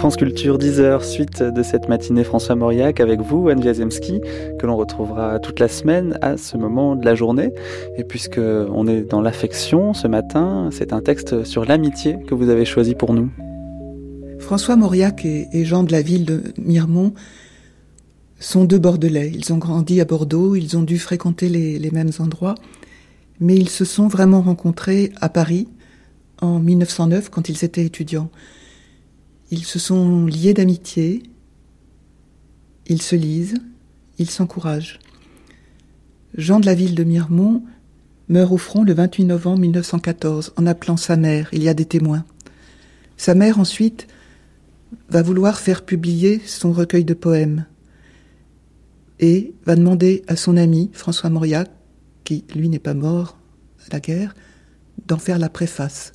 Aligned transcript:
France 0.00 0.16
Culture 0.16 0.56
10h, 0.56 1.04
suite 1.04 1.42
de 1.42 1.62
cette 1.62 1.86
matinée 1.90 2.24
François 2.24 2.54
Mauriac 2.54 3.00
avec 3.00 3.20
vous, 3.20 3.50
Anne 3.50 3.62
Jazemski, 3.62 4.22
que 4.58 4.64
l'on 4.64 4.78
retrouvera 4.78 5.38
toute 5.40 5.60
la 5.60 5.68
semaine 5.68 6.18
à 6.22 6.38
ce 6.38 6.56
moment 6.56 6.96
de 6.96 7.04
la 7.04 7.14
journée. 7.14 7.52
Et 7.98 8.04
puisque 8.04 8.38
on 8.38 8.88
est 8.88 9.02
dans 9.02 9.20
l'affection 9.20 9.92
ce 9.92 10.08
matin, 10.08 10.70
c'est 10.72 10.94
un 10.94 11.02
texte 11.02 11.44
sur 11.44 11.66
l'amitié 11.66 12.16
que 12.26 12.34
vous 12.34 12.48
avez 12.48 12.64
choisi 12.64 12.94
pour 12.94 13.12
nous. 13.12 13.28
François 14.38 14.74
Mauriac 14.74 15.26
et, 15.26 15.64
Jean 15.66 15.82
de 15.82 15.92
la 15.92 16.00
ville 16.00 16.24
de 16.24 16.44
Miremont 16.56 17.12
sont 18.38 18.64
deux 18.64 18.78
Bordelais. 18.78 19.30
Ils 19.34 19.52
ont 19.52 19.58
grandi 19.58 20.00
à 20.00 20.06
Bordeaux, 20.06 20.56
ils 20.56 20.78
ont 20.78 20.82
dû 20.82 20.98
fréquenter 20.98 21.50
les 21.50 21.90
mêmes 21.90 22.12
endroits, 22.20 22.54
mais 23.38 23.54
ils 23.54 23.68
se 23.68 23.84
sont 23.84 24.08
vraiment 24.08 24.40
rencontrés 24.40 25.12
à 25.20 25.28
Paris 25.28 25.68
en 26.40 26.58
1909 26.58 27.28
quand 27.28 27.50
ils 27.50 27.66
étaient 27.66 27.84
étudiants. 27.84 28.30
Ils 29.50 29.64
se 29.64 29.78
sont 29.78 30.26
liés 30.26 30.54
d'amitié, 30.54 31.24
ils 32.86 33.02
se 33.02 33.16
lisent, 33.16 33.58
ils 34.18 34.30
s'encouragent. 34.30 35.00
Jean 36.36 36.60
de 36.60 36.66
la 36.66 36.74
ville 36.74 36.94
de 36.94 37.02
Miremont 37.02 37.64
meurt 38.28 38.52
au 38.52 38.56
front 38.56 38.84
le 38.84 38.94
28 38.94 39.24
novembre 39.24 39.60
1914 39.60 40.52
en 40.56 40.66
appelant 40.66 40.96
sa 40.96 41.16
mère, 41.16 41.48
il 41.52 41.64
y 41.64 41.68
a 41.68 41.74
des 41.74 41.84
témoins. 41.84 42.24
Sa 43.16 43.34
mère 43.34 43.58
ensuite 43.58 44.06
va 45.08 45.22
vouloir 45.22 45.58
faire 45.58 45.84
publier 45.84 46.40
son 46.46 46.72
recueil 46.72 47.04
de 47.04 47.14
poèmes 47.14 47.66
et 49.18 49.52
va 49.66 49.74
demander 49.76 50.22
à 50.28 50.36
son 50.36 50.56
ami 50.56 50.90
François 50.92 51.28
Mauriac, 51.28 51.70
qui 52.24 52.44
lui 52.54 52.68
n'est 52.68 52.78
pas 52.78 52.94
mort 52.94 53.36
à 53.86 53.92
la 53.92 54.00
guerre, 54.00 54.34
d'en 55.06 55.18
faire 55.18 55.38
la 55.38 55.48
préface. 55.48 56.12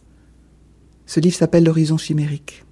Ce 1.05 1.19
livre 1.19 1.35
s'appelle 1.35 1.65
L'horizon 1.65 1.97
chimérique. 1.97 2.64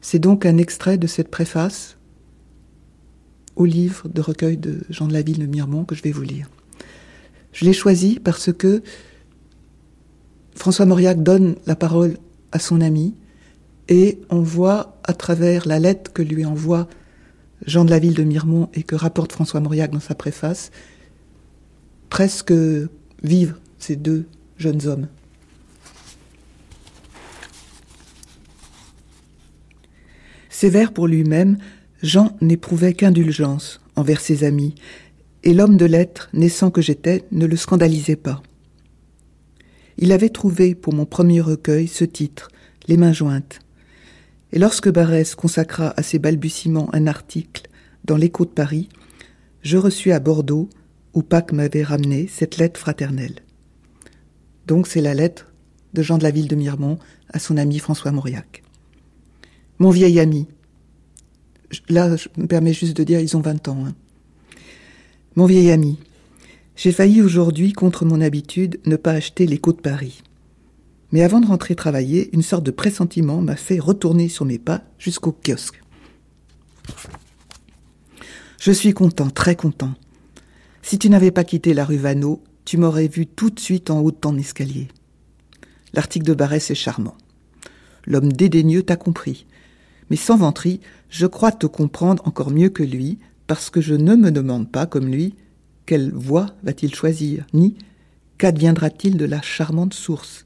C'est 0.00 0.18
donc 0.18 0.46
un 0.46 0.58
extrait 0.58 0.98
de 0.98 1.06
cette 1.06 1.28
préface 1.28 1.96
au 3.56 3.64
livre 3.64 4.08
de 4.08 4.20
recueil 4.20 4.56
de 4.56 4.80
Jean 4.88 5.08
de 5.08 5.12
la 5.12 5.22
Ville 5.22 5.40
de 5.40 5.46
Miremont 5.46 5.84
que 5.84 5.94
je 5.94 6.02
vais 6.02 6.12
vous 6.12 6.22
lire. 6.22 6.48
Je 7.52 7.64
l'ai 7.64 7.72
choisi 7.72 8.20
parce 8.20 8.52
que 8.52 8.82
François 10.54 10.86
Mauriac 10.86 11.22
donne 11.22 11.56
la 11.66 11.74
parole 11.74 12.18
à 12.52 12.58
son 12.58 12.80
ami 12.80 13.14
et 13.88 14.20
on 14.30 14.40
voit 14.40 14.98
à 15.02 15.12
travers 15.12 15.66
la 15.66 15.78
lettre 15.78 16.12
que 16.12 16.22
lui 16.22 16.44
envoie 16.44 16.88
Jean 17.66 17.84
de 17.84 17.90
la 17.90 17.98
Ville 17.98 18.14
de 18.14 18.22
Miremont 18.22 18.68
et 18.74 18.82
que 18.82 18.94
rapporte 18.94 19.32
François 19.32 19.60
Mauriac 19.60 19.90
dans 19.90 20.00
sa 20.00 20.14
préface, 20.14 20.70
presque 22.10 22.54
vivre 23.22 23.58
ces 23.78 23.96
deux 23.96 24.26
jeunes 24.56 24.86
hommes. 24.86 25.08
Sévère 30.60 30.92
pour 30.92 31.06
lui-même, 31.06 31.56
Jean 32.02 32.36
n'éprouvait 32.40 32.92
qu'indulgence 32.92 33.80
envers 33.94 34.20
ses 34.20 34.42
amis, 34.42 34.74
et 35.44 35.54
l'homme 35.54 35.76
de 35.76 35.84
lettres, 35.84 36.30
naissant 36.32 36.72
que 36.72 36.82
j'étais, 36.82 37.24
ne 37.30 37.46
le 37.46 37.54
scandalisait 37.54 38.16
pas. 38.16 38.42
Il 39.98 40.10
avait 40.10 40.30
trouvé 40.30 40.74
pour 40.74 40.94
mon 40.94 41.06
premier 41.06 41.40
recueil 41.40 41.86
ce 41.86 42.02
titre, 42.04 42.48
Les 42.88 42.96
mains 42.96 43.12
jointes. 43.12 43.60
Et 44.50 44.58
lorsque 44.58 44.90
Barès 44.90 45.36
consacra 45.36 45.94
à 45.96 46.02
ses 46.02 46.18
balbutiements 46.18 46.92
un 46.92 47.06
article 47.06 47.68
dans 48.04 48.16
l'Écho 48.16 48.44
de 48.44 48.50
Paris, 48.50 48.88
je 49.62 49.76
reçus 49.76 50.10
à 50.10 50.18
Bordeaux, 50.18 50.68
où 51.14 51.22
Pâques 51.22 51.52
m'avait 51.52 51.84
ramené, 51.84 52.26
cette 52.26 52.56
lettre 52.56 52.80
fraternelle. 52.80 53.44
Donc 54.66 54.88
c'est 54.88 55.02
la 55.02 55.14
lettre 55.14 55.52
de 55.94 56.02
Jean 56.02 56.18
de 56.18 56.24
la 56.24 56.32
ville 56.32 56.48
de 56.48 56.56
Miremont 56.56 56.98
à 57.32 57.38
son 57.38 57.56
ami 57.58 57.78
François 57.78 58.10
Mauriac. 58.10 58.64
Mon 59.78 59.90
vieil 59.90 60.18
ami. 60.18 60.46
Là, 61.88 62.16
je 62.16 62.28
me 62.36 62.46
permets 62.46 62.72
juste 62.72 62.96
de 62.96 63.04
dire, 63.04 63.20
ils 63.20 63.36
ont 63.36 63.40
20 63.40 63.68
ans. 63.68 63.84
Hein. 63.86 63.94
Mon 65.36 65.46
vieil 65.46 65.70
ami. 65.70 65.98
J'ai 66.76 66.92
failli 66.92 67.22
aujourd'hui, 67.22 67.72
contre 67.72 68.04
mon 68.04 68.20
habitude, 68.20 68.80
ne 68.86 68.96
pas 68.96 69.12
acheter 69.12 69.46
l'écho 69.46 69.72
de 69.72 69.80
Paris. 69.80 70.22
Mais 71.12 71.22
avant 71.22 71.40
de 71.40 71.46
rentrer 71.46 71.74
travailler, 71.74 72.30
une 72.32 72.42
sorte 72.42 72.64
de 72.64 72.70
pressentiment 72.70 73.40
m'a 73.40 73.56
fait 73.56 73.78
retourner 73.78 74.28
sur 74.28 74.44
mes 74.44 74.58
pas 74.58 74.82
jusqu'au 74.98 75.32
kiosque. 75.32 75.80
Je 78.60 78.72
suis 78.72 78.92
content, 78.92 79.30
très 79.30 79.56
content. 79.56 79.94
Si 80.82 80.98
tu 80.98 81.08
n'avais 81.10 81.30
pas 81.30 81.44
quitté 81.44 81.74
la 81.74 81.84
rue 81.84 81.96
Vanneau, 81.96 82.42
tu 82.64 82.76
m'aurais 82.76 83.08
vu 83.08 83.26
tout 83.26 83.50
de 83.50 83.60
suite 83.60 83.90
en 83.90 84.00
haut 84.00 84.10
de 84.10 84.16
ton 84.16 84.36
escalier. 84.36 84.88
L'article 85.94 86.26
de 86.26 86.34
Barès 86.34 86.70
est 86.70 86.74
charmant. 86.74 87.16
L'homme 88.06 88.32
dédaigneux 88.32 88.82
t'a 88.82 88.96
compris. 88.96 89.46
Mais 90.10 90.16
sans 90.16 90.36
venterie, 90.36 90.80
je 91.08 91.26
crois 91.26 91.52
te 91.52 91.66
comprendre 91.66 92.26
encore 92.26 92.50
mieux 92.50 92.68
que 92.68 92.82
lui, 92.82 93.18
parce 93.46 93.70
que 93.70 93.80
je 93.80 93.94
ne 93.94 94.14
me 94.14 94.30
demande 94.30 94.70
pas, 94.70 94.86
comme 94.86 95.08
lui, 95.08 95.34
quelle 95.86 96.12
voie 96.12 96.46
va-t-il 96.62 96.94
choisir, 96.94 97.46
ni 97.52 97.76
qu'adviendra-t-il 98.36 99.16
de 99.16 99.24
la 99.24 99.42
charmante 99.42 99.94
source. 99.94 100.44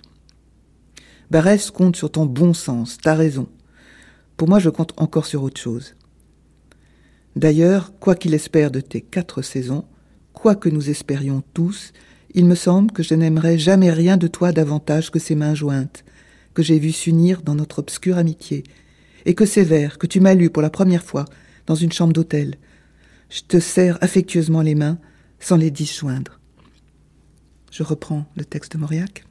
Barès 1.31 1.71
compte 1.71 1.97
sur 1.97 2.11
ton 2.11 2.27
bon 2.27 2.55
sens, 2.55 2.99
ta 2.99 3.15
raison. 3.15 3.49
Pour 4.37 4.49
moi, 4.49 4.59
je 4.59 4.71
compte 4.71 4.93
encore 4.97 5.27
sur 5.27 5.43
autre 5.43 5.61
chose. 5.61 5.94
D'ailleurs, 7.37 7.93
quoi 7.99 8.15
qu'il 8.15 8.34
espère 8.34 8.71
de 8.71 8.81
tes 8.81 9.00
quatre 9.00 9.43
saisons, 9.43 9.84
quoi 10.33 10.55
que 10.55 10.69
nous 10.69 10.91
espérions 10.91 11.43
tous, 11.55 11.93
il 12.34 12.44
me 12.47 12.55
semble 12.55 12.93
que 12.93 13.03
je 13.03 13.15
n'aimerais 13.15 13.59
jamais 13.59 13.91
rien 13.91 14.17
de 14.17 14.27
toi 14.27 14.53
davantage 14.53 15.11
que 15.11 15.19
ces 15.19 15.34
mains 15.34 15.55
jointes, 15.55 16.05
que 16.55 16.62
j'ai 16.62 16.79
vues 16.79 16.93
s'unir 16.93 17.43
dans 17.43 17.55
notre 17.55 17.79
obscure 17.79 18.19
amitié, 18.19 18.65
et 19.25 19.34
que 19.34 19.47
ces 19.47 19.65
vers 19.65 19.99
que 19.99 20.06
tu 20.06 20.21
m'as 20.21 20.34
lus 20.34 20.50
pour 20.50 20.62
la 20.62 20.71
première 20.71 21.05
fois 21.05 21.25
dans 21.66 21.75
une 21.75 21.93
chambre 21.93 22.12
d'hôtel, 22.12 22.56
je 23.31 23.43
te 23.43 23.60
serre 23.60 23.99
affectueusement 24.00 24.62
les 24.62 24.75
mains 24.75 24.99
sans 25.41 25.56
les 25.56 25.71
disjoindre. 25.71 26.41
Je 27.71 27.82
reprends 27.82 28.27
le 28.37 28.44
texte 28.44 28.72
de 28.72 28.78
Mauriac. 28.78 29.25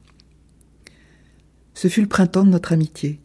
Ce 1.74 1.88
fut 1.88 2.00
le 2.00 2.08
printemps 2.08 2.44
de 2.44 2.50
notre 2.50 2.72
amitié. 2.72 3.20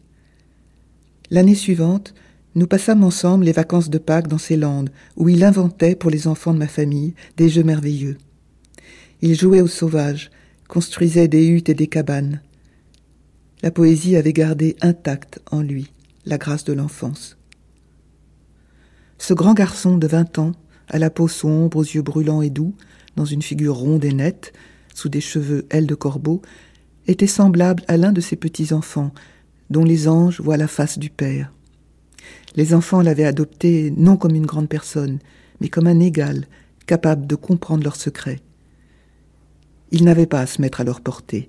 L'année 1.30 1.54
suivante, 1.54 2.14
nous 2.54 2.66
passâmes 2.66 3.04
ensemble 3.04 3.44
les 3.44 3.52
vacances 3.52 3.90
de 3.90 3.98
Pâques 3.98 4.28
dans 4.28 4.38
ces 4.38 4.56
landes 4.56 4.90
où 5.16 5.28
il 5.28 5.44
inventait 5.44 5.96
pour 5.96 6.10
les 6.10 6.26
enfants 6.26 6.54
de 6.54 6.58
ma 6.58 6.68
famille 6.68 7.14
des 7.36 7.48
jeux 7.48 7.62
merveilleux. 7.62 8.16
Il 9.20 9.38
jouait 9.38 9.60
au 9.60 9.66
sauvage, 9.66 10.30
construisait 10.68 11.28
des 11.28 11.46
huttes 11.46 11.68
et 11.68 11.74
des 11.74 11.88
cabanes. 11.88 12.40
La 13.62 13.70
poésie 13.70 14.16
avait 14.16 14.32
gardé 14.32 14.76
intacte 14.80 15.40
en 15.50 15.60
lui 15.60 15.90
la 16.24 16.38
grâce 16.38 16.64
de 16.64 16.72
l'enfance. 16.72 17.36
Ce 19.18 19.34
grand 19.34 19.54
garçon 19.54 19.98
de 19.98 20.06
vingt 20.06 20.38
ans, 20.38 20.52
à 20.88 20.98
la 20.98 21.10
peau 21.10 21.28
sombre, 21.28 21.78
aux 21.78 21.82
yeux 21.82 22.02
brûlants 22.02 22.42
et 22.42 22.50
doux, 22.50 22.74
dans 23.16 23.24
une 23.24 23.42
figure 23.42 23.76
ronde 23.76 24.04
et 24.04 24.12
nette, 24.12 24.52
sous 24.94 25.08
des 25.08 25.20
cheveux 25.20 25.66
ailes 25.70 25.86
de 25.86 25.94
corbeau, 25.94 26.40
était 27.06 27.26
semblable 27.26 27.82
à 27.88 27.96
l'un 27.96 28.12
de 28.12 28.20
ces 28.20 28.36
petits 28.36 28.72
enfants 28.72 29.12
dont 29.70 29.84
les 29.84 30.08
anges 30.08 30.40
voient 30.40 30.56
la 30.56 30.68
face 30.68 30.98
du 30.98 31.10
Père. 31.10 31.52
Les 32.56 32.74
enfants 32.74 33.02
l'avaient 33.02 33.24
adopté 33.24 33.92
non 33.96 34.16
comme 34.16 34.34
une 34.34 34.46
grande 34.46 34.68
personne, 34.68 35.18
mais 35.60 35.68
comme 35.68 35.86
un 35.86 36.00
égal, 36.00 36.46
capable 36.86 37.26
de 37.26 37.34
comprendre 37.34 37.84
leurs 37.84 37.96
secrets. 37.96 38.40
Il 39.90 40.04
n'avait 40.04 40.26
pas 40.26 40.40
à 40.40 40.46
se 40.46 40.60
mettre 40.60 40.80
à 40.80 40.84
leur 40.84 41.00
portée. 41.00 41.48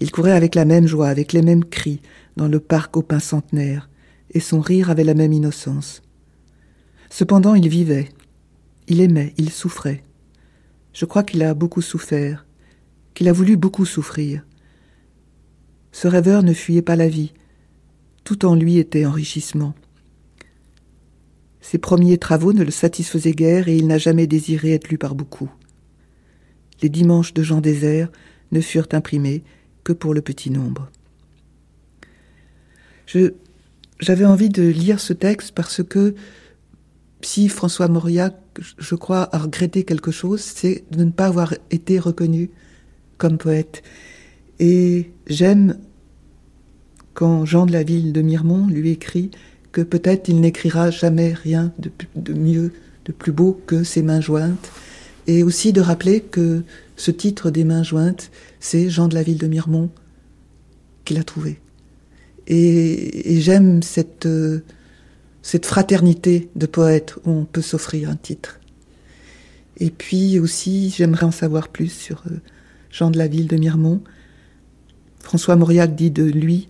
Il 0.00 0.10
courait 0.10 0.32
avec 0.32 0.54
la 0.54 0.64
même 0.64 0.86
joie, 0.86 1.08
avec 1.08 1.32
les 1.32 1.42
mêmes 1.42 1.64
cris, 1.64 2.00
dans 2.36 2.48
le 2.48 2.60
parc 2.60 2.96
aux 2.96 3.02
pins 3.02 3.20
centenaires, 3.20 3.88
et 4.32 4.40
son 4.40 4.60
rire 4.60 4.90
avait 4.90 5.04
la 5.04 5.14
même 5.14 5.32
innocence. 5.32 6.02
Cependant 7.10 7.54
il 7.54 7.68
vivait, 7.68 8.08
il 8.88 9.00
aimait, 9.00 9.34
il 9.36 9.50
souffrait. 9.50 10.02
Je 10.92 11.04
crois 11.04 11.22
qu'il 11.22 11.42
a 11.42 11.54
beaucoup 11.54 11.82
souffert, 11.82 12.46
qu'il 13.14 13.28
a 13.28 13.32
voulu 13.32 13.56
beaucoup 13.56 13.84
souffrir. 13.84 14.44
Ce 15.92 16.08
rêveur 16.08 16.42
ne 16.42 16.52
fuyait 16.52 16.82
pas 16.82 16.96
la 16.96 17.08
vie, 17.08 17.32
tout 18.24 18.44
en 18.44 18.54
lui 18.54 18.78
était 18.78 19.06
enrichissement. 19.06 19.74
Ses 21.60 21.78
premiers 21.78 22.18
travaux 22.18 22.52
ne 22.52 22.64
le 22.64 22.70
satisfaisaient 22.70 23.32
guère 23.32 23.68
et 23.68 23.76
il 23.76 23.86
n'a 23.86 23.98
jamais 23.98 24.26
désiré 24.26 24.72
être 24.72 24.88
lu 24.88 24.98
par 24.98 25.14
beaucoup. 25.14 25.50
Les 26.82 26.88
dimanches 26.88 27.34
de 27.34 27.42
Jean 27.42 27.60
Désert 27.60 28.10
ne 28.50 28.60
furent 28.60 28.88
imprimés 28.92 29.44
que 29.84 29.92
pour 29.92 30.14
le 30.14 30.22
petit 30.22 30.50
nombre. 30.50 30.90
Je 33.06 33.34
j'avais 34.02 34.24
envie 34.24 34.48
de 34.48 34.64
lire 34.64 35.00
ce 35.00 35.12
texte 35.12 35.52
parce 35.54 35.82
que 35.82 36.14
si 37.22 37.48
François 37.48 37.86
Mauriac, 37.86 38.34
je 38.76 38.94
crois, 38.96 39.34
a 39.34 39.38
regretté 39.38 39.84
quelque 39.84 40.10
chose, 40.10 40.40
c'est 40.40 40.84
de 40.90 41.04
ne 41.04 41.10
pas 41.10 41.26
avoir 41.26 41.54
été 41.70 42.00
reconnu 42.00 42.50
comme 43.16 43.38
poète. 43.38 43.84
Et 44.58 45.12
j'aime 45.28 45.78
quand 47.14 47.44
Jean 47.44 47.64
de 47.64 47.72
la 47.72 47.84
ville 47.84 48.12
de 48.12 48.22
Miremont 48.22 48.66
lui 48.66 48.90
écrit 48.90 49.30
que 49.70 49.80
peut-être 49.80 50.28
il 50.28 50.40
n'écrira 50.40 50.90
jamais 50.90 51.32
rien 51.32 51.72
de, 51.78 52.32
mieux, 52.32 52.72
de 53.04 53.12
plus 53.12 53.32
beau 53.32 53.60
que 53.66 53.84
ses 53.84 54.02
mains 54.02 54.20
jointes, 54.20 54.72
et 55.28 55.44
aussi 55.44 55.72
de 55.72 55.80
rappeler 55.80 56.20
que 56.20 56.64
ce 56.96 57.12
titre 57.12 57.50
des 57.50 57.62
mains 57.62 57.84
jointes, 57.84 58.32
c'est 58.58 58.90
Jean 58.90 59.06
de 59.06 59.14
la 59.14 59.22
ville 59.22 59.38
de 59.38 59.46
Miremont 59.46 59.90
qui 61.04 61.14
l'a 61.14 61.22
trouvé. 61.22 61.60
Et, 62.46 63.40
j'aime 63.40 63.82
cette, 63.82 64.26
euh, 64.26 64.62
cette 65.42 65.66
fraternité 65.66 66.50
de 66.56 66.66
poètes 66.66 67.16
où 67.24 67.30
on 67.30 67.44
peut 67.44 67.62
s'offrir 67.62 68.10
un 68.10 68.16
titre. 68.16 68.60
Et 69.78 69.90
puis 69.90 70.38
aussi, 70.38 70.90
j'aimerais 70.90 71.24
en 71.24 71.30
savoir 71.30 71.68
plus 71.68 71.88
sur 71.88 72.22
euh, 72.30 72.36
Jean 72.90 73.10
de 73.10 73.18
la 73.18 73.26
Ville 73.26 73.48
de 73.48 73.56
Miremont. 73.56 74.02
François 75.20 75.56
Mauriac 75.56 75.94
dit 75.94 76.10
de 76.10 76.24
lui, 76.24 76.68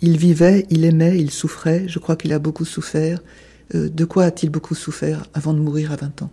il 0.00 0.16
vivait, 0.16 0.66
il 0.70 0.84
aimait, 0.84 1.18
il 1.18 1.30
souffrait, 1.30 1.88
je 1.88 1.98
crois 1.98 2.16
qu'il 2.16 2.32
a 2.32 2.38
beaucoup 2.38 2.64
souffert. 2.64 3.20
Euh, 3.74 3.88
de 3.88 4.04
quoi 4.04 4.24
a-t-il 4.24 4.50
beaucoup 4.50 4.74
souffert 4.74 5.26
avant 5.34 5.52
de 5.52 5.58
mourir 5.58 5.92
à 5.92 5.96
20 5.96 6.22
ans? 6.22 6.30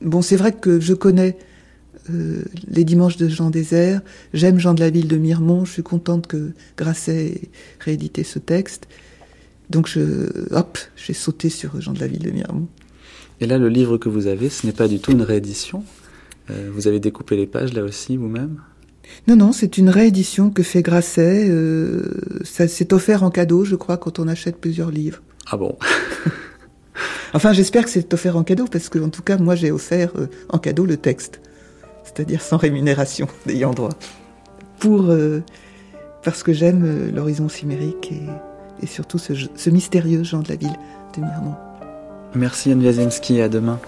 Bon, 0.00 0.20
c'est 0.20 0.36
vrai 0.36 0.52
que 0.52 0.80
je 0.80 0.94
connais 0.94 1.38
euh, 2.10 2.42
les 2.68 2.84
dimanches 2.84 3.16
de 3.16 3.28
Jean 3.28 3.50
Désert, 3.50 4.00
j'aime 4.34 4.58
Jean 4.58 4.74
de 4.74 4.80
la 4.80 4.90
Ville 4.90 5.08
de 5.08 5.16
Miremont, 5.16 5.64
je 5.64 5.72
suis 5.72 5.82
contente 5.82 6.26
que 6.26 6.52
Grasset 6.76 7.26
ait 7.26 7.40
réédité 7.80 8.24
ce 8.24 8.38
texte. 8.38 8.88
Donc 9.70 9.88
je, 9.88 10.28
hop, 10.54 10.78
j'ai 10.96 11.14
sauté 11.14 11.48
sur 11.48 11.80
Jean 11.80 11.92
de 11.92 12.00
la 12.00 12.06
Ville 12.06 12.22
de 12.22 12.30
Miremont. 12.30 12.68
Et 13.40 13.46
là, 13.46 13.58
le 13.58 13.68
livre 13.68 13.98
que 13.98 14.08
vous 14.08 14.26
avez, 14.26 14.48
ce 14.48 14.66
n'est 14.66 14.72
pas 14.72 14.88
du 14.88 15.00
tout 15.00 15.12
une 15.12 15.22
réédition. 15.22 15.84
Euh, 16.50 16.70
vous 16.72 16.88
avez 16.88 17.00
découpé 17.00 17.36
les 17.36 17.46
pages 17.46 17.72
là 17.72 17.82
aussi 17.82 18.16
vous-même? 18.16 18.60
Non, 19.28 19.36
non, 19.36 19.52
c'est 19.52 19.78
une 19.78 19.88
réédition 19.88 20.50
que 20.50 20.62
fait 20.62 20.82
Grasset. 20.82 21.48
Euh, 21.48 22.02
ça 22.44 22.68
s'est 22.68 22.92
offert 22.92 23.22
en 23.22 23.30
cadeau, 23.30 23.64
je 23.64 23.76
crois, 23.76 23.96
quand 23.96 24.18
on 24.18 24.28
achète 24.28 24.56
plusieurs 24.56 24.90
livres. 24.90 25.22
Ah 25.46 25.56
bon? 25.56 25.76
Enfin, 27.34 27.54
j'espère 27.54 27.84
que 27.84 27.90
c'est 27.90 28.12
offert 28.12 28.36
en 28.36 28.44
cadeau, 28.44 28.66
parce 28.70 28.90
que, 28.90 28.98
en 28.98 29.08
tout 29.08 29.22
cas, 29.22 29.38
moi, 29.38 29.54
j'ai 29.54 29.70
offert 29.70 30.12
euh, 30.16 30.26
en 30.50 30.58
cadeau 30.58 30.84
le 30.84 30.98
texte, 30.98 31.40
c'est-à-dire 32.04 32.42
sans 32.42 32.56
rémunération 32.56 33.26
d'ayant 33.46 33.72
droit, 33.72 33.92
pour 34.78 35.10
parce 36.22 36.42
que 36.42 36.52
j'aime 36.52 37.10
l'horizon 37.14 37.48
chimérique 37.48 38.12
et, 38.82 38.86
surtout 38.86 39.18
ce, 39.18 39.70
mystérieux 39.70 40.22
Jean 40.22 40.40
de 40.40 40.48
la 40.48 40.56
ville 40.56 40.76
de 41.16 41.20
Miremont. 41.20 41.54
Merci 42.34 42.72
Anne 42.72 42.84
à 43.40 43.48
demain. 43.48 43.78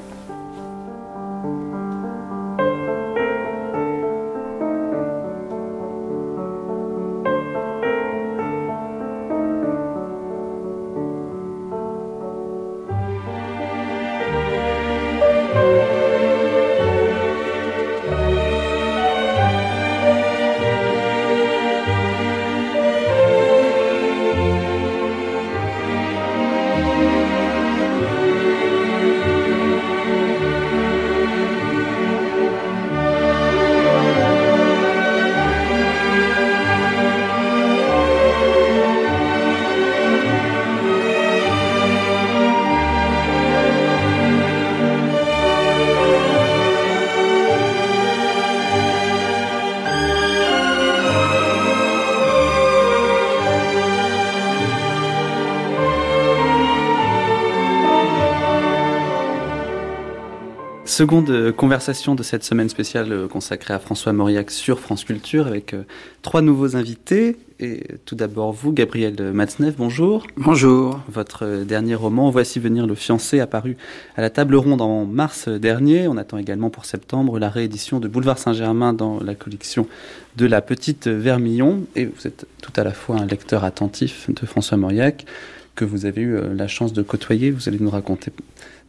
Seconde 60.94 61.29
euh, 61.31 61.50
conversation 61.50 62.14
de 62.14 62.23
cette 62.23 62.44
semaine 62.44 62.69
spéciale 62.69 63.11
euh, 63.11 63.26
consacrée 63.26 63.75
à 63.75 63.81
François 63.81 64.12
Mauriac 64.12 64.52
sur 64.52 64.79
France 64.79 65.02
Culture 65.02 65.49
avec 65.49 65.75
euh, 65.75 65.82
trois 66.23 66.41
nouveaux 66.41 66.76
invités. 66.76 67.37
Et 67.58 67.82
tout 68.05 68.14
d'abord 68.14 68.52
vous, 68.52 68.70
Gabriel 68.70 69.32
Matzneff, 69.32 69.75
bonjour. 69.76 70.25
Bonjour. 70.37 71.00
Votre 71.08 71.64
dernier 71.64 71.96
roman, 71.96 72.31
Voici 72.31 72.61
venir 72.61 72.87
le 72.87 72.94
fiancé, 72.94 73.41
apparu 73.41 73.76
à 74.17 74.20
la 74.20 74.31
table 74.31 74.55
ronde 74.55 74.81
en 74.82 75.05
mars 75.05 75.49
dernier. 75.49 76.06
On 76.06 76.17
attend 76.17 76.38
également 76.38 76.70
pour 76.70 76.85
septembre 76.85 77.40
la 77.40 77.49
réédition 77.49 77.99
de 77.99 78.06
Boulevard 78.06 78.38
Saint-Germain 78.38 78.93
dans 78.93 79.19
la 79.19 79.35
collection 79.35 79.88
de 80.37 80.47
la 80.47 80.62
Petite 80.62 81.08
Vermillon. 81.08 81.87
Et 81.97 82.05
vous 82.05 82.29
êtes 82.29 82.47
tout 82.62 82.73
à 82.76 82.85
la 82.85 82.93
fois 82.93 83.17
un 83.17 83.26
lecteur 83.26 83.64
attentif 83.64 84.31
de 84.31 84.47
François 84.47 84.76
Mauriac 84.76 85.26
que 85.75 85.85
vous 85.85 86.06
avez 86.06 86.23
eu 86.23 86.38
la 86.55 86.69
chance 86.69 86.93
de 86.93 87.02
côtoyer. 87.02 87.50
Vous 87.50 87.69
allez 87.69 87.81
nous 87.81 87.90
raconter 87.90 88.31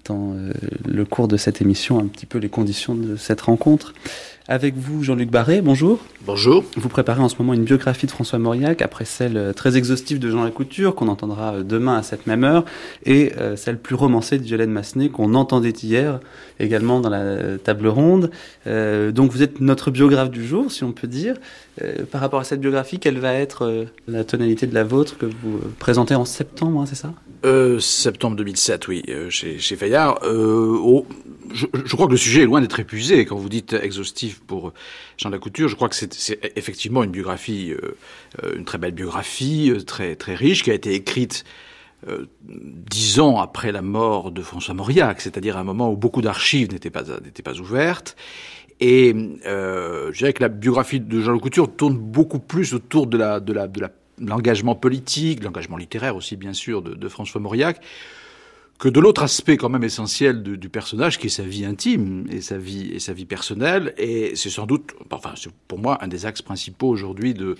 dans 0.06 0.34
euh, 0.34 0.52
le 0.86 1.06
cours 1.06 1.28
de 1.28 1.38
cette 1.38 1.62
émission 1.62 2.00
un 2.00 2.07
petit 2.07 2.25
peu 2.25 2.38
les 2.38 2.50
conditions 2.50 2.96
de 2.96 3.16
cette 3.16 3.42
rencontre. 3.42 3.94
Avec 4.48 4.76
vous, 4.76 5.04
Jean-Luc 5.04 5.32
Barré, 5.32 5.62
bonjour. 5.62 5.98
Bonjour. 6.24 6.64
Vous 6.76 6.88
préparez 6.88 7.20
en 7.20 7.30
ce 7.30 7.36
moment 7.40 7.56
une 7.56 7.64
biographie 7.64 8.06
de 8.06 8.12
François 8.12 8.38
Mauriac, 8.38 8.84
après 8.84 9.04
celle 9.04 9.38
euh, 9.38 9.54
très 9.54 9.76
exhaustive 9.76 10.20
de 10.20 10.30
Jean 10.30 10.44
Lacouture, 10.44 10.94
qu'on 10.94 11.08
entendra 11.08 11.56
euh, 11.56 11.64
demain 11.64 11.98
à 11.98 12.04
cette 12.04 12.28
même 12.28 12.44
heure, 12.44 12.64
et 13.08 13.32
celle 13.56 13.80
plus 13.80 13.96
romancée 13.96 14.38
de 14.38 14.44
Violaine 14.44 14.70
Massenet, 14.70 15.10
qu'on 15.10 15.34
entendait 15.34 15.72
hier, 15.72 16.20
également 16.60 17.00
dans 17.00 17.10
la 17.10 17.58
table 17.58 17.88
ronde. 17.88 18.30
donc 18.66 19.32
vous 19.32 19.42
êtes 19.42 19.62
notre 19.62 19.90
biographe 19.90 20.30
du 20.30 20.46
jour, 20.46 20.72
si 20.72 20.84
on 20.84 20.92
peut 20.92 21.08
dire. 21.08 21.36
par 22.12 22.22
rapport 22.22 22.40
à 22.40 22.44
cette 22.44 22.62
biographie, 22.62 23.00
quelle 23.00 23.20
va 23.20 23.34
être 23.34 23.86
la 24.08 24.24
tonalité 24.24 24.68
de 24.68 24.74
la 24.74 24.84
vôtre 24.84 25.18
que 25.18 25.26
vous 25.26 25.60
présentez 25.80 26.16
en 26.16 26.26
septembre, 26.26 26.82
hein, 26.82 26.86
c'est 26.86 26.96
ça? 26.96 27.14
Euh, 27.46 27.80
septembre 27.80 28.36
2007, 28.38 28.88
oui, 28.88 29.04
euh, 29.10 29.30
chez, 29.30 29.60
chez, 29.60 29.76
Fayard. 29.76 30.20
Euh, 30.24 30.80
oh, 30.82 31.06
je, 31.54 31.68
je, 31.74 31.96
crois 31.96 32.08
que 32.08 32.12
le 32.12 32.18
sujet 32.18 32.42
est 32.42 32.46
loin 32.46 32.60
d'être 32.60 32.80
épuisé. 32.80 33.24
Quand 33.26 33.36
vous 33.36 33.50
dites 33.50 33.74
exhaustif 33.74 34.35
pour 34.48 34.74
Jean 35.18 35.30
Lacouture, 35.30 35.68
je 35.68 35.76
crois 35.76 35.90
que 35.90 35.96
c'est 35.96 36.40
effectivement 36.56 37.04
une 37.04 37.12
biographie, 37.12 37.74
euh, 37.74 38.56
une 38.56 38.66
très 38.66 38.78
belle 38.78 38.94
biographie, 38.94 39.74
très 39.86 40.16
très 40.16 40.36
riche, 40.36 40.64
qui 40.64 40.72
a 40.72 40.74
été 40.74 40.94
écrite 40.94 41.44
dix 42.44 43.20
ans 43.20 43.40
après 43.40 43.72
la 43.72 43.82
mort 43.82 44.32
de 44.32 44.44
François 44.44 44.76
Mauriac, 44.76 45.22
c'est-à-dire 45.22 45.58
un 45.58 45.63
moment 45.63 45.92
où 45.92 45.98
beaucoup 45.98 46.22
d'archives 46.22 46.72
n'étaient 46.72 46.92
pas 46.92 47.04
pas 47.04 47.60
ouvertes. 47.60 48.15
Et 48.80 49.15
euh, 49.46 50.12
je 50.12 50.18
dirais 50.20 50.34
que 50.34 50.44
la 50.44 50.50
biographie 50.50 51.00
de 51.00 51.22
Jean 51.22 51.34
Lacouture 51.34 51.74
tourne 51.75 51.98
beaucoup 51.98 52.39
plus 52.39 52.74
autour 52.74 53.08
de 53.08 53.18
la 53.18 53.39
de 53.39 53.54
la 53.54 53.68
de 53.68 53.82
l'engagement 54.20 54.75
politique, 54.75 55.44
l'engagement 55.44 55.77
littéraire 55.77 56.15
aussi 56.15 56.36
bien 56.36 56.54
sûr 56.54 56.82
de, 56.82 57.10
François 57.10 57.42
Mauriac, 57.42 57.82
que 58.77 58.89
de 58.89 59.00
l'autre 59.00 59.24
aspect 59.24 59.55
quand 59.55 59.70
même 59.70 59.84
essentiel 59.84 60.44
du, 60.44 60.70
personnage 60.70 61.17
qui 61.17 61.27
est 61.27 61.29
sa 61.29 61.44
vie 61.44 61.63
intime 61.65 62.25
et 62.29 62.41
sa 62.41 62.58
vie 62.58 62.91
et 62.94 63.00
sa 63.00 63.13
vie 63.13 63.25
personnelle. 63.25 63.94
Et 63.98 64.36
c'est 64.36 64.50
sans 64.50 64.65
doute 64.65 64.94
enfin 65.12 65.34
c'est 65.36 65.51
pour 65.67 65.79
moi 65.79 65.98
un 66.01 66.08
des 66.08 66.25
axes 66.25 66.41
principaux 66.41 66.89
aujourd'hui 66.89 67.34
de, 67.34 67.55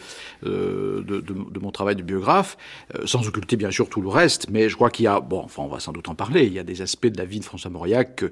euh, 0.45 1.01
de, 1.03 1.22
de, 1.22 1.34
de, 1.50 1.60
mon 1.60 1.72
travail 1.72 1.95
de 1.95 2.03
biographe 2.03 2.57
euh, 2.95 3.05
sans 3.05 3.27
occulter 3.27 3.55
bien 3.55 3.72
sûr 3.72 3.88
tout 3.88 4.01
le 4.01 4.10
reste 4.10 4.50
mais 4.50 4.67
je 4.67 4.75
crois 4.75 4.89
qu'il 4.89 5.05
y 5.05 5.07
a 5.07 5.22
bon 5.22 5.39
enfin 5.39 5.63
on 5.63 5.67
va 5.67 5.79
sans 5.79 5.93
doute 5.93 6.10
en 6.10 6.15
parler 6.15 6.45
il 6.45 6.53
y 6.53 6.60
a 6.60 6.63
des 6.63 6.81
aspects 6.81 7.07
de 7.07 7.17
la 7.17 7.25
vie 7.25 7.39
de 7.39 7.45
François 7.45 7.72
Mauriac 7.72 8.15
que, 8.15 8.31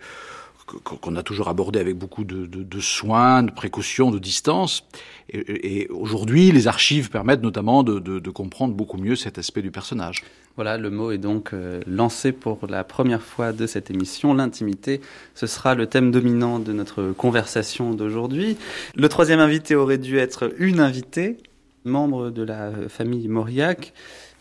qu'on 0.66 1.16
a 1.16 1.24
toujours 1.24 1.50
abordé 1.50 1.80
avec 1.80 1.98
beaucoup 1.98 2.24
de, 2.24 2.46
de, 2.46 2.64
de, 2.64 2.80
soins, 2.80 3.44
de 3.44 3.52
précautions, 3.52 4.12
de 4.12 4.20
distance. 4.20 4.86
Et, 5.30 5.88
aujourd'hui, 5.90 6.52
les 6.52 6.68
archives 6.68 7.10
permettent 7.10 7.42
notamment 7.42 7.84
de, 7.84 8.00
de, 8.00 8.30
comprendre 8.30 8.74
beaucoup 8.74 8.98
mieux 8.98 9.16
cet 9.16 9.38
aspect 9.38 9.62
du 9.62 9.72
personnage. 9.72 10.24
Voilà, 10.56 10.78
le 10.78 10.90
mot 10.90 11.12
est 11.12 11.18
donc 11.18 11.54
euh, 11.54 11.82
lancé 11.88 12.32
pour 12.32 12.60
la 12.68 12.84
première 12.84 13.22
fois 13.22 13.54
de 13.54 13.66
cette 13.66 13.90
émission. 13.90 14.34
L'intimité, 14.34 15.02
ce 15.34 15.48
sera 15.48 15.76
le 15.76 15.88
thème 15.88 16.12
dominant 16.12 16.60
de 16.60 16.74
notre 16.74 17.12
conversation 17.12 17.94
d'aujourd'hui. 17.94 18.58
Le 18.96 19.10
troisième 19.10 19.40
invité 19.40 19.76
aurait 19.76 19.98
dû 19.98 20.18
être 20.18 20.54
une 20.60 20.80
invitée, 20.80 21.38
membre 21.86 22.30
de 22.30 22.44
la 22.44 22.72
famille 22.88 23.28
Mauriac. 23.28 23.94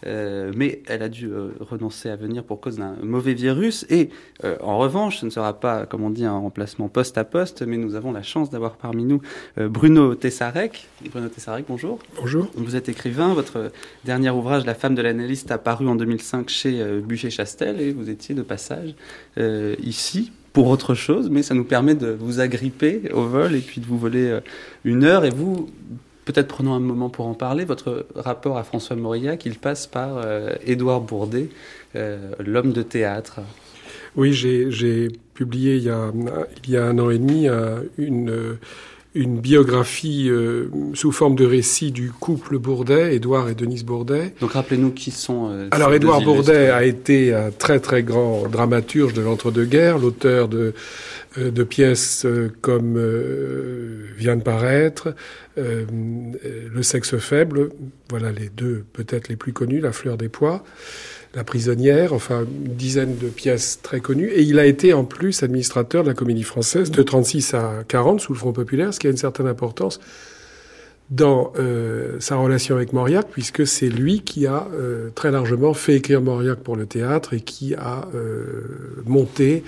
Euh, 0.06 0.52
mais 0.54 0.82
elle 0.86 1.02
a 1.02 1.08
dû 1.08 1.26
euh, 1.26 1.50
renoncer 1.60 2.08
à 2.08 2.16
venir 2.16 2.44
pour 2.44 2.60
cause 2.60 2.76
d'un 2.76 2.96
mauvais 3.02 3.34
virus. 3.34 3.86
Et 3.88 4.10
euh, 4.44 4.56
en 4.60 4.78
revanche, 4.78 5.18
ce 5.18 5.26
ne 5.26 5.30
sera 5.30 5.58
pas, 5.58 5.86
comme 5.86 6.02
on 6.02 6.10
dit, 6.10 6.24
un 6.24 6.38
remplacement 6.38 6.88
poste 6.88 7.18
à 7.18 7.24
poste, 7.24 7.62
mais 7.62 7.76
nous 7.76 7.94
avons 7.94 8.12
la 8.12 8.22
chance 8.22 8.50
d'avoir 8.50 8.76
parmi 8.76 9.04
nous 9.04 9.20
Bruno 9.56 10.14
Tessarek. 10.14 10.88
Bruno 11.10 11.28
Tessarek, 11.28 11.64
bonjour. 11.68 11.98
Bonjour. 12.16 12.48
Vous 12.54 12.76
êtes 12.76 12.88
écrivain. 12.88 13.34
Votre 13.34 13.72
dernier 14.04 14.30
ouvrage, 14.30 14.66
La 14.66 14.74
femme 14.74 14.94
de 14.94 15.02
l'analyste, 15.02 15.50
a 15.50 15.58
paru 15.58 15.88
en 15.88 15.94
2005 15.94 16.48
chez 16.48 17.00
Bûcher-Chastel 17.02 17.80
et 17.80 17.92
vous 17.92 18.10
étiez 18.10 18.34
de 18.34 18.42
passage 18.42 18.94
ici 19.82 20.32
pour 20.52 20.68
autre 20.68 20.94
chose, 20.94 21.30
mais 21.30 21.42
ça 21.42 21.54
nous 21.54 21.64
permet 21.64 21.94
de 21.94 22.08
vous 22.08 22.40
agripper 22.40 23.10
au 23.12 23.22
vol 23.22 23.54
et 23.54 23.60
puis 23.60 23.80
de 23.80 23.86
vous 23.86 23.98
voler 23.98 24.38
une 24.84 25.04
heure. 25.04 25.24
Et 25.24 25.30
vous, 25.30 25.68
Peut-être 26.24 26.48
prenons 26.48 26.74
un 26.74 26.80
moment 26.80 27.10
pour 27.10 27.26
en 27.26 27.34
parler. 27.34 27.64
Votre 27.64 28.06
rapport 28.14 28.56
à 28.56 28.62
François 28.62 28.96
Mauriac, 28.96 29.44
il 29.44 29.58
passe 29.58 29.86
par 29.86 30.18
euh, 30.18 30.54
Édouard 30.64 31.00
Bourdet, 31.00 31.48
euh, 31.96 32.32
l'homme 32.38 32.72
de 32.72 32.82
théâtre. 32.82 33.40
Oui, 34.14 34.32
j'ai 34.32 35.08
publié 35.34 35.76
il 35.76 35.84
y, 35.84 35.90
a, 35.90 36.12
il 36.64 36.70
y 36.70 36.76
a 36.76 36.84
un 36.84 36.98
an 36.98 37.10
et 37.10 37.18
demi 37.18 37.48
euh, 37.48 37.80
une, 37.98 38.58
une 39.14 39.40
biographie 39.40 40.28
euh, 40.30 40.68
sous 40.94 41.12
forme 41.12 41.34
de 41.34 41.44
récit 41.44 41.92
du 41.92 42.10
couple 42.10 42.58
Bourdet, 42.58 43.14
Édouard 43.14 43.50
et 43.50 43.54
Denise 43.54 43.84
Bourdet. 43.84 44.34
Donc 44.40 44.52
rappelez-nous 44.52 44.90
qui 44.90 45.10
sont. 45.10 45.50
Euh, 45.50 45.68
Alors 45.70 45.92
Édouard 45.92 46.22
Bourdet 46.22 46.70
a 46.70 46.84
été 46.84 47.34
un 47.34 47.50
très 47.50 47.78
très 47.78 48.02
grand 48.02 48.48
dramaturge 48.48 49.12
de 49.12 49.20
l'entre-deux-guerres, 49.20 49.98
l'auteur 49.98 50.48
de, 50.48 50.72
euh, 51.36 51.50
de 51.50 51.62
pièces 51.62 52.26
comme 52.62 52.98
vient 54.16 54.36
de 54.36 54.42
paraître, 54.42 55.14
Le 55.56 56.82
sexe 56.82 57.16
faible, 57.18 57.68
voilà 58.08 58.32
les 58.32 58.48
deux 58.48 58.84
peut-être 58.94 59.28
les 59.28 59.36
plus 59.36 59.52
connus, 59.52 59.80
La 59.80 59.92
fleur 59.92 60.16
des 60.16 60.28
pois. 60.28 60.64
La 61.34 61.44
prisonnière, 61.44 62.12
enfin 62.12 62.42
une 62.42 62.74
dizaine 62.74 63.16
de 63.16 63.28
pièces 63.28 63.80
très 63.82 64.00
connues. 64.00 64.28
Et 64.28 64.42
il 64.42 64.58
a 64.58 64.66
été 64.66 64.92
en 64.92 65.04
plus 65.04 65.42
administrateur 65.42 66.02
de 66.02 66.08
la 66.08 66.14
Comédie 66.14 66.42
Française 66.42 66.90
de 66.90 67.02
36 67.02 67.54
à 67.54 67.84
40 67.88 68.20
sous 68.20 68.32
le 68.32 68.38
Front 68.38 68.52
populaire, 68.52 68.92
ce 68.92 69.00
qui 69.00 69.06
a 69.06 69.10
une 69.10 69.16
certaine 69.16 69.46
importance 69.46 69.98
dans 71.12 71.52
euh, 71.58 72.16
sa 72.20 72.36
relation 72.36 72.74
avec 72.74 72.94
Mauriac, 72.94 73.26
puisque 73.30 73.66
c'est 73.66 73.88
lui 73.88 74.22
qui 74.22 74.46
a 74.46 74.66
euh, 74.72 75.10
très 75.14 75.30
largement 75.30 75.74
fait 75.74 75.96
écrire 75.96 76.22
Mauriac 76.22 76.60
pour 76.60 76.74
le 76.74 76.86
théâtre 76.86 77.34
et 77.34 77.40
qui 77.40 77.74
a 77.74 78.08
euh, 78.14 79.02
monté 79.04 79.62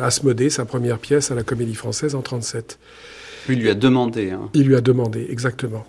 Asmodée, 0.00 0.48
sa 0.48 0.64
première 0.64 0.98
pièce 0.98 1.30
à 1.30 1.34
la 1.34 1.42
Comédie 1.42 1.74
Française 1.74 2.14
en 2.14 2.22
37. 2.22 2.78
Lui 3.48 3.56
lui 3.56 3.68
a 3.68 3.74
demandé. 3.74 4.30
Hein. 4.30 4.48
Il 4.54 4.66
lui 4.66 4.76
a 4.76 4.80
demandé, 4.80 5.26
exactement. 5.30 5.86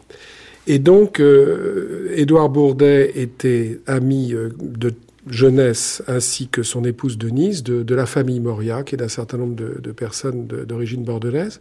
Et 0.68 0.80
donc, 0.80 1.22
Édouard 2.16 2.50
Bourdet 2.50 3.14
était 3.16 3.80
ami 3.88 4.36
de 4.60 4.94
jeunesse 5.30 6.04
ainsi 6.08 6.48
que 6.48 6.64
son 6.64 6.84
épouse 6.84 7.18
Denise 7.18 7.64
de, 7.64 7.96
la 7.96 8.06
famille 8.06 8.40
Mauriac 8.40 8.94
et 8.94 8.98
d'un 8.98 9.08
certain 9.08 9.38
nombre 9.38 9.56
de, 9.56 9.92
personnes 9.92 10.48
d'origine 10.48 11.04
bordelaise. 11.04 11.60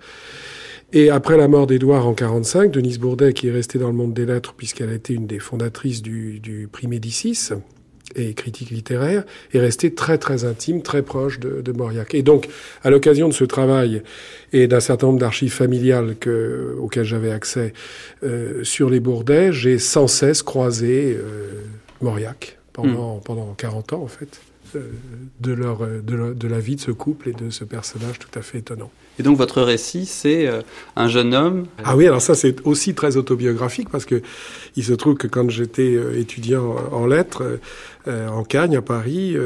Et 0.92 1.10
après 1.10 1.36
la 1.36 1.48
mort 1.48 1.66
d'Édouard 1.66 2.06
en 2.06 2.14
45, 2.14 2.70
Denise 2.70 2.98
Bourdet, 2.98 3.34
qui 3.34 3.48
est 3.48 3.52
restée 3.52 3.78
dans 3.78 3.88
le 3.88 3.94
monde 3.94 4.14
des 4.14 4.24
lettres 4.24 4.54
puisqu'elle 4.54 4.88
a 4.88 4.94
été 4.94 5.12
une 5.12 5.26
des 5.26 5.38
fondatrices 5.38 6.00
du, 6.00 6.40
du 6.40 6.68
prix 6.70 6.86
Médicis 6.86 7.50
et 8.16 8.32
critique 8.32 8.70
littéraire, 8.70 9.24
est 9.52 9.60
restée 9.60 9.94
très 9.94 10.16
très 10.16 10.44
intime, 10.44 10.80
très 10.82 11.02
proche 11.02 11.40
de, 11.40 11.60
de 11.60 11.72
Mauriac. 11.72 12.14
Et 12.14 12.22
donc, 12.22 12.48
à 12.82 12.88
l'occasion 12.88 13.28
de 13.28 13.34
ce 13.34 13.44
travail 13.44 14.02
et 14.54 14.66
d'un 14.66 14.80
certain 14.80 15.08
nombre 15.08 15.18
d'archives 15.18 15.52
familiales 15.52 16.16
que, 16.18 16.74
auxquelles 16.80 17.04
j'avais 17.04 17.32
accès 17.32 17.74
euh, 18.22 18.64
sur 18.64 18.88
les 18.88 19.00
Bourdais, 19.00 19.52
j'ai 19.52 19.78
sans 19.78 20.06
cesse 20.06 20.42
croisé 20.42 21.18
euh, 21.18 21.50
Mauriac 22.00 22.57
pendant, 22.82 23.18
pendant 23.18 23.54
40 23.54 23.92
ans, 23.94 24.02
en 24.02 24.08
fait, 24.08 24.40
euh, 24.76 24.80
de, 25.40 25.52
leur, 25.52 25.78
de, 25.78 26.34
de, 26.34 26.48
la 26.48 26.58
vie 26.58 26.76
de 26.76 26.80
ce 26.80 26.90
couple 26.90 27.28
et 27.30 27.32
de 27.32 27.48
ce 27.48 27.64
personnage 27.64 28.18
tout 28.18 28.38
à 28.38 28.42
fait 28.42 28.58
étonnant. 28.58 28.90
Et 29.18 29.22
donc 29.22 29.36
votre 29.36 29.62
récit, 29.62 30.04
c'est 30.04 30.46
euh, 30.46 30.62
un 30.96 31.08
jeune 31.08 31.32
homme. 31.32 31.66
Ah 31.84 31.96
oui, 31.96 32.06
alors 32.06 32.20
ça 32.20 32.34
c'est 32.34 32.60
aussi 32.66 32.94
très 32.94 33.16
autobiographique 33.16 33.88
parce 33.88 34.04
que 34.04 34.20
il 34.76 34.84
se 34.84 34.92
trouve 34.92 35.14
que 35.14 35.26
quand 35.26 35.48
j'étais 35.48 35.94
euh, 35.94 36.18
étudiant 36.18 36.74
en 36.92 37.06
lettres 37.06 37.58
en 38.06 38.42
Cagne 38.42 38.74
à 38.74 38.80
Paris, 38.80 39.36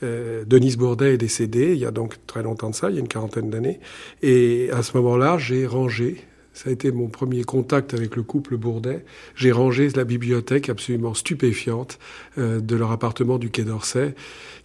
Denise 0.00 0.78
Bourdet 0.78 1.14
est 1.14 1.18
décédée 1.18 1.72
il 1.74 1.78
y 1.78 1.84
a 1.84 1.90
donc 1.90 2.16
très 2.26 2.42
longtemps 2.42 2.70
de 2.70 2.74
ça, 2.74 2.88
il 2.88 2.94
y 2.94 2.96
a 2.96 3.00
une 3.00 3.08
quarantaine 3.08 3.50
d'années, 3.50 3.78
et 4.22 4.70
à 4.72 4.82
ce 4.82 4.96
moment-là 4.96 5.36
j'ai 5.36 5.66
rangé 5.66 6.24
ça 6.52 6.70
a 6.70 6.72
été 6.72 6.90
mon 6.92 7.08
premier 7.08 7.44
contact 7.44 7.94
avec 7.94 8.16
le 8.16 8.22
couple 8.22 8.56
Bourdet. 8.56 9.04
J'ai 9.34 9.52
rangé 9.52 9.88
la 9.90 10.04
bibliothèque 10.04 10.68
absolument 10.68 11.14
stupéfiante 11.14 11.98
euh, 12.38 12.60
de 12.60 12.76
leur 12.76 12.90
appartement 12.90 13.38
du 13.38 13.50
Quai 13.50 13.64
d'Orsay 13.64 14.14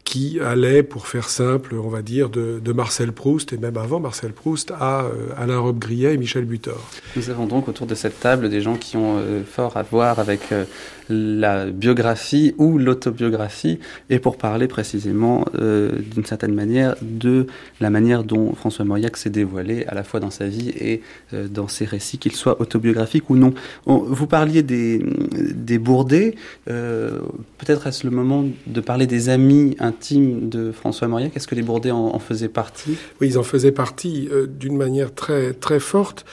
qui 0.06 0.40
allait, 0.40 0.84
pour 0.84 1.08
faire 1.08 1.28
simple, 1.28 1.76
on 1.76 1.90
va 1.90 2.02
dire, 2.02 2.30
de, 2.30 2.72
Marcel 2.72 3.12
Proust, 3.12 3.52
et 3.54 3.58
même 3.58 3.76
avant 3.76 4.00
Marcel 4.00 4.32
Proust, 4.32 4.72
à 4.72 5.06
euh, 5.06 5.30
Alain 5.38 5.58
Robbe-Grillet 5.58 6.14
et 6.14 6.18
Michel 6.18 6.46
Butor. 6.46 6.80
Nous 7.16 7.30
avons 7.30 7.48
donc 7.48 7.68
autour 7.68 7.88
de 7.88 7.96
cette 7.96 8.20
table 8.20 8.50
des 8.50 8.62
gens 8.62 8.76
qui 8.76 8.98
ont 8.98 9.18
euh, 9.18 9.44
fort 9.44 9.78
à 9.78 9.84
voir 9.84 10.20
avec 10.20 10.52
euh, 10.52 10.66
la 11.10 11.66
biographie 11.66 12.54
ou 12.58 12.78
l'autobiographie, 12.78 13.80
et 14.10 14.20
pour 14.20 14.38
parler 14.38 14.68
précisément, 14.68 15.46
d'une 15.54 16.26
certaine 16.26 16.56
manière, 16.56 16.96
de 17.04 17.46
la 17.80 17.92
manière 17.92 18.24
dont 18.24 18.56
François 18.56 18.86
Mauriac 18.86 19.16
s'est 19.16 19.30
dévoilé, 19.30 19.86
à 19.86 19.94
la 19.94 20.04
fois 20.04 20.20
dans 20.20 20.32
sa 20.32 20.48
vie 20.48 20.70
et 20.70 21.04
dans 21.32 21.68
ses 21.68 21.86
récits, 21.86 22.18
qu'ils 22.18 22.36
soient 22.36 22.60
autobiographiques 22.60 23.30
ou 23.30 23.36
non. 23.36 23.54
vous 23.86 24.26
parliez 24.26 24.64
des, 24.64 25.06
des 25.54 25.78
peut-être 25.78 27.86
est-ce 27.86 28.08
le 28.08 28.12
moment 28.12 28.46
de 28.66 28.82
parler 28.82 29.06
des 29.06 29.30
amis 29.30 29.76
de 30.12 30.72
François 30.72 31.08
Mauriac. 31.08 31.36
Est-ce 31.36 31.48
que 31.48 31.56
les 31.56 31.64
Bourdais 31.64 31.92
en, 31.92 32.20
faisaient 32.20 32.50
partie? 32.50 32.98
Oui, 33.20 33.28
ils 33.30 33.38
en 33.38 33.44
faisaient 33.44 33.72
partie 33.72 34.28
euh, 34.32 34.48
d'une 34.48 34.78
manière 34.78 35.14
très, 35.14 35.54
très 35.54 35.80
forte. 35.80 36.26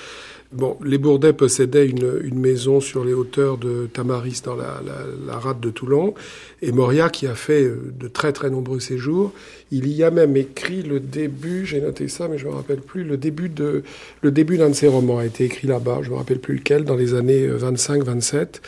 Bon, 0.52 0.76
les 0.85 0.99
Bourdais 0.99 1.33
possédaient 1.33 1.87
une, 1.87 2.38
maison 2.38 2.81
sur 2.81 3.04
les 3.04 3.14
hauteurs 3.14 3.57
de 3.57 3.88
Tamaris 3.90 4.42
dans 4.45 4.54
la, 4.54 4.83
la, 5.26 5.38
rade 5.38 5.61
de 5.61 5.71
Toulon. 5.71 6.12
Et 6.61 6.73
Mauriac 6.73 7.12
qui 7.12 7.26
a 7.26 7.35
fait 7.35 7.64
euh, 7.64 7.92
de 7.99 8.09
très 8.09 8.33
très 8.33 8.50
nombreux 8.50 8.81
séjours. 8.81 9.33
Il 9.71 9.88
y 9.88 10.04
a 10.04 10.11
même 10.11 10.37
écrit 10.37 10.83
le 10.83 11.00
début, 11.00 11.64
j'ai 11.64 11.81
noté 11.81 12.09
ça, 12.09 12.28
mais 12.28 12.37
je 12.37 12.47
me 12.47 12.52
rappelle 12.52 12.81
plus, 12.81 13.04
le 13.04 13.16
début 13.16 13.49
de, 13.49 13.83
le 14.21 14.31
début 14.31 14.59
d'un 14.59 14.69
de 14.69 14.75
ses 14.75 14.88
romans 14.88 15.19
a 15.19 15.25
été 15.25 15.45
écrit 15.45 15.69
là-bas. 15.69 16.00
Je 16.02 16.11
me 16.11 16.16
rappelle 16.16 16.40
plus 16.40 16.57
lequel, 16.57 16.85
dans 16.85 16.97
les 16.97 17.14
années 17.14 17.49
25-27. 17.49 18.61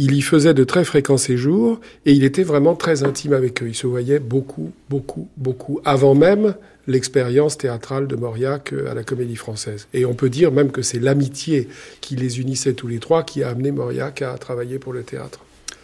Euh, 0.00 0.04
il 0.04 0.14
y 0.14 0.22
faisait 0.22 0.54
de 0.54 0.64
très 0.64 0.84
fréquents 0.84 1.16
séjours 1.16 1.80
et 2.06 2.12
il 2.12 2.24
était 2.24 2.42
vraiment 2.42 2.74
très 2.74 3.04
intime 3.04 3.32
avec 3.32 3.62
eux. 3.62 3.68
Il 3.68 3.74
se 3.74 3.86
voyait 3.86 4.18
beaucoup, 4.18 4.72
beaucoup, 4.88 5.28
beaucoup, 5.36 5.80
avant 5.84 6.14
même 6.14 6.54
l'expérience 6.86 7.58
théâtrale 7.58 8.06
de 8.06 8.16
Mauriac 8.16 8.72
euh, 8.72 8.90
à 8.90 8.94
la 8.94 9.04
Comédie 9.04 9.36
Française. 9.36 9.86
Et 9.92 10.04
on 10.04 10.14
peut 10.14 10.30
dire 10.30 10.52
même 10.52 10.72
que 10.72 10.82
c'est 10.82 10.98
l'amitié 10.98 11.68
qui 12.00 12.16
les 12.16 12.40
unissait 12.40 12.72
tous 12.72 12.88
les 12.88 12.98
trois 12.98 13.22
qui 13.22 13.42
a 13.42 13.50
amené 13.50 13.70
Mauriac 13.70 14.22
à 14.22 14.36
travailler 14.38 14.78
pour 14.78 14.92
le 14.92 15.02
théâtre. 15.02 15.40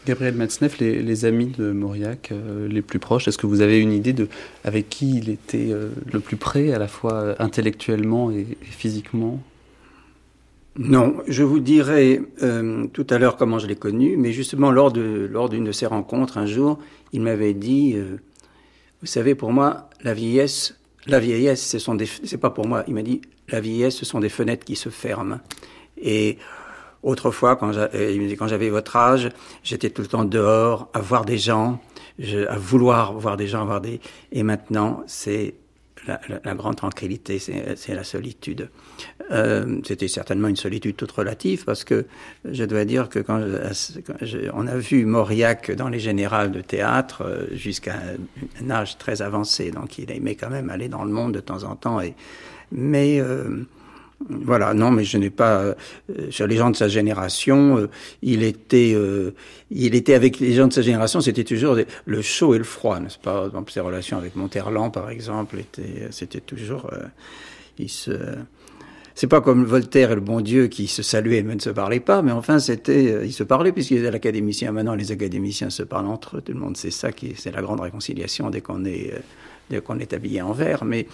Gabriel 0.06 0.34
Matzneff, 0.34 0.78
les, 0.78 1.24
amis 1.24 1.52
de 1.58 1.72
Mauriac, 1.72 2.30
euh, 2.30 2.68
les 2.68 2.80
plus 2.80 3.00
proches, 3.00 3.26
est-ce 3.26 3.38
que 3.38 3.48
vous 3.48 3.60
avez 3.60 3.80
une 3.80 3.92
idée 3.92 4.12
de 4.12 4.28
avec 4.62 4.88
qui 4.88 5.18
il 5.18 5.28
était 5.30 5.72
euh, 5.72 5.88
le 6.12 6.20
plus 6.20 6.36
près, 6.36 6.72
à 6.72 6.78
la 6.78 6.86
fois 6.86 7.34
intellectuellement 7.40 8.30
et 8.30 8.46
physiquement? 8.62 9.42
Non, 10.78 11.16
je 11.26 11.42
vous 11.42 11.58
dirai 11.58 12.20
euh, 12.42 12.86
tout 12.92 13.06
à 13.08 13.16
l'heure 13.16 13.36
comment 13.36 13.58
je 13.58 13.66
l'ai 13.66 13.76
connu, 13.76 14.16
mais 14.18 14.32
justement 14.32 14.70
lors 14.70 14.92
de 14.92 15.26
lors 15.30 15.48
d'une 15.48 15.64
de 15.64 15.72
ces 15.72 15.86
rencontres, 15.86 16.36
un 16.36 16.46
jour, 16.46 16.78
il 17.12 17.22
m'avait 17.22 17.54
dit, 17.54 17.94
euh, 17.96 18.18
vous 19.00 19.06
savez, 19.06 19.34
pour 19.34 19.52
moi, 19.52 19.88
la 20.02 20.12
vieillesse, 20.12 20.78
la 21.06 21.18
vieillesse, 21.18 21.66
ce 21.66 21.78
sont 21.78 21.94
des, 21.94 22.06
c'est 22.06 22.38
pas 22.38 22.50
pour 22.50 22.66
moi. 22.66 22.84
Il 22.88 22.94
m'a 22.94 23.02
dit, 23.02 23.22
la 23.48 23.60
vieillesse, 23.60 23.96
ce 23.96 24.04
sont 24.04 24.20
des 24.20 24.28
fenêtres 24.28 24.66
qui 24.66 24.76
se 24.76 24.90
ferment. 24.90 25.40
Et 25.96 26.36
autrefois, 27.02 27.56
quand 27.56 27.72
j'avais 27.72 28.68
votre 28.68 28.96
âge, 28.96 29.30
j'étais 29.62 29.88
tout 29.88 30.02
le 30.02 30.08
temps 30.08 30.24
dehors 30.24 30.90
à 30.92 31.00
voir 31.00 31.24
des 31.24 31.38
gens, 31.38 31.80
à 32.48 32.58
vouloir 32.58 33.14
voir 33.14 33.38
des 33.38 33.46
gens, 33.46 33.62
à 33.62 33.64
voir 33.64 33.80
des, 33.80 34.00
et 34.32 34.42
maintenant, 34.42 35.02
c'est 35.06 35.54
la, 36.06 36.54
grande 36.54 36.76
tranquillité, 36.76 37.38
c'est 37.38 37.94
la 37.94 38.04
solitude. 38.04 38.68
Euh, 39.30 39.80
c'était 39.84 40.08
certainement 40.08 40.48
une 40.48 40.56
solitude 40.56 40.96
toute 40.96 41.12
relative 41.12 41.64
parce 41.64 41.84
que 41.84 42.06
je 42.44 42.64
dois 42.64 42.84
dire 42.84 43.08
que 43.08 43.18
quand, 43.18 43.40
on 44.54 44.66
a 44.66 44.76
vu 44.76 45.04
Mauriac 45.04 45.70
dans 45.72 45.88
les 45.88 45.98
générales 45.98 46.52
de 46.52 46.60
théâtre 46.60 47.22
euh, 47.22 47.46
jusqu'à 47.52 47.96
un 48.62 48.70
âge 48.70 48.98
très 48.98 49.22
avancé, 49.22 49.70
donc 49.70 49.98
il 49.98 50.10
aimait 50.10 50.34
quand 50.34 50.50
même 50.50 50.70
aller 50.70 50.88
dans 50.88 51.04
le 51.04 51.10
monde 51.10 51.34
de 51.34 51.40
temps 51.40 51.64
en 51.64 51.76
temps. 51.76 52.00
Mais 52.72 53.20
euh, 53.20 53.64
voilà, 54.30 54.74
non, 54.74 54.90
mais 54.90 55.04
je 55.04 55.18
n'ai 55.18 55.30
pas. 55.30 55.60
Euh, 55.60 55.74
sur 56.30 56.46
les 56.46 56.56
gens 56.56 56.70
de 56.70 56.76
sa 56.76 56.88
génération, 56.88 57.88
il 58.22 58.42
était, 58.42 58.96
il 59.70 59.94
était 59.94 60.14
avec 60.14 60.38
les 60.38 60.52
gens 60.52 60.68
de 60.68 60.72
sa 60.72 60.82
génération, 60.82 61.20
c'était 61.20 61.44
toujours 61.44 61.76
le 62.04 62.22
chaud 62.22 62.54
et 62.54 62.58
le 62.58 62.64
froid, 62.64 63.00
n'est-ce 63.00 63.18
pas? 63.18 63.48
Dans 63.48 63.64
ses 63.66 63.80
relations 63.80 64.16
avec 64.18 64.36
Monterland, 64.36 64.92
par 64.92 65.10
exemple, 65.10 65.58
c'était 66.10 66.40
toujours. 66.40 66.90
il 67.78 67.88
se. 67.88 68.12
C'est 69.14 69.28
pas 69.28 69.40
comme 69.40 69.64
Voltaire 69.64 70.12
et 70.12 70.14
le 70.14 70.20
bon 70.20 70.42
Dieu 70.42 70.66
qui 70.66 70.88
se 70.88 71.02
saluaient 71.02 71.42
mais 71.42 71.54
ne 71.54 71.60
se 71.60 71.70
parlaient 71.70 72.00
pas, 72.00 72.20
mais 72.20 72.32
enfin 72.32 72.58
c'était, 72.58 73.26
ils 73.26 73.32
se 73.32 73.44
parlaient 73.44 73.72
puisqu'ils 73.72 73.96
étaient 73.96 74.10
l'académicien. 74.10 74.72
Maintenant, 74.72 74.94
les 74.94 75.10
académiciens 75.10 75.70
se 75.70 75.82
parlent 75.82 76.08
entre 76.08 76.36
eux. 76.36 76.40
Tout 76.42 76.52
le 76.52 76.58
monde 76.58 76.76
sait 76.76 76.90
ça, 76.90 77.12
qui 77.12 77.32
c'est 77.34 77.50
la 77.50 77.62
grande 77.62 77.80
réconciliation 77.80 78.50
dès 78.50 78.60
qu'on 78.60 78.84
est 78.84 79.14
qu'on 79.84 79.98
est 79.98 80.12
habillé 80.12 80.42
en 80.42 80.52
vert. 80.52 80.84
Mais, 80.84 81.06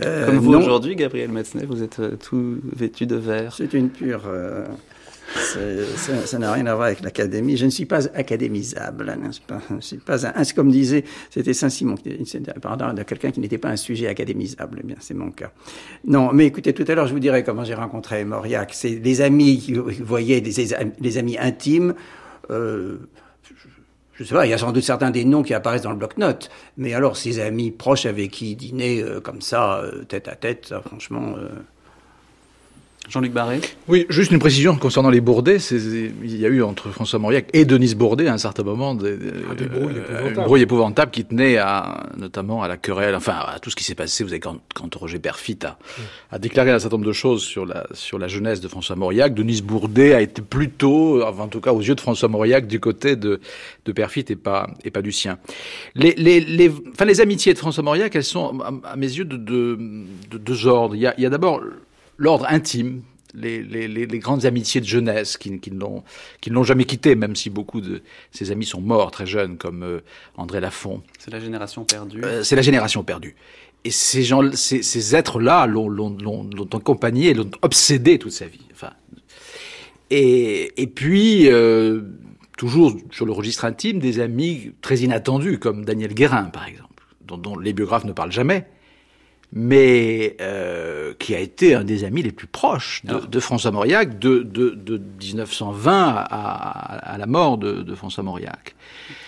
euh, 0.00 0.26
Comme 0.26 0.38
vous 0.38 0.54
aujourd'hui, 0.54 0.96
Gabriel 0.96 1.30
Metzner, 1.30 1.66
vous 1.66 1.82
êtes 1.82 2.00
euh, 2.00 2.16
tout 2.16 2.58
vêtu 2.74 3.06
de 3.06 3.16
vert. 3.16 3.54
C'est 3.56 3.72
une 3.74 3.90
pure... 3.90 4.22
Euh, 4.26 4.66
ça 5.32 6.38
n'a 6.38 6.52
rien 6.52 6.66
à 6.66 6.74
voir 6.74 6.86
avec 6.86 7.00
l'académie. 7.00 7.56
Je 7.56 7.64
ne 7.64 7.70
suis 7.70 7.86
pas 7.86 8.06
académisable, 8.14 9.16
n'est-ce 9.20 9.40
pas? 9.40 9.60
C'est 9.80 10.54
comme 10.54 10.70
disait, 10.70 11.04
c'était 11.30 11.54
Saint-Simon, 11.54 11.96
pardon, 12.60 12.92
de 12.92 13.02
quelqu'un 13.02 13.30
qui 13.30 13.40
n'était 13.40 13.58
pas 13.58 13.70
un 13.70 13.76
sujet 13.76 14.06
académisable. 14.06 14.80
Eh 14.82 14.86
bien, 14.86 14.96
c'est 15.00 15.14
mon 15.14 15.30
cas. 15.30 15.50
Non, 16.04 16.32
mais 16.32 16.46
écoutez, 16.46 16.72
tout 16.72 16.84
à 16.86 16.94
l'heure, 16.94 17.06
je 17.06 17.12
vous 17.12 17.20
dirai 17.20 17.44
comment 17.44 17.64
j'ai 17.64 17.74
rencontré 17.74 18.24
Mauriac. 18.24 18.72
C'est 18.74 19.00
les 19.02 19.20
amis 19.20 19.58
qui 19.58 19.72
voyaient, 19.72 20.40
des, 20.40 21.18
amis 21.18 21.38
intimes. 21.38 21.94
Euh, 22.50 22.98
je 24.12 24.24
sais 24.24 24.34
pas, 24.34 24.46
il 24.46 24.50
y 24.50 24.52
a 24.52 24.58
sans 24.58 24.70
doute 24.70 24.84
certains 24.84 25.10
des 25.10 25.24
noms 25.24 25.42
qui 25.42 25.54
apparaissent 25.54 25.82
dans 25.82 25.90
le 25.90 25.96
bloc-notes, 25.96 26.48
mais 26.76 26.94
alors 26.94 27.16
ses 27.16 27.40
amis 27.40 27.72
proches 27.72 28.06
avec 28.06 28.30
qui 28.30 28.54
dîner 28.54 29.02
euh, 29.02 29.20
comme 29.20 29.40
ça, 29.40 29.78
euh, 29.78 30.04
tête 30.04 30.28
à 30.28 30.36
tête, 30.36 30.72
franchement. 30.86 31.34
Jean-Luc 33.08 33.32
Barré 33.32 33.60
Oui, 33.88 34.06
juste 34.08 34.32
une 34.32 34.38
précision 34.38 34.76
concernant 34.76 35.10
les 35.10 35.20
Bourdais. 35.20 35.58
Il 35.58 36.36
y 36.36 36.46
a 36.46 36.48
eu 36.48 36.62
entre 36.62 36.90
François 36.90 37.18
Mauriac 37.18 37.48
et 37.52 37.64
Denise 37.64 37.94
Bourdet 37.94 38.26
à 38.28 38.32
un 38.32 38.38
certain 38.38 38.62
moment 38.62 38.94
des, 38.94 39.16
ah, 39.50 39.54
des 39.54 39.66
brouilles 39.66 39.98
euh, 39.98 40.30
épouvantables. 40.30 40.58
épouvantable 40.58 41.10
qui 41.10 41.24
tenait 41.24 41.58
à, 41.58 42.06
notamment 42.16 42.62
à 42.62 42.68
la 42.68 42.76
querelle, 42.76 43.14
enfin 43.14 43.36
à 43.46 43.58
tout 43.58 43.70
ce 43.70 43.76
qui 43.76 43.84
s'est 43.84 43.94
passé. 43.94 44.24
Vous 44.24 44.30
savez, 44.30 44.40
quand, 44.40 44.56
quand 44.74 44.94
Roger 44.94 45.18
Perfit 45.18 45.58
a, 45.64 45.78
a, 46.30 46.38
déclaré 46.38 46.70
un 46.70 46.78
certain 46.78 46.96
nombre 46.96 47.06
de 47.06 47.12
choses 47.12 47.42
sur 47.42 47.66
la, 47.66 47.86
sur 47.92 48.18
la 48.18 48.26
jeunesse 48.28 48.60
de 48.60 48.68
François 48.68 48.96
Mauriac, 48.96 49.34
Denise 49.34 49.62
Bourdet 49.62 50.14
a 50.14 50.20
été 50.20 50.40
plutôt, 50.40 51.22
en 51.22 51.48
tout 51.48 51.60
cas 51.60 51.72
aux 51.72 51.82
yeux 51.82 51.94
de 51.94 52.00
François 52.00 52.28
Mauriac, 52.28 52.66
du 52.66 52.80
côté 52.80 53.16
de, 53.16 53.40
de 53.84 53.92
Perfit 53.92 54.24
et 54.30 54.36
pas, 54.36 54.68
et 54.82 54.90
pas 54.90 55.02
du 55.02 55.12
sien. 55.12 55.38
Les, 55.94 56.14
les, 56.16 56.40
les, 56.40 56.72
enfin, 56.92 57.04
les 57.04 57.20
amitiés 57.20 57.52
de 57.52 57.58
François 57.58 57.82
Mauriac, 57.82 58.16
elles 58.16 58.24
sont, 58.24 58.58
à, 58.84 58.96
mes 58.96 59.06
yeux, 59.06 59.24
de, 59.24 59.36
de, 59.36 59.78
de 60.30 60.38
deux 60.38 60.66
ordres. 60.66 60.96
Il 60.96 61.02
y 61.02 61.06
a, 61.06 61.14
il 61.18 61.22
y 61.22 61.26
a 61.26 61.30
d'abord 61.30 61.60
l'ordre 62.16 62.46
intime, 62.48 63.02
les, 63.34 63.62
les, 63.62 63.88
les, 63.88 64.18
grandes 64.18 64.46
amitiés 64.46 64.80
de 64.80 64.86
jeunesse 64.86 65.36
qui, 65.36 65.58
qui 65.58 65.70
ne 65.72 65.78
l'ont 65.78 66.64
jamais 66.64 66.84
quitté, 66.84 67.16
même 67.16 67.34
si 67.34 67.50
beaucoup 67.50 67.80
de 67.80 68.02
ses 68.30 68.50
amis 68.50 68.64
sont 68.64 68.80
morts 68.80 69.10
très 69.10 69.26
jeunes, 69.26 69.56
comme 69.56 69.82
euh, 69.82 70.00
André 70.36 70.60
Lafont. 70.60 71.02
C'est 71.18 71.32
la 71.32 71.40
génération 71.40 71.84
perdue. 71.84 72.22
Euh, 72.24 72.42
c'est 72.44 72.56
la 72.56 72.62
génération 72.62 73.02
perdue. 73.02 73.34
Et 73.82 73.90
ces 73.90 74.22
gens, 74.22 74.52
ces, 74.52 74.82
ces 74.82 75.16
êtres-là 75.16 75.66
l'ont 75.66 76.16
accompagné, 76.72 77.34
l'ont 77.34 77.50
obsédé 77.62 78.18
toute 78.18 78.32
sa 78.32 78.46
vie. 78.46 78.66
Enfin, 78.72 78.92
et, 80.10 80.80
et 80.80 80.86
puis, 80.86 81.48
euh, 81.50 82.02
toujours 82.56 82.96
sur 83.10 83.26
le 83.26 83.32
registre 83.32 83.64
intime, 83.64 83.98
des 83.98 84.20
amis 84.20 84.72
très 84.80 84.98
inattendus, 84.98 85.58
comme 85.58 85.84
Daniel 85.84 86.14
Guérin, 86.14 86.44
par 86.44 86.66
exemple, 86.66 87.02
dont, 87.26 87.36
dont 87.36 87.58
les 87.58 87.72
biographes 87.72 88.04
ne 88.04 88.12
parlent 88.12 88.32
jamais 88.32 88.66
mais 89.56 90.36
euh, 90.40 91.14
qui 91.20 91.32
a 91.34 91.38
été 91.38 91.74
un 91.74 91.84
des 91.84 92.02
amis 92.02 92.22
les 92.22 92.32
plus 92.32 92.48
proches 92.48 93.02
de, 93.04 93.24
de 93.24 93.40
François 93.40 93.70
Mauriac 93.70 94.18
de, 94.18 94.40
de, 94.40 94.70
de 94.70 95.00
1920 95.22 95.92
à, 95.92 97.12
à, 97.12 97.18
la 97.18 97.26
mort 97.26 97.56
de, 97.56 97.94
François 97.94 98.24
Mauriac. 98.24 98.74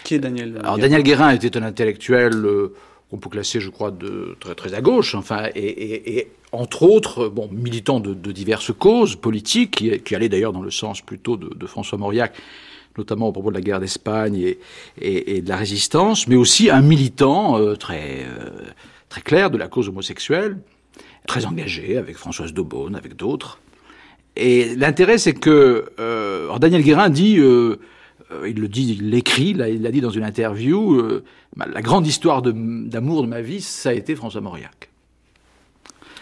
Qui 0.03 0.17
est 0.17 0.19
Daniel 0.19 0.59
Alors 0.59 0.79
Daniel 0.79 1.05
Guérin 1.05 1.31
était 1.31 1.57
un 1.57 1.63
intellectuel 1.63 2.35
euh, 2.35 2.75
qu'on 3.09 3.19
peut 3.19 3.31
classer, 3.31 3.61
je 3.61 3.71
crois, 3.71 3.93
de 3.93 4.37
très, 4.41 4.57
très 4.57 4.75
à 4.75 4.81
gauche, 4.81 5.15
enfin, 5.15 5.45
et, 5.55 5.61
et, 5.61 6.19
et 6.19 6.29
entre 6.51 6.83
autres, 6.83 7.29
bon, 7.29 7.49
militant 7.53 8.01
de, 8.01 8.33
diverses 8.33 8.73
causes 8.77 9.15
politiques, 9.15 9.77
qui, 9.77 10.01
qui 10.01 10.15
allait 10.17 10.29
d'ailleurs 10.29 10.53
dans 10.53 10.63
le 10.63 10.73
sens 10.73 11.03
plutôt 11.03 11.37
de, 11.37 11.67
François 11.67 11.99
Mauriac, 11.99 12.35
notamment 12.99 13.29
au 13.29 13.33
propos 13.33 13.51
de 13.51 13.55
la 13.55 13.61
guerre 13.61 13.79
d'Espagne 13.79 14.37
et, 14.37 14.59
et, 15.37 15.41
de 15.41 15.49
la 15.49 15.57
résistance, 15.57 16.27
mais 16.27 16.35
aussi 16.35 16.69
un 16.69 16.83
militant 16.83 17.61
euh, 17.61 17.77
très 17.77 18.25
euh, 18.25 18.51
très 19.17 19.23
clair 19.23 19.51
de 19.51 19.57
la 19.57 19.67
cause 19.67 19.89
homosexuelle, 19.89 20.59
très 21.27 21.47
engagé 21.47 21.97
avec 21.97 22.19
Françoise 22.19 22.53
Daubonne, 22.53 22.95
avec 22.95 23.17
d'autres. 23.17 23.59
Et 24.37 24.75
l'intérêt, 24.75 25.17
c'est 25.17 25.33
que 25.33 25.87
euh, 25.99 26.59
Daniel 26.59 26.83
Guérin 26.83 27.09
dit, 27.09 27.39
euh, 27.39 27.77
euh, 28.31 28.47
il 28.47 28.61
le 28.61 28.69
dit, 28.69 28.95
il 28.99 29.09
l'écrit, 29.09 29.57
il 29.57 29.83
l'a 29.83 29.91
dit 29.91 30.03
dans 30.03 30.11
une 30.11 30.23
interview, 30.23 30.97
euh, 30.97 31.25
la 31.57 31.81
grande 31.81 32.07
histoire 32.07 32.43
d'amour 32.43 33.23
de, 33.23 33.27
ma 33.27 33.41
vie, 33.41 33.63
ça 33.63 33.89
a 33.89 33.93
été 33.95 34.15
François 34.15 34.43
Mauriac. 34.43 34.91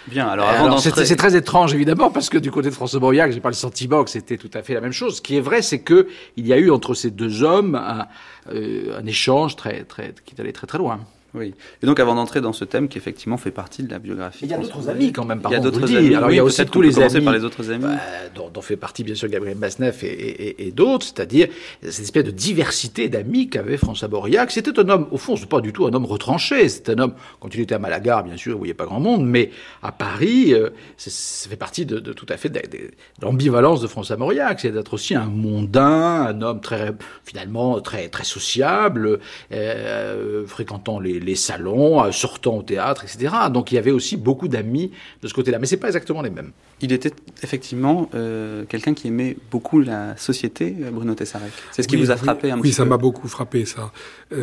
Bien, 0.07 0.29
alors 0.29 0.49
avant 0.49 0.79
C'est 0.79 1.17
très 1.17 1.35
étrange 1.35 1.75
évidemment 1.75 2.11
parce 2.11 2.29
que 2.29 2.39
du 2.39 2.53
côté 2.53 2.69
de 2.69 2.75
François 2.75 3.01
Mauriac, 3.01 3.33
j'ai 3.33 3.41
pas 3.41 3.49
le 3.49 3.55
sentiment 3.55 4.05
que 4.05 4.11
c'était 4.11 4.37
tout 4.37 4.51
à 4.55 4.63
fait 4.63 4.75
la 4.75 4.83
même 4.83 4.93
chose. 4.93 5.17
Ce 5.17 5.23
qui 5.23 5.37
est 5.37 5.41
vrai, 5.41 5.63
c'est 5.63 5.81
que 5.81 6.07
il 6.37 6.47
y 6.47 6.53
a 6.53 6.59
eu 6.59 6.71
entre 6.71 6.95
ces 6.95 7.11
deux 7.11 7.43
hommes 7.43 7.75
un, 7.75 8.07
un 8.53 9.07
échange 9.07 9.57
très, 9.57 9.83
très, 9.83 10.15
qui 10.25 10.41
allait 10.41 10.53
très 10.53 10.69
très 10.69 10.79
loin. 10.79 11.01
Oui. 11.35 11.53
Et 11.83 11.87
donc, 11.87 11.99
avant 11.99 12.15
d'entrer 12.15 12.41
dans 12.41 12.53
ce 12.53 12.65
thème 12.65 12.89
qui 12.89 12.97
effectivement 12.99 13.37
fait 13.37 13.51
partie 13.51 13.83
de 13.83 13.91
la 13.91 13.99
biographie. 13.99 14.45
Il 14.45 14.51
y 14.51 14.55
a 14.55 14.59
d'autres 14.59 14.89
amis 14.89 15.13
quand 15.13 15.25
même. 15.25 15.43
Il 15.47 15.53
y 15.53 15.57
a 15.57 15.61
d'autres 15.61 15.83
amis. 15.95 16.15
Alors, 16.15 16.31
il 16.31 16.37
y 16.37 16.39
a 16.39 16.45
aussi 16.45 16.65
tous 16.67 16.81
les 16.81 16.99
amis. 17.01 17.25
par 17.25 17.33
les 17.33 17.45
autres 17.45 17.71
amis. 17.71 17.85
Bah, 17.85 17.99
dont, 18.35 18.51
dont, 18.51 18.63
fait 18.63 18.77
partie 18.77 19.05
bien 19.05 19.15
sûr 19.15 19.29
Gabriel 19.29 19.59
Masneff 19.59 20.05
et, 20.05 20.07
et, 20.07 20.69
et 20.69 20.71
d'autres, 20.71 21.07
c'est-à-dire 21.07 21.49
cette 21.83 22.05
espèce 22.05 22.25
de 22.25 22.31
diversité 22.31 23.09
d'amis 23.09 23.49
qu'avait 23.49 23.77
François 23.77 24.09
Mauriac. 24.09 24.51
C'était 24.51 24.79
un 24.79 24.89
homme, 24.89 25.09
au 25.11 25.19
fond, 25.19 25.37
c'est 25.37 25.49
pas 25.49 25.61
du 25.61 25.73
tout 25.73 25.87
un 25.87 25.93
homme 25.93 26.07
retranché. 26.07 26.69
C'est 26.69 26.89
un 26.91 26.99
homme, 26.99 27.15
quand 27.41 27.55
il 27.55 27.61
était 27.61 27.75
à 27.75 27.79
Malaga, 27.79 28.23
bien 28.23 28.37
sûr, 28.37 28.53
vous 28.53 28.59
voyez 28.59 28.75
pas 28.75 28.87
grand 28.87 29.01
monde, 29.01 29.27
mais 29.27 29.51
à 29.83 29.93
Paris, 29.93 30.55
euh, 30.55 30.71
ça 30.97 31.51
fait 31.51 31.57
partie 31.57 31.85
de, 31.85 31.99
de, 31.99 32.13
tout 32.13 32.27
à 32.29 32.37
fait 32.37 32.49
de, 32.49 32.61
de 32.61 32.91
l'ambivalence 33.23 33.81
de 33.81 33.87
François 33.87 34.17
Mauriac. 34.17 34.61
C'est 34.61 34.71
d'être 34.71 34.95
aussi 34.95 35.15
un 35.15 35.27
mondain, 35.27 36.27
un 36.27 36.43
homme 36.43 36.61
très, 36.61 36.93
finalement, 37.25 37.81
très, 37.81 38.09
très 38.09 38.25
sociable, 38.25 39.19
euh, 39.53 40.47
fréquentant 40.47 41.01
les, 41.01 41.21
les 41.25 41.35
salons, 41.35 42.05
euh, 42.05 42.13
sortant 42.13 42.59
au 42.59 42.63
théâtre, 42.63 43.05
etc. 43.05 43.35
Donc 43.51 43.73
il 43.73 43.77
y 43.77 43.79
avait 43.79 43.91
aussi 43.91 44.17
beaucoup 44.17 44.49
d'amis 44.49 44.93
de 45.23 45.29
ce 45.29 45.35
côté-là, 45.35 45.59
mais 45.59 45.67
c'est 45.67 45.77
pas 45.77 45.89
exactement 45.89 46.23
les 46.23 46.31
mêmes. 46.31 46.53
Il 46.81 46.93
était 46.93 47.13
effectivement 47.43 48.09
euh, 48.15 48.65
quelqu'un 48.67 48.95
qui 48.95 49.09
aimait 49.09 49.37
beaucoup 49.51 49.81
la 49.81 50.17
société, 50.17 50.77
euh, 50.83 50.91
Bruno 50.91 51.15
Tessarek. 51.15 51.53
C'est 51.73 51.83
ce 51.83 51.89
qui 51.89 51.97
vous 51.97 52.11
a 52.11 52.17
frappé 52.17 52.51
un 52.51 52.57
oui, 52.57 52.63
petit 52.63 52.63
peu. 52.63 52.69
Oui, 52.69 52.73
ça 52.73 52.85
m'a 52.85 52.99
beaucoup 52.99 53.29
frappé 53.29 53.65
ça. 53.65 53.93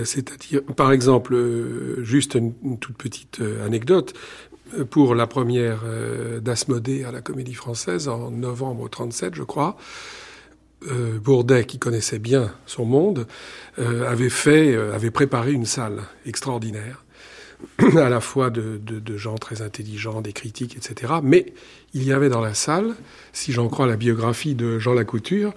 C'est-à-dire, 0.03 0.63
par 0.75 0.91
exemple, 0.91 1.35
juste 2.01 2.35
une, 2.35 2.53
toute 2.79 2.97
petite 2.97 3.41
anecdote. 3.65 4.13
Pour 4.89 5.15
la 5.15 5.27
première 5.27 5.81
d'Asmodée 6.41 7.03
à 7.03 7.11
la 7.11 7.19
Comédie 7.19 7.53
Française 7.53 8.07
en 8.07 8.31
novembre 8.31 8.87
37, 8.87 9.35
je 9.35 9.43
crois, 9.43 9.75
Bourdet, 11.23 11.65
qui 11.65 11.77
connaissait 11.79 12.19
bien 12.19 12.53
son 12.65 12.85
monde, 12.85 13.27
euh, 13.79 14.09
avait 14.09 14.29
fait, 14.29 14.73
euh, 14.73 14.93
avait 14.93 15.11
préparé 15.11 15.51
une 15.51 15.65
salle 15.65 16.01
extraordinaire, 16.25 17.05
à 17.97 18.09
la 18.09 18.19
fois 18.19 18.49
de, 18.49 18.79
de, 18.83 19.17
gens 19.17 19.35
très 19.35 19.61
intelligents, 19.61 20.21
des 20.21 20.33
critiques, 20.33 20.75
etc. 20.75 21.13
Mais 21.21 21.53
il 21.93 22.03
y 22.03 22.11
avait 22.11 22.29
dans 22.29 22.41
la 22.41 22.55
salle, 22.55 22.95
si 23.33 23.51
j'en 23.51 23.69
crois 23.69 23.85
la 23.85 23.95
biographie 23.95 24.55
de 24.55 24.79
Jean 24.79 24.93
Lacouture, 24.93 25.53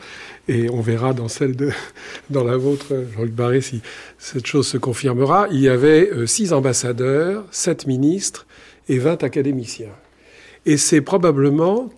et 0.49 0.69
on 0.69 0.81
verra 0.81 1.15
dans 1.15 1.29
celle 1.29 1.57
de, 1.57 1.71
dans 2.31 2.45
la 2.45 2.57
vôtre, 2.57 2.95
Jean-Luc 3.17 3.33
Barré, 3.33 3.61
si 3.63 3.81
cette 4.19 4.47
chose 4.47 4.67
se 4.67 4.77
confirmera, 4.77 5.49
il 5.51 5.61
y 5.61 5.69
avait 5.69 6.11
euh, 6.11 6.27
six 6.27 6.53
ambassadeurs, 6.53 7.45
sept 7.51 7.87
ministres 7.87 8.47
et 8.89 8.99
vingt 8.99 9.23
académiciens. 9.23 9.95
Et 10.67 10.77
c'est 10.77 11.01
probablement 11.01 11.91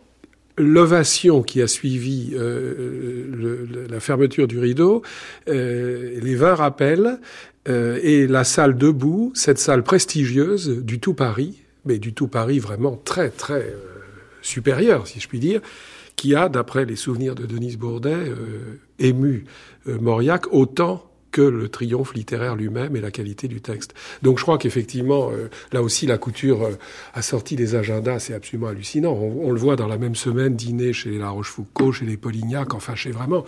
l'ovation 0.58 1.42
qui 1.42 1.62
a 1.62 1.66
suivi 1.66 2.32
euh, 2.34 3.26
le, 3.30 3.86
la 3.88 4.00
fermeture 4.00 4.48
du 4.48 4.58
rideau, 4.58 5.02
euh, 5.48 6.18
les 6.20 6.34
20 6.34 6.54
rappels 6.54 7.18
euh, 7.68 7.98
et 8.02 8.26
la 8.26 8.44
salle 8.44 8.76
debout, 8.76 9.32
cette 9.34 9.58
salle 9.58 9.82
prestigieuse 9.82 10.68
du 10.68 11.00
tout 11.00 11.14
Paris, 11.14 11.62
mais 11.84 11.98
du 11.98 12.12
tout 12.12 12.28
Paris 12.28 12.58
vraiment 12.58 13.00
très 13.04 13.30
très 13.30 13.62
euh, 13.62 13.80
supérieur, 14.40 15.06
si 15.06 15.20
je 15.20 15.28
puis 15.28 15.40
dire, 15.40 15.60
qui 16.14 16.34
a, 16.34 16.48
d'après 16.48 16.84
les 16.84 16.96
souvenirs 16.96 17.34
de 17.34 17.44
Denise 17.44 17.76
Bourdet, 17.76 18.14
euh, 18.14 18.78
ému 18.98 19.44
Mauriac 19.86 20.52
autant 20.52 21.10
que 21.37 21.42
le 21.42 21.68
triomphe 21.68 22.14
littéraire 22.14 22.57
lui-même 22.57 22.96
et 22.96 23.01
la 23.03 23.11
qualité 23.11 23.46
du 23.46 23.61
texte. 23.61 23.92
Donc 24.22 24.38
je 24.38 24.42
crois 24.42 24.57
qu'effectivement, 24.57 25.31
euh, 25.31 25.51
là 25.70 25.83
aussi, 25.83 26.07
la 26.07 26.16
couture 26.16 26.62
euh, 26.62 26.70
a 27.12 27.20
sorti 27.20 27.57
des 27.57 27.75
agendas, 27.75 28.20
c'est 28.20 28.33
absolument 28.33 28.68
hallucinant. 28.68 29.12
On, 29.12 29.51
le 29.51 29.61
voit 29.61 29.77
dans 29.77 29.87
la 29.87 29.99
même 29.99 30.14
semaine, 30.14 30.57
dîner 30.57 30.94
chez 30.94 31.18
La 31.18 31.29
Rochefoucauld, 31.29 31.92
chez 31.92 32.07
les 32.07 32.16
Polignac, 32.16 32.72
enfin 32.72 32.94
chez 32.94 33.11
vraiment 33.11 33.44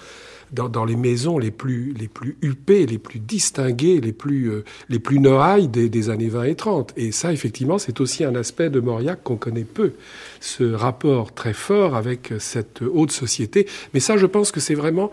dans, 0.53 0.69
dans, 0.69 0.85
les 0.85 0.97
maisons 0.97 1.39
les 1.39 1.51
plus 1.51 1.95
les 1.99 2.09
plus 2.09 2.37
huppées, 2.43 2.85
les 2.85 2.99
plus 2.99 3.21
distinguées, 3.21 4.03
les 4.03 4.13
plus 4.13 4.51
euh, 4.51 4.65
les 4.91 4.99
plus 4.99 5.19
noailles 5.19 5.69
des, 5.69 5.89
des, 5.89 6.11
années 6.11 6.29
20 6.29 6.43
et 6.45 6.57
30. 6.57 6.93
Et 6.99 7.11
ça, 7.11 7.33
effectivement, 7.33 7.79
c'est 7.79 8.03
aussi 8.03 8.23
un 8.23 8.35
aspect 8.35 8.69
de 8.69 8.81
Mauriac 8.81 9.23
qu'on 9.23 9.37
connaît 9.37 9.65
peu, 9.65 9.93
ce 10.41 10.75
rapport 10.75 11.33
très 11.33 11.55
fort 11.55 11.97
avec 11.97 12.35
cette 12.39 12.83
haute 12.83 13.13
société. 13.13 13.67
Mais 13.95 14.01
ça, 14.01 14.19
je 14.19 14.27
pense 14.27 14.53
que 14.53 14.61
c'est 14.61 14.75
vraiment 14.75 15.11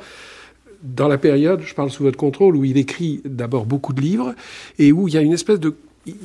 dans 0.86 1.08
la 1.08 1.18
période, 1.18 1.62
je 1.62 1.74
parle 1.74 1.90
sous 1.90 2.04
votre 2.04 2.18
contrôle, 2.18 2.56
où 2.56 2.64
il 2.64 2.78
écrit 2.78 3.22
d'abord 3.26 3.66
beaucoup 3.66 3.94
de 3.94 4.02
livres 4.02 4.36
et 4.80 4.92
où 4.92 5.08
il 5.08 5.14
y 5.14 5.18
a 5.18 5.22
une 5.22 5.34
espèce 5.34 5.60
de 5.60 5.76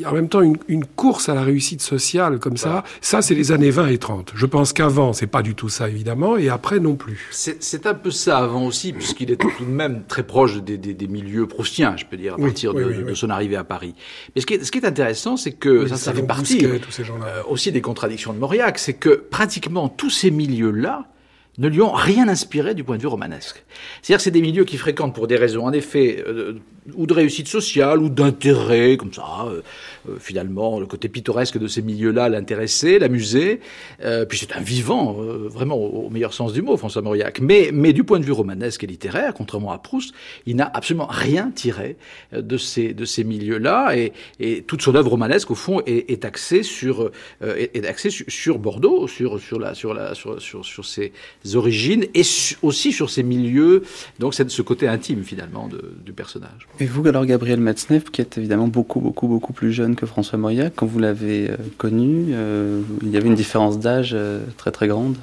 en 0.05 0.12
même 0.12 0.29
temps 0.29 0.42
une, 0.42 0.57
une, 0.68 0.85
course 0.85 1.29
à 1.29 1.35
la 1.35 1.42
réussite 1.42 1.81
sociale 1.81 2.38
comme 2.38 2.57
ça. 2.57 2.85
Ça, 3.01 3.23
c'est 3.23 3.35
les 3.35 3.53
années 3.53 3.70
20 3.70 3.88
et 3.88 3.99
30. 3.99 4.33
Je 4.35 4.46
pense 4.46 4.73
qu'avant, 4.73 5.12
c'est 5.12 5.27
pas 5.27 5.42
du 5.42 5.55
tout 5.55 5.68
ça, 5.68 5.88
évidemment, 5.88 6.37
et 6.37 6.49
après 6.49 6.81
non 6.81 6.96
plus. 6.96 7.29
C'est 7.31 7.87
un 7.87 7.94
peu 7.94 8.11
ça 8.11 8.38
avant 8.38 8.66
aussi, 8.66 8.92
puisqu'il 8.92 9.31
était 9.31 9.49
tout 9.49 9.64
de 9.64 9.70
même 9.70 10.03
très 10.07 10.23
proche 10.23 10.62
des, 10.62 10.77
des, 10.77 10.92
des 10.92 11.09
milieux 11.09 11.46
proustiens, 11.46 11.96
je 11.96 12.05
peux 12.05 12.16
dire, 12.16 12.35
à 12.35 12.37
partir 12.37 12.75
de, 12.75 13.03
de, 13.03 13.14
son 13.14 13.31
arrivée 13.31 13.57
à 13.57 13.64
Paris. 13.64 13.94
Mais 14.35 14.42
ce 14.42 14.46
qui 14.46 14.55
est, 14.55 14.64
ce 14.64 14.70
qui 14.70 14.79
est 14.79 14.87
intéressant, 14.87 15.37
c'est 15.37 15.53
que 15.53 15.87
ça, 15.87 15.96
ça 15.96 16.12
fait 16.12 16.23
partie 16.23 16.64
euh, 16.66 16.79
aussi 17.49 17.73
des 17.73 17.81
contradictions 17.81 18.33
de 18.33 18.38
Mauriac, 18.38 18.79
c'est 18.79 18.94
que 18.94 19.11
pratiquement 19.11 19.88
tous 19.88 20.11
ces 20.11 20.31
milieux-là, 20.31 21.07
ne 21.61 21.68
lui 21.68 21.83
ont 21.83 21.92
rien 21.92 22.27
inspiré 22.29 22.75
du 22.75 22.83
point 22.83 22.96
de 22.96 23.03
vue 23.03 23.09
romanesque. 23.09 23.62
C'est-à-dire 24.01 24.16
que 24.16 24.23
c'est 24.23 24.31
des 24.31 24.40
milieux 24.40 24.64
qui 24.64 24.79
fréquentent 24.79 25.14
pour 25.14 25.27
des 25.27 25.37
raisons, 25.37 25.66
en 25.66 25.73
effet, 25.73 26.25
euh, 26.27 26.59
ou 26.94 27.07
de 27.07 27.12
réussite 27.12 27.49
sociale 27.49 27.99
ou 27.99 28.09
d'intérêt, 28.09 28.96
comme 28.96 29.12
ça. 29.12 29.44
Euh, 29.46 29.61
finalement, 30.19 30.81
le 30.81 30.87
côté 30.87 31.09
pittoresque 31.09 31.59
de 31.59 31.67
ces 31.67 31.83
milieux-là 31.83 32.29
l'intéressait, 32.29 32.99
l'amusait. 32.99 33.61
Euh, 34.05 34.25
puis 34.25 34.39
c'est 34.39 34.53
un 34.57 34.61
vivant, 34.61 35.13
vraiment 35.13 35.77
au, 35.77 36.11
meilleur 36.11 36.33
sens 36.33 36.53
du 36.53 36.63
mot, 36.63 36.77
François 36.77 37.03
Mauriac. 37.03 37.41
Mais, 37.41 37.71
mais 37.73 37.93
du 37.93 38.05
point 38.05 38.19
de 38.19 38.25
vue 38.25 38.33
romanesque 38.33 38.85
et 38.85 38.87
littéraire, 38.87 39.35
contrairement 39.35 39.73
à 39.73 39.79
Proust, 39.79 40.15
il 40.47 40.57
n'a 40.57 40.71
absolument 40.73 41.07
rien 41.09 41.51
tiré 41.55 41.97
de 42.33 42.57
ces, 42.57 42.95
de 42.95 43.05
ces 43.05 43.25
milieux-là. 43.25 43.97
Et, 43.97 44.13
et 44.39 44.63
toute 44.63 44.83
son 44.83 44.95
œuvre 44.95 45.11
romanesque, 45.11 45.51
au 45.51 45.55
fond, 45.55 45.81
est, 45.87 46.11
est 46.11 46.25
axée 46.25 46.63
sur, 46.63 47.11
est, 47.43 47.87
axée 47.87 48.11
sur, 48.11 48.59
Bordeaux, 48.59 49.07
sur, 49.07 49.41
sur, 49.41 49.59
la, 49.59 49.75
sur, 49.75 49.95
la, 49.95 50.15
sur, 50.15 50.41
sur, 50.41 50.65
sur 50.65 50.85
ses 50.85 51.13
origines 51.55 52.07
et 52.15 52.23
aussi 52.63 52.93
sur 52.93 53.11
ses 53.11 53.23
milieux. 53.23 53.83
Donc 54.19 54.35
c'est 54.35 54.51
ce 54.51 54.63
côté 54.63 54.89
intime, 54.89 55.23
finalement, 55.25 55.69
de, 55.69 55.95
du 56.05 56.13
personnage. 56.13 56.69
Et 56.79 56.87
vous, 56.87 57.07
alors 57.07 57.27
Gabriel 57.27 57.61
Metzneff, 57.61 58.11
qui 58.11 58.21
est 58.21 58.39
évidemment 58.39 58.69
beaucoup, 58.69 59.01
beaucoup, 59.01 59.29
beaucoup 59.29 59.53
plus 59.53 59.73
jeune 59.73 59.89
que 59.96 60.07
François 60.07 60.38
Mauriac, 60.38 60.72
quand 60.76 60.87
vous 60.87 60.98
l'avez 60.98 61.50
euh, 61.50 61.57
connu, 61.79 62.29
euh, 62.31 62.83
il 63.03 63.11
y 63.11 63.16
avait 63.16 63.29
une 63.29 63.35
différence 63.35 63.79
d'âge 63.79 64.12
euh, 64.14 64.40
très, 64.57 64.70
très 64.70 64.88
grande 64.88 65.16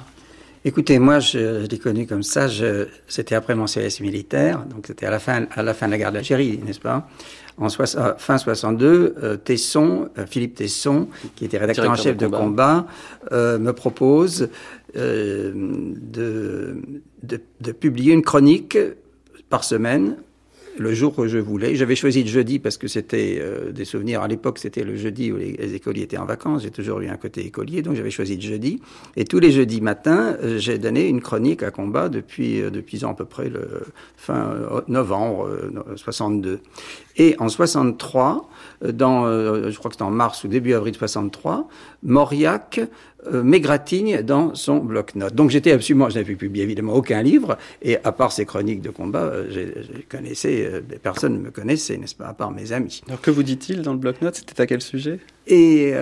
Écoutez, 0.64 0.98
moi, 0.98 1.20
je, 1.20 1.66
l'ai 1.66 1.78
connu 1.78 2.06
comme 2.06 2.24
ça. 2.24 2.48
C'était 3.06 3.36
après 3.36 3.54
mon 3.54 3.66
service 3.66 4.00
militaire, 4.00 4.64
donc 4.64 4.86
c'était 4.88 5.06
à 5.06 5.10
la 5.10 5.20
fin, 5.20 5.46
à 5.52 5.62
la 5.62 5.72
fin 5.72 5.86
de 5.86 5.92
la 5.92 5.98
guerre 5.98 6.12
d'Algérie, 6.12 6.60
n'est-ce 6.64 6.80
pas? 6.80 7.08
En 7.58 7.68
fin 7.70 8.38
62, 8.38 9.38
Tesson, 9.44 10.10
Philippe 10.26 10.56
Tesson, 10.56 11.08
qui 11.36 11.44
était 11.44 11.58
rédacteur 11.58 11.88
en 11.88 11.94
chef 11.94 12.16
de 12.16 12.26
combat, 12.26 12.86
me 13.32 13.70
propose 13.70 14.50
de, 14.94 15.54
de, 17.22 17.40
de 17.60 17.72
publier 17.72 18.12
une 18.12 18.22
chronique 18.22 18.76
par 19.48 19.64
semaine 19.64 20.16
le 20.78 20.94
jour 20.94 21.14
que 21.14 21.26
je 21.26 21.38
voulais. 21.38 21.74
J'avais 21.74 21.96
choisi 21.96 22.22
le 22.22 22.28
jeudi 22.28 22.58
parce 22.58 22.76
que 22.76 22.88
c'était 22.88 23.38
euh, 23.40 23.72
des 23.72 23.84
souvenirs. 23.84 24.22
À 24.22 24.28
l'époque, 24.28 24.58
c'était 24.58 24.84
le 24.84 24.96
jeudi 24.96 25.32
où 25.32 25.36
les, 25.36 25.74
écoliers 25.74 26.02
étaient 26.02 26.18
en 26.18 26.24
vacances. 26.24 26.62
J'ai 26.62 26.70
toujours 26.70 27.00
eu 27.00 27.08
un 27.08 27.16
côté 27.16 27.44
écolier, 27.44 27.82
donc 27.82 27.96
j'avais 27.96 28.10
choisi 28.10 28.36
le 28.36 28.42
jeudi. 28.42 28.80
Et 29.16 29.24
tous 29.24 29.40
les 29.40 29.50
jeudis 29.50 29.80
matins, 29.80 30.36
euh, 30.42 30.58
j'ai 30.58 30.78
donné 30.78 31.08
une 31.08 31.20
chronique 31.20 31.62
à 31.62 31.70
combat 31.70 32.08
depuis 32.08 32.62
euh, 32.62 32.70
depuis 32.70 33.04
à 33.04 33.14
peu 33.14 33.24
près 33.24 33.48
le 33.48 33.82
fin 34.16 34.56
novembre 34.88 35.48
62. 35.96 36.60
Et 37.16 37.34
en 37.38 37.48
63, 37.48 38.48
dans, 38.82 39.26
je 39.26 39.76
crois 39.76 39.90
que 39.90 39.94
c'était 39.94 40.04
en 40.04 40.10
mars 40.10 40.44
ou 40.44 40.48
début 40.48 40.74
avril 40.74 40.94
63, 40.94 41.68
Mauriac 42.02 42.80
euh, 43.26 43.42
m'égratigne 43.42 44.22
dans 44.22 44.54
son 44.54 44.76
bloc-notes. 44.76 45.34
Donc 45.34 45.50
j'étais 45.50 45.72
absolument, 45.72 46.08
je 46.08 46.14
n'avais 46.14 46.36
publié 46.36 46.62
évidemment 46.62 46.94
aucun 46.94 47.20
livre, 47.20 47.58
et 47.82 47.96
à 48.04 48.12
part 48.12 48.30
ces 48.30 48.46
chroniques 48.46 48.80
de 48.80 48.90
combat, 48.90 49.24
euh, 49.24 49.46
je, 49.50 50.02
connaissais, 50.08 50.70
euh, 50.72 50.80
personne 51.02 51.32
ne 51.34 51.38
me 51.40 51.50
connaissait, 51.50 51.96
n'est-ce 51.96 52.14
pas, 52.14 52.28
à 52.28 52.32
part 52.32 52.52
mes 52.52 52.70
amis. 52.70 53.02
Alors 53.08 53.20
que 53.20 53.32
vous 53.32 53.42
dit-il 53.42 53.82
dans 53.82 53.92
le 53.92 53.98
bloc-notes? 53.98 54.36
C'était 54.36 54.60
à 54.60 54.66
quel 54.66 54.80
sujet? 54.80 55.18
Et, 55.48 55.94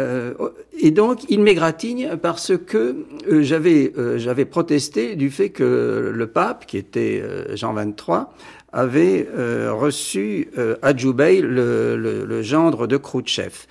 et 0.81 0.91
donc 0.91 1.21
il 1.29 1.39
m'égratigne 1.41 2.17
parce 2.21 2.53
que 2.57 3.07
j'avais 3.29 3.93
j'avais 4.17 4.45
protesté 4.45 5.15
du 5.15 5.31
fait 5.31 5.51
que 5.51 6.11
le 6.13 6.27
pape, 6.27 6.67
qui 6.67 6.77
était 6.77 7.23
Jean 7.55 7.73
XXIII, 7.73 8.25
avait 8.73 9.27
reçu 9.71 10.49
à 10.83 10.95
Djoubei 10.95 11.41
le, 11.41 11.97
le, 11.97 12.25
le, 12.25 12.43
gendre 12.43 12.87
de 12.87 12.97
Khrouchtchev. 12.97 13.67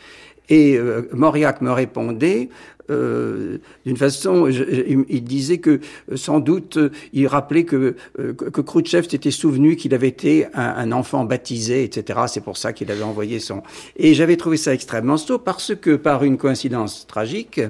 Et 0.49 0.79
Mauriac 1.12 1.62
me 1.62 1.71
répondait 1.71 2.49
euh, 2.91 3.58
d'une 3.86 3.97
façon, 3.97 4.47
il, 4.47 5.23
disait 5.23 5.58
que 5.58 5.79
euh, 6.12 6.17
sans 6.17 6.39
doute, 6.39 6.77
euh, 6.77 6.91
il 7.13 7.25
rappelait 7.27 7.63
que, 7.63 7.95
que 8.15 8.62
Khrouchtchev 8.62 9.08
s'était 9.10 9.31
souvenu 9.31 9.75
qu'il 9.75 9.93
avait 9.93 10.08
été 10.08 10.45
un, 10.53 10.91
enfant 10.91 11.25
baptisé, 11.25 11.84
etc. 11.84 12.19
C'est 12.27 12.43
pour 12.43 12.58
ça 12.58 12.73
qu'il 12.73 12.91
avait 12.91 13.03
envoyé 13.03 13.39
son... 13.39 13.63
Et 13.97 14.13
j'avais 14.13 14.38
trouvé 14.38 14.58
ça 14.58 14.73
extrêmement 14.73 15.17
saut 15.17 15.39
parce 15.39 15.73
que 15.75 15.95
par 15.95 16.23
une 16.23 16.38
coïncidence 16.38 17.08
tragique, 17.08 17.62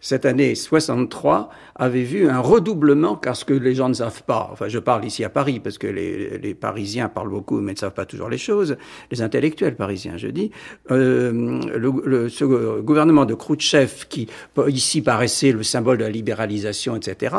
cette 0.00 0.26
année 0.26 0.54
63 0.54 1.50
avait 1.74 2.02
vu 2.02 2.28
un 2.28 2.40
redoublement, 2.40 3.16
car 3.16 3.36
ce 3.36 3.44
que 3.44 3.54
les 3.54 3.74
gens 3.74 3.88
ne 3.88 3.94
savent 3.94 4.22
pas, 4.22 4.48
enfin 4.52 4.68
je 4.68 4.78
parle 4.78 5.04
ici 5.04 5.24
à 5.24 5.28
Paris, 5.28 5.60
parce 5.60 5.78
que 5.78 5.86
les, 5.86 6.38
les 6.38 6.54
Parisiens 6.54 7.08
parlent 7.08 7.30
beaucoup, 7.30 7.60
mais 7.60 7.72
ne 7.72 7.78
savent 7.78 7.94
pas 7.94 8.06
toujours 8.06 8.28
les 8.28 8.38
choses, 8.38 8.76
les 9.10 9.22
intellectuels 9.22 9.76
parisiens, 9.76 10.16
je 10.16 10.28
dis, 10.28 10.50
euh, 10.90 11.60
le, 11.76 11.92
le, 12.04 12.28
ce 12.28 12.44
gouvernement 12.80 13.24
de 13.24 13.34
Khrouchtchev, 13.34 14.06
qui 14.08 14.28
ici 14.68 15.02
paraissait 15.02 15.52
le 15.52 15.62
symbole 15.62 15.98
de 15.98 16.04
la 16.04 16.10
libéralisation, 16.10 16.96
etc., 16.96 17.36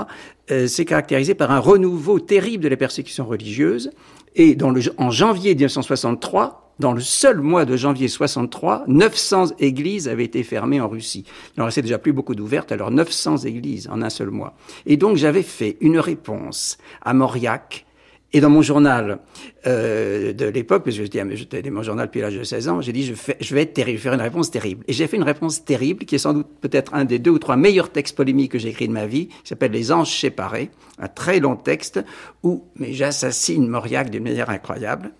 euh, 0.51 0.67
s'est 0.67 0.85
caractérisé 0.85 1.35
par 1.35 1.51
un 1.51 1.59
renouveau 1.59 2.19
terrible 2.19 2.63
de 2.63 2.69
la 2.69 2.77
persécution 2.77 3.25
religieuse, 3.25 3.91
et 4.35 4.55
dans 4.55 4.71
le, 4.71 4.81
en 4.97 5.11
janvier 5.11 5.55
1963, 5.55 6.68
dans 6.79 6.93
le 6.93 7.01
seul 7.01 7.39
mois 7.41 7.65
de 7.65 7.75
janvier 7.75 8.07
63, 8.07 8.85
900 8.87 9.55
églises 9.59 10.07
avaient 10.07 10.25
été 10.25 10.43
fermées 10.43 10.81
en 10.81 10.87
Russie. 10.87 11.25
Il 11.55 11.61
en 11.61 11.65
restait 11.65 11.81
déjà 11.81 11.99
plus 11.99 12.13
beaucoup 12.13 12.35
d'ouvertes, 12.35 12.71
alors 12.71 12.91
900 12.91 13.37
églises 13.39 13.87
en 13.91 14.01
un 14.01 14.09
seul 14.09 14.29
mois. 14.29 14.55
Et 14.85 14.97
donc 14.97 15.17
j'avais 15.17 15.43
fait 15.43 15.77
une 15.81 15.99
réponse 15.99 16.77
à 17.01 17.13
Mauriac, 17.13 17.85
et 18.31 18.41
dans 18.41 18.49
mon 18.51 18.61
journal 18.61 19.19
euh, 19.65 20.33
de 20.33 20.45
l'époque, 20.45 20.83
parce 20.83 20.95
que 20.95 21.03
je 21.03 21.35
j'étais 21.35 21.61
dans 21.63 21.71
mon 21.71 21.81
journal 21.81 22.05
depuis 22.05 22.21
l'âge 22.21 22.37
de 22.37 22.43
16 22.43 22.69
ans, 22.69 22.81
j'ai 22.81 22.93
dit, 22.93 23.03
je, 23.03 23.13
je 23.39 23.55
vais 23.55 23.63
être 23.63 23.73
terrible, 23.73 23.97
faire 23.97 24.13
une 24.13 24.21
réponse 24.21 24.51
terrible. 24.51 24.83
Et 24.87 24.93
j'ai 24.93 25.07
fait 25.07 25.17
une 25.17 25.23
réponse 25.23 25.65
terrible, 25.65 26.05
qui 26.05 26.13
est 26.13 26.19
sans 26.19 26.33
doute 26.33 26.47
peut-être 26.61 26.93
un 26.93 27.05
des 27.05 27.17
deux 27.17 27.31
ou 27.31 27.39
trois 27.39 27.55
meilleurs 27.55 27.91
textes 27.91 28.15
polémiques 28.15 28.51
que 28.51 28.59
j'ai 28.59 28.69
écrit 28.69 28.87
de 28.87 28.93
ma 28.93 29.07
vie, 29.07 29.29
qui 29.29 29.49
s'appelle 29.49 29.71
Les 29.71 29.91
Anges 29.91 30.15
séparés, 30.15 30.69
un 30.99 31.07
très 31.07 31.39
long 31.39 31.55
texte 31.55 32.03
où 32.43 32.65
j'assassine 32.79 33.67
Mauriac 33.67 34.11
d'une 34.11 34.23
manière 34.23 34.51
incroyable. 34.51 35.11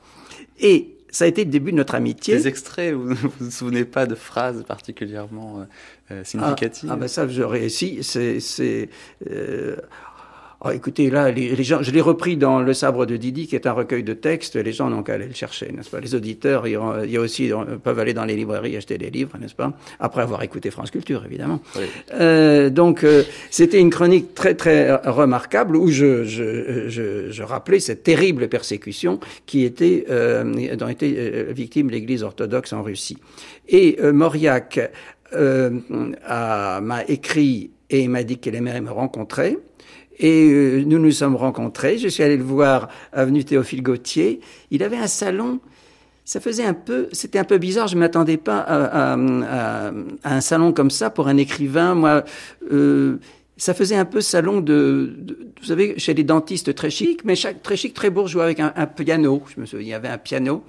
Et 0.60 0.99
ça 1.12 1.26
a 1.26 1.28
été 1.28 1.43
le 1.43 1.50
début 1.50 1.72
de 1.72 1.78
notre 1.78 1.95
amitié. 1.95 2.36
Des 2.36 2.48
extraits, 2.48 2.93
vous 2.93 3.10
ne 3.10 3.15
vous 3.15 3.52
souvenez 3.52 3.86
pas 3.86 4.06
de 4.06 4.15
phrases 4.15 4.63
particulièrement 4.63 5.60
euh, 5.60 5.63
euh, 6.12 6.24
significatives? 6.24 6.89
Ah, 6.89 6.95
ah 6.95 6.98
ben 6.98 7.08
ça, 7.08 7.28
je 7.28 7.41
réussis. 7.41 8.00
C'est, 8.04 8.89
euh, 9.30 9.76
Oh, 10.62 10.72
écoutez, 10.72 11.10
là, 11.10 11.32
les, 11.32 11.63
gens, 11.63 11.82
je 11.82 11.91
l'ai 11.91 12.02
repris 12.02 12.36
dans 12.36 12.60
Le 12.60 12.74
Sabre 12.74 13.06
de 13.06 13.15
Didi, 13.15 13.48
qui 13.48 13.56
est 13.56 13.65
un 13.65 13.72
recueil 13.72 14.04
de 14.04 14.13
textes. 14.13 14.58
Les 14.58 14.74
gens 14.74 14.89
n'ont 14.89 15.04
qu'à 15.04 15.13
aller 15.13 15.28
le 15.28 15.34
chercher, 15.34 15.72
n'est-ce 15.72 15.89
pas? 15.89 16.02
Les 16.02 16.15
auditeurs, 16.15 16.67
il 16.67 16.74
y 17.10 17.17
a 17.17 17.19
aussi 17.22 17.50
peuvent 17.82 18.00
aller 18.00 18.13
dans 18.13 18.26
les 18.26 18.36
librairies 18.36 18.76
acheter 18.76 18.98
des 18.98 19.10
livres, 19.10 19.38
n'est-ce 19.39 19.56
pas? 19.56 19.72
Après 20.02 20.22
avoir 20.22 20.43
écouté 20.43 20.69
France 20.69 20.91
Culture, 20.91 21.24
évidemment. 21.26 21.62
Euh, 22.13 22.69
donc, 22.69 23.06
euh, 23.06 23.24
c'était 23.50 23.80
une 23.80 23.89
chronique 23.89 24.34
très 24.34 24.54
très 24.54 24.93
remarquable 24.95 25.78
où 25.78 25.88
je, 25.88 26.26
je, 26.26 26.89
je, 26.89 27.32
je 27.32 27.43
rappelais 27.43 27.80
cette 27.80 28.04
terrible 28.04 28.50
persécution 28.50 29.19
qui 29.45 29.63
était 29.63 30.06
euh, 30.10 30.76
dont 30.76 30.88
était 30.88 31.13
euh, 31.17 31.54
victime 31.54 31.89
l'Église 31.89 32.24
orthodoxe 32.24 32.74
en 32.74 32.84
Russie. 32.84 33.17
Et 33.67 33.98
euh, 34.02 34.12
Mauriac 34.12 34.80
m'a 35.32 37.04
écrit 37.08 37.72
et 37.89 38.08
m'a 38.08 38.24
dit 38.24 38.38
qu'il 38.38 38.56
aimerait 38.56 38.82
me 38.82 38.91
rencontrer. 38.91 39.58
Et 40.20 40.50
euh, 40.52 40.84
nous 40.86 41.00
nous 41.00 41.12
sommes 41.12 41.36
rencontrés. 41.36 41.98
Je 41.98 42.08
suis 42.08 42.24
allé 42.24 42.38
le 42.38 42.44
voir 42.44 42.90
avenue 43.14 43.44
Théophile 43.44 43.82
Gautier. 43.82 44.42
Il 44.70 44.84
avait 44.84 44.98
un 44.98 45.08
salon. 45.08 45.60
Ça 46.26 46.40
faisait 46.40 46.66
un 46.66 46.76
peu, 46.76 47.08
c'était 47.12 47.40
un 47.40 47.44
peu 47.44 47.58
bizarre. 47.58 47.88
Je 47.88 47.98
m'attendais 47.98 48.38
pas 48.38 48.60
à, 48.60 49.14
à, 49.14 49.92
un 50.24 50.42
salon 50.42 50.74
comme 50.74 50.92
ça 50.92 51.10
pour 51.10 51.28
un 51.28 51.38
écrivain. 51.38 51.96
Moi, 51.96 52.24
euh, 52.72 53.18
ça 53.60 53.74
faisait 53.74 53.98
un 53.98 54.06
peu 54.06 54.22
salon 54.22 54.62
de, 54.62 55.13
vous 55.60 55.67
savez, 55.67 56.00
chez 56.00 56.13
les 56.13 56.24
dentistes 56.24 56.74
très 56.74 56.89
chic, 56.89 57.26
mais 57.26 57.36
chaque, 57.36 57.62
très 57.62 57.76
chic, 57.76 57.93
très 57.93 58.10
bourgeois, 58.10 58.45
avec 58.45 58.62
un, 58.62 58.72
un, 58.74 58.88
piano. 58.88 59.43
Je 59.54 59.60
me 59.60 59.65
souviens, 59.65 59.86
il 59.86 59.89
y 59.89 59.93
avait 59.93 60.08
un 60.08 60.17
piano. 60.17 60.63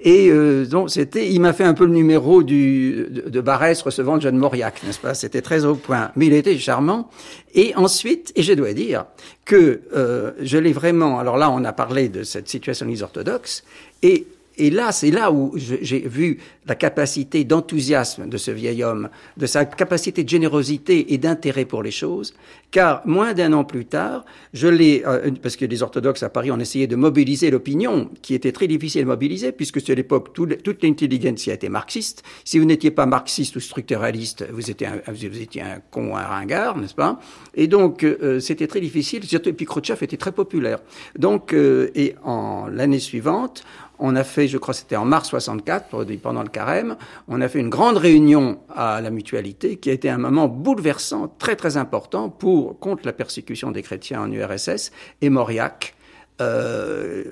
Et 0.00 0.30
euh, 0.30 0.64
donc, 0.64 0.88
c'était, 0.88 1.28
il 1.28 1.40
m'a 1.40 1.52
fait 1.52 1.64
un 1.64 1.74
peu 1.74 1.84
le 1.84 1.92
numéro 1.92 2.44
du, 2.44 3.08
de, 3.10 3.28
de 3.28 3.40
Barès 3.40 3.82
recevant 3.82 4.14
le 4.14 4.20
jeune 4.20 4.38
Mauriac, 4.38 4.84
n'est-ce 4.84 5.00
pas? 5.00 5.14
C'était 5.14 5.42
très 5.42 5.64
au 5.64 5.74
point. 5.74 6.12
Mais 6.14 6.26
il 6.26 6.32
était 6.32 6.56
charmant. 6.58 7.10
Et 7.54 7.74
ensuite, 7.74 8.32
et 8.36 8.44
je 8.44 8.52
dois 8.52 8.72
dire 8.72 9.06
que 9.44 9.80
euh, 9.96 10.30
je 10.40 10.58
l'ai 10.58 10.72
vraiment... 10.72 11.18
Alors 11.18 11.38
là, 11.38 11.50
on 11.50 11.64
a 11.64 11.72
parlé 11.72 12.08
de 12.08 12.22
cette 12.22 12.48
situation 12.48 12.86
des 12.86 13.02
orthodoxes, 13.02 13.64
et 14.02 14.28
et 14.58 14.70
là, 14.70 14.92
c'est 14.92 15.10
là 15.10 15.30
où 15.30 15.54
j'ai 15.56 16.00
vu 16.00 16.38
la 16.66 16.74
capacité 16.74 17.44
d'enthousiasme 17.44 18.28
de 18.28 18.36
ce 18.36 18.50
vieil 18.50 18.82
homme, 18.82 19.08
de 19.36 19.46
sa 19.46 19.64
capacité 19.64 20.24
de 20.24 20.28
générosité 20.28 21.14
et 21.14 21.18
d'intérêt 21.18 21.64
pour 21.64 21.82
les 21.82 21.90
choses, 21.90 22.34
car 22.70 23.00
moins 23.06 23.32
d'un 23.32 23.52
an 23.52 23.64
plus 23.64 23.86
tard, 23.86 24.24
je 24.52 24.68
l'ai, 24.68 25.02
euh, 25.06 25.30
parce 25.42 25.56
que 25.56 25.64
les 25.64 25.82
orthodoxes 25.82 26.22
à 26.22 26.28
Paris 26.28 26.50
ont 26.50 26.58
essayé 26.58 26.86
de 26.86 26.96
mobiliser 26.96 27.50
l'opinion, 27.50 28.10
qui 28.20 28.34
était 28.34 28.52
très 28.52 28.66
difficile 28.66 29.02
à 29.02 29.06
mobiliser, 29.06 29.52
puisque 29.52 29.80
c'est 29.80 29.94
l'époque, 29.94 30.34
toute 30.34 30.82
l'intelligence 30.82 31.48
était 31.48 31.68
marxiste. 31.68 32.22
Si 32.44 32.58
vous 32.58 32.64
n'étiez 32.64 32.90
pas 32.90 33.06
marxiste 33.06 33.56
ou 33.56 33.60
structuraliste, 33.60 34.46
vous 34.52 34.70
étiez 34.70 34.88
un, 34.88 35.00
vous 35.06 35.24
étiez 35.24 35.62
un 35.62 35.80
con, 35.90 36.16
un 36.16 36.22
ringard, 36.22 36.76
n'est-ce 36.76 36.94
pas? 36.94 37.18
Et 37.54 37.68
donc, 37.68 38.02
euh, 38.04 38.40
c'était 38.40 38.66
très 38.66 38.80
difficile, 38.80 39.24
surtout, 39.24 39.50
et 39.50 39.52
puis 39.52 39.66
Khrouchtchev 39.66 40.02
était 40.02 40.16
très 40.16 40.32
populaire. 40.32 40.80
Donc, 41.18 41.54
euh, 41.54 41.90
et 41.94 42.16
en 42.24 42.66
l'année 42.66 42.98
suivante, 42.98 43.64
on 43.98 44.16
a 44.16 44.24
fait, 44.24 44.48
je 44.48 44.58
crois 44.58 44.74
c'était 44.74 44.96
en 44.96 45.04
mars 45.04 45.28
64, 45.28 46.04
pendant 46.22 46.42
le 46.42 46.48
carême, 46.48 46.96
on 47.28 47.40
a 47.40 47.48
fait 47.48 47.60
une 47.60 47.68
grande 47.68 47.96
réunion 47.96 48.60
à 48.74 49.00
la 49.00 49.10
mutualité 49.10 49.76
qui 49.76 49.90
a 49.90 49.92
été 49.92 50.08
un 50.08 50.18
moment 50.18 50.48
bouleversant, 50.48 51.34
très 51.38 51.56
très 51.56 51.76
important 51.76 52.28
pour 52.28 52.78
contre 52.78 53.02
la 53.04 53.12
persécution 53.12 53.70
des 53.70 53.82
chrétiens 53.82 54.22
en 54.22 54.32
URSS 54.32 54.92
et 55.20 55.30
Mauriac. 55.30 55.94
Euh, 56.40 57.24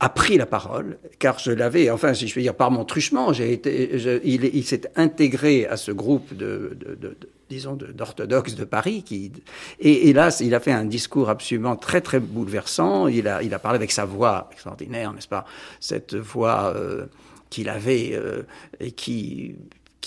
a 0.00 0.08
pris 0.08 0.36
la 0.36 0.44
parole, 0.44 0.98
car 1.18 1.38
je 1.38 1.50
l'avais, 1.50 1.88
enfin, 1.88 2.12
si 2.12 2.28
je 2.28 2.34
veux 2.34 2.42
dire, 2.42 2.54
par 2.54 2.70
mon 2.70 2.84
truchement, 2.84 3.32
j'ai 3.32 3.52
été, 3.52 3.94
il, 4.24 4.64
s'est 4.64 4.82
intégré 4.96 5.66
à 5.66 5.76
ce 5.76 5.92
groupe 5.92 6.34
de, 6.34 6.76
de, 6.78 6.94
de 6.94 7.16
disons, 7.48 7.76
d'orthodoxes 7.76 8.54
de 8.54 8.64
Paris, 8.64 9.02
qui, 9.02 9.32
et, 9.80 10.12
là, 10.12 10.36
il 10.40 10.54
a 10.54 10.60
fait 10.60 10.72
un 10.72 10.84
discours 10.84 11.28
absolument 11.28 11.76
très, 11.76 12.00
très 12.00 12.20
bouleversant. 12.20 13.08
Il 13.08 13.28
a, 13.28 13.42
il 13.42 13.52
a 13.54 13.58
parlé 13.58 13.76
avec 13.76 13.92
sa 13.92 14.04
voix 14.04 14.48
extraordinaire, 14.52 15.12
n'est-ce 15.12 15.28
pas? 15.28 15.44
Cette 15.80 16.14
voix 16.14 16.72
euh, 16.76 17.06
qu'il 17.50 17.68
avait 17.68 18.12
euh, 18.14 18.42
et 18.80 18.92
qui 18.92 19.54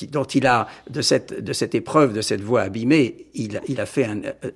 dont 0.06 0.26
il 0.26 0.46
a, 0.46 0.68
de 0.90 1.02
cette, 1.02 1.44
de 1.44 1.54
cette 1.54 1.74
épreuve, 1.74 2.14
de 2.14 2.22
cette 2.22 2.42
voie 2.42 2.62
abîmée, 2.62 3.26
il, 3.34 3.60
il 3.68 3.82
a 3.82 3.86
fait 3.86 4.06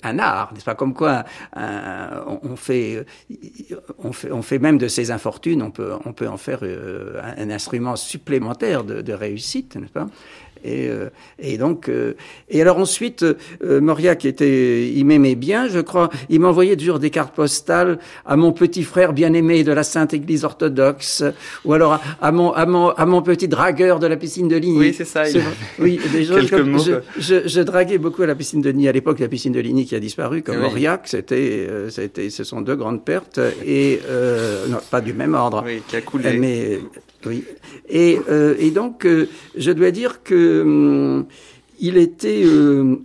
un, 0.04 0.20
art, 0.20 0.54
n'est-ce 0.54 0.66
pas? 0.66 0.76
Comme 0.76 0.94
quoi, 0.94 1.24
on, 1.56 2.56
fait, 2.56 3.04
on, 3.98 4.12
fait, 4.12 4.32
on 4.32 4.42
fait 4.42 4.60
même 4.60 4.78
de 4.78 4.88
ces 4.88 5.10
infortunes, 5.10 5.62
on 5.64 5.72
peut, 5.72 5.94
on 6.06 6.14
peut 6.14 6.28
en 6.28 6.38
faire 6.38 6.60
euh, 6.62 7.20
un, 7.38 7.50
instrument 7.50 7.96
supplémentaire 7.96 8.84
de, 8.84 9.02
de 9.02 9.14
réussite, 9.14 9.76
n'est-ce 9.76 9.92
pas? 9.92 10.08
Et, 10.64 10.88
euh, 10.88 11.10
et, 11.40 11.58
donc, 11.58 11.90
euh, 11.90 12.14
et 12.50 12.62
alors 12.62 12.78
ensuite, 12.78 13.24
euh, 13.24 13.82
Moria 13.82 14.16
qui 14.16 14.28
était, 14.28 14.90
il 14.90 15.06
m'aimait 15.06 15.36
bien, 15.36 15.68
je 15.68 15.80
crois. 15.80 16.10
Il 16.30 16.40
m'envoyait 16.40 16.76
toujours 16.76 17.00
des 17.00 17.10
cartes 17.10 17.34
postales 17.34 18.00
à 18.26 18.36
mon 18.36 18.52
petit 18.52 18.84
frère 18.84 19.14
bien-aimé 19.14 19.64
de 19.64 19.72
la 19.72 19.84
Sainte 19.84 20.14
Église 20.14 20.44
orthodoxe, 20.44 21.24
ou 21.66 21.74
alors 21.74 22.00
à, 22.22 22.32
mon, 22.32 22.52
à 22.52 22.66
mon, 22.66 22.90
à 22.90 23.06
mon 23.06 23.22
petit 23.22 23.48
dragueur 23.48 24.00
de 24.00 24.08
la 24.08 24.18
piscine 24.18 24.48
de 24.48 24.56
Ligny. 24.56 24.78
Oui, 24.78 24.94
c'est 24.96 25.06
ça. 25.06 25.28
Il... 25.30 25.42
Oui, 25.80 26.00
des 26.12 26.24
gens 26.26 26.36
comme, 26.50 26.80
je, 26.80 26.94
je, 27.18 27.48
je, 27.48 27.62
draguais 27.62 27.98
beaucoup 27.98 28.22
à 28.24 28.28
la 28.28 28.36
piscine 28.36 28.62
de 28.62 28.70
Ligny. 28.70 28.88
À 28.88 28.92
l'époque, 28.92 29.20
la 29.20 29.28
piscine 29.28 29.54
de 29.54 29.60
Ligny 29.60 29.86
qui 29.86 29.96
a 29.96 30.00
disparu, 30.00 30.42
comme 30.42 30.58
oui. 30.58 30.62
Mauriac, 30.62 31.02
c'était, 31.06 31.68
c'était, 31.90 32.30
ce 32.30 32.44
sont 32.44 32.62
deux 32.62 32.76
grandes 32.76 33.04
pertes 33.04 33.40
et 33.66 34.00
non, 34.70 34.80
pas 34.90 35.02
du 35.02 35.14
même 35.14 35.34
ordre. 35.34 35.64
Oui, 35.66 35.82
qui 35.88 35.96
a 35.96 36.02
coulé. 36.02 36.38
Mais 36.38 36.80
oui. 37.26 37.44
Et, 37.90 38.20
euh, 38.30 38.56
et 38.60 38.72
donc, 38.72 39.06
euh, 39.06 39.28
je 39.56 39.72
dois 39.72 39.92
dire 39.92 40.24
que 40.24 40.62
hum, 40.62 41.26
il 41.80 41.98
était. 41.98 42.44
Euh, 42.46 42.98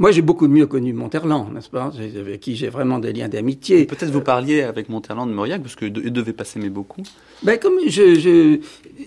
moi, 0.00 0.12
j'ai 0.12 0.22
beaucoup 0.22 0.46
mieux 0.46 0.66
connu 0.66 0.92
Monterland, 0.92 1.52
n'est-ce 1.52 1.68
pas? 1.68 1.90
Avec 1.92 2.38
qui 2.38 2.54
j'ai 2.54 2.68
vraiment 2.68 3.00
des 3.00 3.12
liens 3.12 3.28
d'amitié. 3.28 3.84
Peut-être 3.84 4.12
vous 4.12 4.20
parliez 4.20 4.62
avec 4.62 4.88
Monterland 4.88 5.28
de 5.28 5.34
Mauriac, 5.34 5.60
parce 5.60 5.74
qu'il 5.74 5.92
ne 5.92 6.08
devait 6.08 6.32
pas 6.32 6.44
s'aimer 6.44 6.70
beaucoup. 6.70 7.02
Ben, 7.42 7.58
comme 7.58 7.74
je, 7.84 8.14
je 8.14 8.60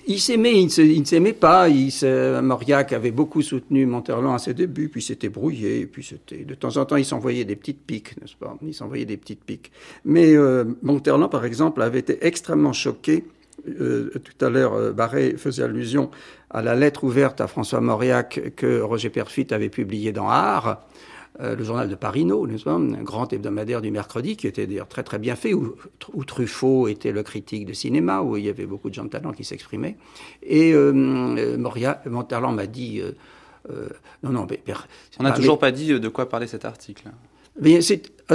il 0.05 0.19
s'aimait, 0.19 0.61
il 0.61 0.99
ne 0.99 1.05
s'aimait 1.05 1.31
pas. 1.31 1.69
Il 1.69 1.91
Mauriac 2.43 2.91
avait 2.91 3.11
beaucoup 3.11 3.41
soutenu 3.41 3.85
Monterland 3.85 4.35
à 4.35 4.37
ses 4.37 4.53
débuts, 4.53 4.89
puis 4.89 5.01
c'était 5.01 5.29
brouillé, 5.29 5.85
puis 5.85 6.03
c'était 6.03 6.43
de 6.43 6.55
temps 6.55 6.75
en 6.75 6.83
temps, 6.83 6.97
il 6.97 7.05
s'envoyait 7.05 7.45
des 7.45 7.55
petites 7.55 7.85
piques, 7.85 8.19
n'est-ce 8.19 8.35
pas? 8.35 8.57
Il 8.61 8.73
s'envoyait 8.73 9.05
des 9.05 9.17
petites 9.17 9.45
piques. 9.45 9.71
Mais 10.03 10.35
euh, 10.35 10.65
Monterland, 10.81 11.31
par 11.31 11.45
exemple, 11.45 11.81
avait 11.81 11.99
été 11.99 12.17
extrêmement 12.19 12.73
choqué 12.73 13.23
euh, 13.67 14.11
tout 14.23 14.45
à 14.45 14.49
l'heure, 14.49 14.73
euh, 14.73 14.91
Barré 14.91 15.35
faisait 15.37 15.63
allusion 15.63 16.11
à 16.49 16.61
la 16.61 16.75
lettre 16.75 17.03
ouverte 17.03 17.41
à 17.41 17.47
François 17.47 17.81
Mauriac 17.81 18.53
que 18.55 18.81
Roger 18.81 19.09
Perfit 19.09 19.47
avait 19.51 19.69
publiée 19.69 20.11
dans 20.11 20.27
Art, 20.27 20.81
euh, 21.39 21.55
le 21.55 21.63
journal 21.63 21.87
de 21.87 21.95
Parino, 21.95 22.47
un 22.65 23.03
grand 23.03 23.31
hebdomadaire 23.31 23.81
du 23.81 23.91
mercredi 23.91 24.35
qui 24.35 24.47
était 24.47 24.67
d'ailleurs 24.67 24.87
très 24.87 25.03
très 25.03 25.19
bien 25.19 25.35
fait, 25.35 25.53
où, 25.53 25.75
où, 26.13 26.25
Truffaut 26.25 26.87
était 26.87 27.11
le 27.11 27.23
critique 27.23 27.65
de 27.65 27.73
cinéma, 27.73 28.21
où 28.21 28.35
il 28.35 28.45
y 28.45 28.49
avait 28.49 28.65
beaucoup 28.65 28.89
de 28.89 28.95
gens 28.95 29.05
de 29.05 29.09
talent 29.09 29.31
qui 29.31 29.43
s'exprimaient. 29.43 29.95
Et 30.43 30.73
Moria, 30.73 32.01
Monterland 32.05 32.55
m'a 32.55 32.67
dit... 32.67 33.01
non, 34.23 34.31
non, 34.31 34.47
mais, 34.49 34.61
On 35.19 35.23
n'a 35.23 35.31
toujours 35.31 35.55
mais, 35.55 35.61
pas 35.61 35.71
dit 35.71 35.97
de 35.97 36.09
quoi 36.09 36.27
parlait 36.27 36.47
cet 36.47 36.65
article. 36.65 37.09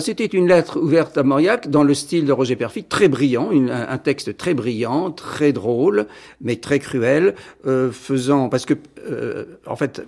C'était 0.00 0.26
une 0.26 0.48
lettre 0.48 0.78
ouverte 0.78 1.16
à 1.16 1.22
Mauriac 1.22 1.70
dans 1.70 1.82
le 1.82 1.94
style 1.94 2.26
de 2.26 2.32
Roger 2.32 2.56
Perfit, 2.56 2.84
très 2.84 3.08
brillant, 3.08 3.50
une, 3.50 3.70
un 3.70 3.98
texte 3.98 4.36
très 4.36 4.54
brillant, 4.54 5.10
très 5.10 5.52
drôle, 5.52 6.06
mais 6.40 6.56
très 6.56 6.78
cruel, 6.78 7.34
euh, 7.66 7.90
faisant 7.90 8.48
parce 8.48 8.66
que 8.66 8.74
euh, 9.10 9.44
en 9.66 9.76
fait. 9.76 10.02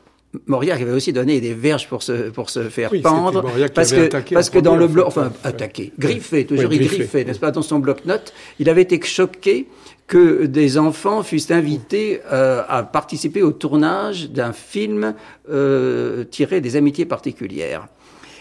Mauriac 0.45 0.79
avait 0.83 0.93
aussi 0.93 1.15
donné 1.15 1.41
des 1.41 1.55
verges 1.55 1.89
pour 1.89 2.03
se, 2.03 2.29
pour 2.29 2.51
se 2.51 2.69
faire 2.69 2.93
oui, 2.93 3.01
pendre. 3.01 3.43
Parce 3.75 3.93
que, 3.93 4.35
parce 4.35 4.51
que 4.51 4.59
dans 4.59 4.77
le 4.77 4.87
bloc, 4.87 5.07
enfin, 5.07 5.33
attaqué, 5.43 5.91
griffé, 5.99 6.45
toujours 6.45 6.69
oui, 6.69 6.77
griffé, 6.77 6.99
griffé 6.99 7.25
n'est-ce 7.25 7.41
pas, 7.41 7.51
dans 7.51 7.63
son 7.63 7.79
bloc-notes, 7.79 8.35
il 8.59 8.69
avait 8.69 8.83
été 8.83 9.01
choqué 9.03 9.69
que 10.09 10.47
des 10.47 10.79
enfants 10.79 11.23
fussent 11.23 11.51
invités 11.51 12.21
euh, 12.31 12.63
à 12.69 12.83
participer 12.83 13.43
au 13.43 13.53
tournage 13.53 14.31
d'un 14.31 14.53
film 14.53 15.15
euh, 15.51 16.25
tiré 16.25 16.61
des 16.61 16.77
amitiés 16.77 17.07
particulières. 17.07 17.89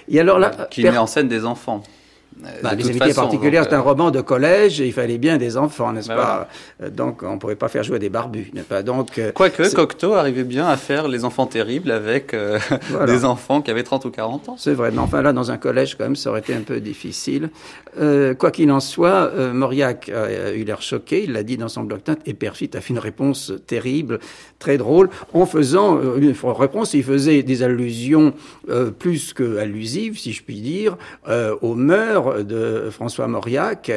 Et 0.09 0.19
alors 0.19 0.39
là, 0.39 0.67
qui 0.69 0.83
met 0.83 0.97
en 0.97 1.07
scène 1.07 1.27
des 1.27 1.45
enfants. 1.45 1.83
Bah, 2.63 2.76
les 2.76 2.89
amitiés 2.89 3.13
particulières, 3.13 3.65
c'est 3.65 3.76
un 3.76 3.82
roman 3.82 4.12
de 4.12 4.21
collège, 4.21 4.80
et 4.82 4.88
il 4.88 4.93
fallait 4.93 5.17
bien 5.17 5.38
des 5.38 5.58
enfants, 5.58 5.91
n'est-ce 5.91 6.08
bah, 6.08 6.15
pas? 6.15 6.50
Voilà. 6.80 6.91
Donc, 6.91 7.23
on 7.23 7.34
ne 7.34 7.39
pouvait 7.39 7.56
pas 7.56 7.67
faire 7.67 7.84
jouer 7.84 8.00
des 8.00 8.10
barbus, 8.10 8.52
n'est-ce 8.54 8.65
pas? 8.65 8.84
Donc, 8.84 9.19
Quoique, 9.34 9.73
Cocteau 9.73 10.13
arrivait 10.13 10.43
bien 10.43 10.67
à 10.67 10.78
faire 10.78 11.08
les 11.08 11.26
enfants 11.26 11.45
terribles 11.45 11.91
avec 11.91 12.34
euh, 12.34 12.60
voilà. 12.89 13.12
des 13.12 13.26
enfants 13.26 13.62
qui 13.62 13.71
avaient 13.71 13.84
30 13.84 14.06
ou 14.06 14.12
40 14.12 14.50
ans. 14.50 14.56
C'est 14.58 14.73
vrai, 14.73 14.91
mais 14.91 15.00
enfin 15.00 15.21
là, 15.21 15.34
dans 15.34 15.52
un 15.52 15.58
collège, 15.58 15.95
quand 15.95 16.04
même, 16.04 16.15
ça 16.15 16.30
aurait 16.30 16.39
été 16.39 16.54
un 16.54 16.62
peu 16.62 16.80
difficile. 16.80 17.50
Euh, 18.00 18.34
quoi 18.34 18.52
qu'il 18.52 18.71
en 18.71 18.80
soit, 18.80 19.32
euh, 19.34 19.54
Mauriac 19.54 20.10
a 20.10 20.54
eu 20.54 20.63
l'air 20.63 20.82
choqué, 20.82 21.23
il 21.23 21.34
l'a 21.34 21.43
dit 21.43 21.58
dans 21.58 21.69
son 21.69 21.84
bloc-notes, 21.84 22.19
et 22.26 22.34
Perfit 22.34 22.69
a 22.76 22.82
fait 22.82 22.93
une 22.93 23.00
réponse 23.00 23.54
terrible, 23.65 24.19
très 24.60 24.78
drôle, 24.78 25.10
en 25.34 25.45
faisant 25.45 26.00
une 26.17 26.34
réponse, 26.43 26.93
il 26.93 27.04
faisait 27.04 27.43
des 27.43 27.63
allusions 27.63 28.34
plus 29.00 29.34
que 29.34 29.58
allusives, 29.58 30.17
si 30.17 30.34
je 30.34 30.43
puis 30.43 30.62
dire, 30.62 30.97
aux 31.62 31.76
mœurs 31.76 32.26
de 32.33 32.89
François 32.91 33.27
Mauriac. 33.27 33.91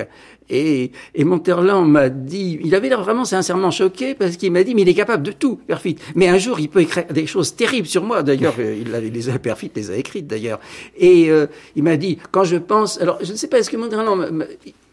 Et, 0.51 0.91
et 1.15 1.25
Monterland 1.25 1.89
m'a 1.89 2.09
dit, 2.09 2.59
il 2.63 2.75
avait 2.75 2.89
l'air 2.89 3.03
vraiment 3.03 3.25
sincèrement 3.25 3.71
choqué 3.71 4.15
parce 4.15 4.37
qu'il 4.37 4.51
m'a 4.51 4.65
dit, 4.65 4.75
mais 4.75 4.83
il 4.83 4.89
est 4.89 4.95
capable 4.95 5.23
de 5.23 5.33
tout, 5.33 5.57
Perfit. 5.57 5.97
Mais 6.17 6.29
un 6.29 6.39
jour, 6.39 6.59
il 6.59 6.69
peut 6.69 6.81
écrire 6.81 7.07
des 7.07 7.27
choses 7.27 7.55
terribles 7.55 7.87
sur 7.87 8.03
moi. 8.05 8.23
D'ailleurs, 8.23 8.55
il 8.61 8.95
avait 8.95 9.11
les 9.11 9.39
Perfit 9.39 9.71
les 9.75 9.91
a 9.91 9.97
écrites 9.97 10.27
d'ailleurs. 10.27 10.61
Et 10.97 11.31
euh, 11.31 11.47
il 11.77 11.83
m'a 11.83 11.97
dit, 11.97 12.19
quand 12.31 12.45
je 12.45 12.57
pense, 12.57 13.01
alors 13.01 13.19
je 13.23 13.33
ne 13.33 13.37
sais 13.37 13.49
pas, 13.49 13.59
est-ce 13.59 13.71
que 13.71 13.77
Monterland, 13.77 14.45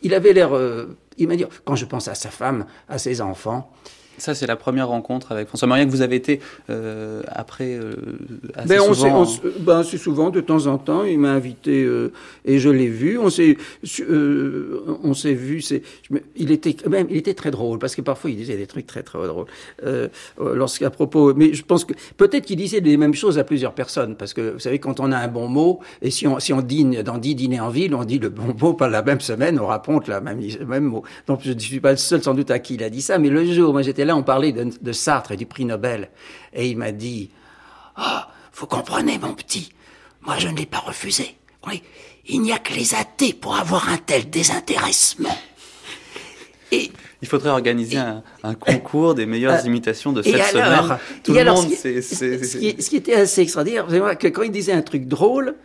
il 0.04 0.14
avait 0.14 0.34
l'air, 0.34 0.56
euh, 0.56 0.98
il 1.18 1.28
m'a 1.28 1.36
dit, 1.36 1.46
quand 1.66 1.76
je 1.76 1.86
pense 1.86 2.08
à 2.08 2.16
sa 2.16 2.30
femme, 2.30 2.66
à 2.88 2.98
ses 2.98 3.22
enfants, 3.22 3.72
ça, 4.18 4.34
c'est 4.34 4.48
la 4.48 4.56
première 4.56 4.88
rencontre 4.88 5.32
avec 5.32 5.48
François 5.48 5.68
Mauriac. 5.68 5.90
Vous 5.90 6.02
avez 6.02 6.16
été 6.16 6.40
euh, 6.70 7.22
après 7.28 7.76
euh, 7.76 7.94
assez 8.56 8.68
ben, 8.68 8.82
on 8.82 8.94
souvent. 8.94 9.24
On, 9.24 9.62
ben, 9.62 9.78
assez 9.80 9.98
souvent, 9.98 10.30
de 10.30 10.42
temps 10.42 10.66
en 10.66 10.78
temps, 10.78 11.04
il 11.04 11.20
m'a 11.20 11.32
invité 11.32 11.84
euh, 11.84 12.12
et 12.46 12.60
je 12.60 12.70
l'ai 12.70 12.88
vu. 12.88 13.18
On 13.20 13.30
s'est, 13.30 13.58
euh, 14.02 14.98
on 15.04 15.14
s'est 15.14 15.34
vu. 15.34 15.62
C'est, 15.62 15.84
il 16.36 16.52
était, 16.52 16.76
même, 16.90 17.08
il 17.10 17.18
était 17.18 17.36
très 17.36 17.52
drôle 17.52 17.80
parce 17.80 17.96
que 17.96 18.02
parfois 18.02 18.30
il 18.32 18.38
disait 18.38 18.58
des 18.58 18.68
trucs 18.68 18.88
très 18.88 19.04
très 19.04 19.20
drôles. 19.28 19.46
Euh, 19.86 20.08
lorsqu'à 20.40 20.90
propos, 20.90 21.34
mais 21.36 21.54
je 21.54 21.64
pense 21.64 21.86
que 21.86 21.94
peut-être 22.18 22.46
qu'il 22.46 22.58
disait 22.58 22.80
les 22.80 22.98
mêmes 22.98 23.14
choses 23.14 23.38
à 23.38 23.44
plusieurs 23.44 23.74
personnes 23.74 24.16
parce 24.16 24.34
que 24.34 24.54
vous 24.54 24.60
savez 24.60 24.80
quand 24.80 25.00
on 25.00 25.12
a 25.12 25.18
un 25.18 25.28
bon 25.28 25.48
mot 25.48 25.80
et 26.02 26.10
si 26.10 26.28
on 26.28 26.40
si 26.40 26.54
on 26.54 26.62
dîne 26.62 27.04
dans 27.04 27.18
dix 27.18 27.36
dîners 27.36 27.60
en 27.60 27.70
ville, 27.70 27.94
on 27.94 28.04
dit 28.04 28.20
le 28.20 28.30
bon 28.30 28.56
mot 28.60 28.74
pas 28.74 28.88
la 28.88 29.04
même 29.04 29.22
semaine, 29.22 29.60
on 29.60 29.68
raconte 29.68 30.08
la 30.08 30.22
même 30.22 30.40
le 30.40 30.66
même 30.66 30.86
mot. 30.86 31.04
Donc 31.28 31.42
je 31.44 31.52
ne 31.52 31.60
suis 31.60 31.80
pas 31.80 31.92
le 31.92 31.98
seul 31.98 32.24
sans 32.24 32.34
doute 32.34 32.50
à 32.50 32.60
qui 32.60 32.76
il 32.76 32.84
a 32.84 32.90
dit 32.90 33.02
ça, 33.02 33.18
mais 33.20 33.30
le 33.30 33.46
jour, 33.46 33.74
moi 33.74 33.82
j'étais 33.82 34.06
là, 34.08 34.16
on 34.16 34.24
parlait 34.24 34.52
de, 34.52 34.70
de, 34.82 34.92
Sartre 34.92 35.32
et 35.32 35.38
du 35.38 35.46
prix 35.46 35.66
Nobel, 35.66 36.10
et 36.54 36.68
il 36.68 36.78
m'a 36.78 36.92
dit 36.92 37.30
Ah, 37.96 38.28
oh, 38.28 38.32
vous 38.54 38.66
comprenez, 38.66 39.20
mon 39.20 39.34
petit, 39.34 39.72
moi 40.22 40.36
je 40.40 40.48
ne 40.48 40.58
l'ai 40.58 40.66
pas 40.66 40.80
refusé. 40.80 41.36
Oui, 41.68 41.84
il 42.28 42.42
n'y 42.42 42.52
a 42.52 42.60
que 42.60 42.74
les 42.74 42.96
athées 42.96 43.34
pour 43.34 43.56
avoir 43.56 43.90
un 43.90 43.98
tel 43.98 44.30
désintéressement. 44.30 45.38
Et 46.72 46.92
il 47.22 47.28
faudrait 47.28 47.50
organiser 47.50 47.96
et, 47.96 48.00
un, 48.00 48.24
un, 48.44 48.54
concours 48.54 49.16
des 49.16 49.26
meilleures 49.26 49.62
euh, 49.62 49.68
imitations 49.68 50.12
de 50.12 50.22
cette 50.22 50.36
alors, 50.36 50.50
semaine. 50.84 50.98
Tout 51.24 51.34
le 51.34 51.40
alors, 51.40 51.62
monde, 51.62 51.72
c'est. 51.72 52.02
Ce 52.02 52.90
qui 52.90 52.96
était 52.96 53.16
assez 53.16 53.42
extraordinaire, 53.42 53.86
c'est 53.90 54.18
que 54.18 54.28
quand 54.28 54.44
il 54.44 54.52
disait 54.52 54.74
un 54.74 54.82
truc 54.82 55.08
drôle, 55.08 55.56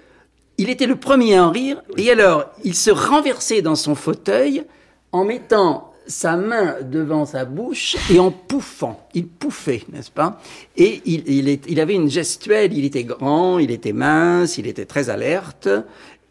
il 0.59 0.71
était 0.71 0.87
le 0.87 0.97
premier 0.97 1.37
à 1.37 1.47
en 1.47 1.51
rire, 1.51 1.83
et 1.97 2.11
alors 2.11 2.51
il 2.63 2.75
se 2.75 2.91
renversait 2.91 3.63
dans 3.63 3.75
son 3.75 3.95
fauteuil 3.95 4.65
en 5.11 5.25
mettant 5.25 5.92
sa 6.07 6.37
main 6.37 6.77
devant 6.83 7.25
sa 7.25 7.45
bouche 7.45 7.97
et 8.11 8.19
en 8.19 8.31
pouffant. 8.31 9.09
Il 9.15 9.27
pouffait, 9.27 9.83
n'est-ce 9.93 10.11
pas? 10.11 10.41
Et 10.77 11.01
il, 11.07 11.81
avait 11.81 11.95
une 11.95 12.11
gestuelle, 12.11 12.73
il 12.73 12.85
était 12.85 13.05
grand, 13.05 13.59
il 13.59 13.71
était 13.71 13.93
mince, 13.93 14.59
il 14.59 14.67
était 14.67 14.85
très 14.85 15.11
alerte. 15.11 15.69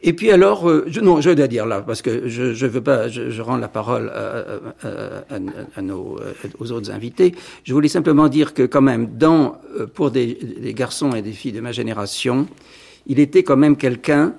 Et 0.04 0.14
puis 0.14 0.32
alors, 0.32 0.68
euh, 0.68 0.86
je, 0.88 1.00
non, 1.00 1.22
je 1.22 1.30
dois 1.30 1.48
dire 1.48 1.68
là, 1.68 1.82
parce 1.82 2.02
que 2.02 2.28
je, 2.28 2.54
je 2.54 2.66
veux 2.66 2.82
pas, 2.82 3.08
je, 3.08 3.42
rends 3.42 3.58
la 3.58 3.68
parole 3.68 4.10
à, 4.10 5.82
nos, 5.82 6.20
aux 6.60 6.72
autres 6.72 6.92
invités. 6.92 7.36
Je 7.64 7.74
voulais 7.74 7.88
simplement 7.88 8.28
dire 8.28 8.54
que 8.54 8.64
quand 8.64 8.82
même, 8.82 9.10
euh, 9.22 9.88
pour 9.94 10.12
des 10.12 10.74
garçons 10.76 11.12
et 11.12 11.22
des 11.22 11.34
filles 11.34 11.52
de 11.52 11.62
ma 11.62 11.72
génération, 11.72 12.48
il 13.06 13.20
était 13.20 13.44
quand 13.44 13.58
même 13.58 13.78
quelqu'un 13.78 14.34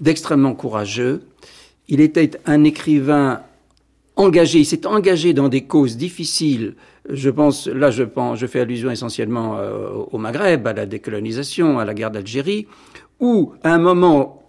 d'extrêmement 0.00 0.54
courageux. 0.54 1.22
Il 1.88 2.00
était 2.00 2.32
un 2.46 2.64
écrivain 2.64 3.42
engagé, 4.16 4.60
il 4.60 4.64
s'est 4.64 4.86
engagé 4.86 5.32
dans 5.32 5.48
des 5.48 5.62
causes 5.62 5.96
difficiles. 5.96 6.74
Je 7.08 7.30
pense, 7.30 7.68
là, 7.68 7.90
je 7.90 8.02
pense, 8.02 8.38
je 8.38 8.46
fais 8.46 8.60
allusion 8.60 8.90
essentiellement 8.90 9.58
euh, 9.58 9.90
au 10.10 10.18
Maghreb, 10.18 10.66
à 10.66 10.72
la 10.72 10.86
décolonisation, 10.86 11.78
à 11.78 11.84
la 11.84 11.94
guerre 11.94 12.10
d'Algérie, 12.10 12.66
où, 13.20 13.52
à 13.62 13.72
un 13.74 13.78
moment, 13.78 14.42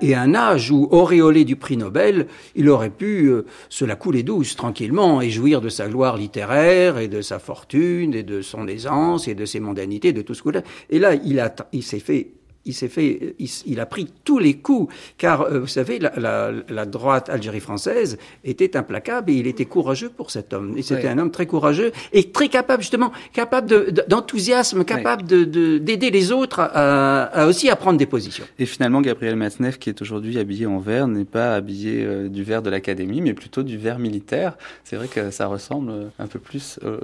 et 0.00 0.14
un 0.14 0.34
âge 0.34 0.70
où, 0.70 0.88
auréolé 0.90 1.44
du 1.44 1.56
prix 1.56 1.76
Nobel, 1.76 2.26
il 2.54 2.68
aurait 2.68 2.90
pu 2.90 3.26
euh, 3.26 3.44
se 3.68 3.84
la 3.84 3.96
couler 3.96 4.22
douce 4.22 4.56
tranquillement 4.56 5.20
et 5.20 5.30
jouir 5.30 5.60
de 5.60 5.68
sa 5.68 5.88
gloire 5.88 6.16
littéraire 6.16 6.98
et 6.98 7.08
de 7.08 7.20
sa 7.20 7.38
fortune 7.38 8.14
et 8.14 8.22
de 8.22 8.40
son 8.40 8.66
aisance 8.66 9.28
et 9.28 9.34
de 9.34 9.44
ses 9.44 9.60
mondanités, 9.60 10.12
de 10.12 10.22
tout 10.22 10.34
ce 10.34 10.42
que 10.42 10.48
Et 10.90 10.98
là, 10.98 11.14
il, 11.14 11.52
il 11.72 11.82
s'est 11.82 12.00
fait 12.00 12.32
il 12.68 12.74
s'est 12.74 12.88
fait, 12.88 13.34
il, 13.66 13.80
a 13.80 13.86
pris 13.86 14.08
tous 14.24 14.38
les 14.38 14.58
coups, 14.58 14.94
car 15.16 15.40
euh, 15.40 15.60
vous 15.60 15.66
savez, 15.66 15.98
la, 15.98 16.86
droite 16.86 17.30
Algérie 17.30 17.60
française 17.60 18.18
était 18.44 18.76
implacable 18.76 19.30
et 19.30 19.34
il 19.34 19.46
était 19.46 19.64
courageux 19.64 20.10
pour 20.10 20.30
cet 20.30 20.52
homme. 20.52 20.74
Et 20.76 20.82
c'était 20.82 21.08
un 21.08 21.18
homme 21.18 21.30
très 21.30 21.46
courageux 21.46 21.92
et 22.12 22.30
très 22.30 22.48
capable 22.48 22.82
justement, 22.82 23.10
capable 23.32 23.92
d'enthousiasme, 24.06 24.84
capable 24.84 25.24
de, 25.24 25.78
d'aider 25.78 26.10
les 26.10 26.30
autres 26.30 26.60
à, 26.60 27.46
aussi 27.46 27.70
à 27.70 27.76
prendre 27.76 27.98
des 27.98 28.06
positions. 28.06 28.44
Et 28.58 28.66
finalement, 28.66 29.00
Gabriel 29.00 29.36
Matzneff, 29.36 29.78
qui 29.78 29.88
est 29.88 30.02
aujourd'hui 30.02 30.38
habillé 30.38 30.66
en 30.66 30.78
vert, 30.78 31.08
n'est 31.08 31.24
pas 31.24 31.54
habillé 31.54 32.04
euh, 32.04 32.28
du 32.28 32.44
vert 32.44 32.60
de 32.60 32.68
l'académie, 32.68 33.22
mais 33.22 33.32
plutôt 33.32 33.62
du 33.62 33.78
vert 33.78 33.98
militaire. 33.98 34.58
C'est 34.84 34.96
vrai 34.96 35.08
que 35.08 35.30
ça 35.30 35.46
ressemble 35.46 36.10
un 36.18 36.26
peu 36.26 36.38
plus 36.38 36.78
euh, 36.84 36.98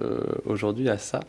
aujourd'hui 0.44 0.90
à 0.90 0.98
ça. 0.98 1.20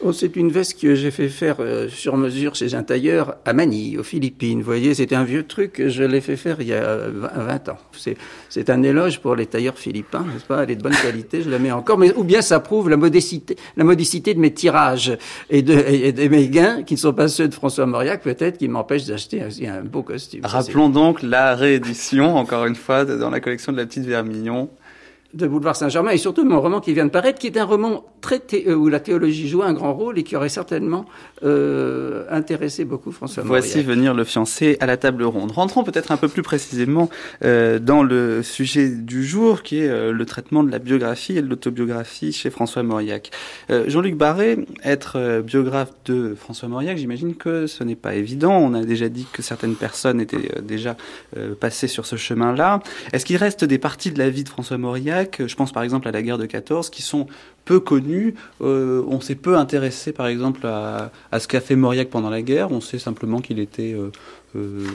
Oh, 0.00 0.12
c'est 0.12 0.34
une 0.36 0.50
veste 0.50 0.80
que 0.80 0.94
j'ai 0.94 1.10
fait 1.10 1.28
faire 1.28 1.58
sur 1.90 2.16
mesure 2.16 2.54
chez 2.54 2.74
un 2.74 2.82
tailleur 2.82 3.36
à 3.44 3.52
Manille 3.52 3.81
aux 3.98 4.02
Philippines. 4.02 4.58
Vous 4.58 4.64
voyez, 4.64 4.94
c'était 4.94 5.14
un 5.14 5.24
vieux 5.24 5.44
truc, 5.44 5.82
je 5.86 6.02
l'ai 6.02 6.20
fait 6.20 6.36
faire 6.36 6.56
il 6.60 6.68
y 6.68 6.74
a 6.74 7.08
20 7.08 7.68
ans. 7.68 7.78
C'est 8.48 8.70
un 8.70 8.82
éloge 8.82 9.20
pour 9.20 9.36
les 9.36 9.46
tailleurs 9.46 9.78
philippins, 9.78 10.24
n'est-ce 10.32 10.44
pas? 10.44 10.62
Elle 10.62 10.70
est 10.70 10.76
de 10.76 10.82
bonne 10.82 10.94
qualité, 10.94 11.42
je 11.42 11.50
la 11.50 11.58
mets 11.58 11.72
encore. 11.72 11.98
Mais, 11.98 12.14
ou 12.14 12.24
bien 12.24 12.42
ça 12.42 12.60
prouve 12.60 12.88
la 12.88 12.96
modicité, 12.96 13.56
la 13.76 13.84
de 13.84 14.38
mes 14.38 14.52
tirages 14.52 15.16
et 15.50 15.62
de, 15.62 16.28
mes 16.28 16.48
gains, 16.48 16.82
qui 16.82 16.94
ne 16.94 16.98
sont 16.98 17.12
pas 17.12 17.28
ceux 17.28 17.48
de 17.48 17.54
François 17.54 17.86
Mauriac, 17.86 18.22
peut-être, 18.22 18.58
qui 18.58 18.68
m'empêchent 18.68 19.06
d'acheter 19.06 19.42
un, 19.42 19.48
un 19.74 19.82
beau 19.82 20.02
costume. 20.02 20.40
Rappelons 20.44 20.88
donc 20.88 21.22
la 21.22 21.54
réédition, 21.54 22.36
encore 22.36 22.66
une 22.66 22.76
fois, 22.76 23.04
dans 23.04 23.30
la 23.30 23.40
collection 23.40 23.72
de 23.72 23.76
la 23.78 23.86
petite 23.86 24.04
Vermillon, 24.04 24.68
de 25.34 25.46
Boulevard 25.46 25.76
Saint-Germain 25.76 26.10
et 26.10 26.18
surtout 26.18 26.44
mon 26.44 26.60
roman 26.60 26.80
qui 26.80 26.92
vient 26.92 27.06
de 27.06 27.10
paraître, 27.10 27.38
qui 27.38 27.46
est 27.46 27.56
un 27.56 27.64
roman 27.64 28.04
très 28.20 28.42
euh, 28.66 28.74
où 28.74 28.88
la 28.88 29.00
théologie 29.00 29.48
joue 29.48 29.62
un 29.62 29.72
grand 29.72 29.94
rôle 29.94 30.18
et 30.18 30.22
qui 30.22 30.36
aurait 30.36 30.50
certainement 30.50 31.06
euh, 31.42 32.24
intéressé 32.30 32.84
beaucoup 32.84 33.12
François 33.12 33.42
Voici 33.42 33.82
venir 33.82 34.14
le 34.14 34.24
fiancé 34.24 34.76
à 34.80 34.86
la 34.86 34.96
table 34.96 35.24
ronde. 35.24 35.50
Rentrons 35.52 35.84
peut-être 35.84 36.12
un 36.12 36.16
peu 36.16 36.28
plus 36.28 36.42
précisément 36.42 37.08
euh, 37.44 37.78
dans 37.78 38.02
le 38.02 38.42
sujet 38.42 38.88
du 38.88 39.24
jour, 39.24 39.62
qui 39.62 39.78
est 39.78 40.12
le 40.12 40.26
traitement 40.26 40.62
de 40.62 40.70
la 40.70 40.78
biographie 40.78 41.38
et 41.38 41.42
de 41.42 41.48
l'autobiographie 41.48 42.32
chez 42.32 42.50
François 42.50 42.82
Mauriac. 42.82 43.30
Jean-Luc 43.68 44.16
Barré, 44.16 44.58
être 44.84 45.40
biographe 45.40 45.92
de 46.04 46.34
François 46.34 46.68
Mauriac, 46.68 46.98
j'imagine 46.98 47.34
que 47.34 47.66
ce 47.66 47.84
n'est 47.84 47.96
pas 47.96 48.14
évident. 48.14 48.52
On 48.52 48.74
a 48.74 48.84
déjà 48.84 49.08
dit 49.08 49.26
que 49.32 49.42
certaines 49.42 49.74
personnes 49.74 50.20
étaient 50.20 50.62
déjà 50.62 50.96
passées 51.60 51.88
sur 51.88 52.06
ce 52.06 52.16
chemin-là. 52.16 52.80
Est-ce 53.12 53.24
qu'il 53.24 53.36
reste 53.36 53.64
des 53.64 53.78
parties 53.78 54.10
de 54.10 54.18
la 54.18 54.30
vie 54.30 54.44
de 54.44 54.48
François 54.48 54.78
Mauriac 54.78 55.21
je 55.38 55.54
pense 55.54 55.72
par 55.72 55.82
exemple 55.82 56.08
à 56.08 56.10
la 56.10 56.22
guerre 56.22 56.38
de 56.38 56.46
14, 56.46 56.90
qui 56.90 57.02
sont 57.02 57.26
peu 57.64 57.80
connues. 57.80 58.34
Euh, 58.60 59.04
on 59.08 59.20
s'est 59.20 59.34
peu 59.34 59.56
intéressé 59.56 60.12
par 60.12 60.26
exemple 60.26 60.66
à, 60.66 61.10
ce 61.38 61.48
qu'a 61.48 61.60
fait 61.60 61.76
Mauriac 61.76 62.08
pendant 62.08 62.30
la 62.30 62.42
guerre. 62.42 62.72
On 62.72 62.80
sait 62.80 62.98
simplement 62.98 63.40
qu'il 63.40 63.58
était 63.58 63.94
euh, 63.94 64.10
euh, 64.56 64.86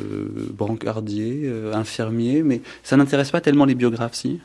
brancardier, 0.52 1.52
infirmier, 1.74 2.44
mais 2.44 2.62
ça 2.84 2.98
n'intéresse 2.98 3.32
pas 3.32 3.42
tellement 3.42 3.66
les 3.66 3.76
biographes, 3.76 4.16
si? 4.16 4.40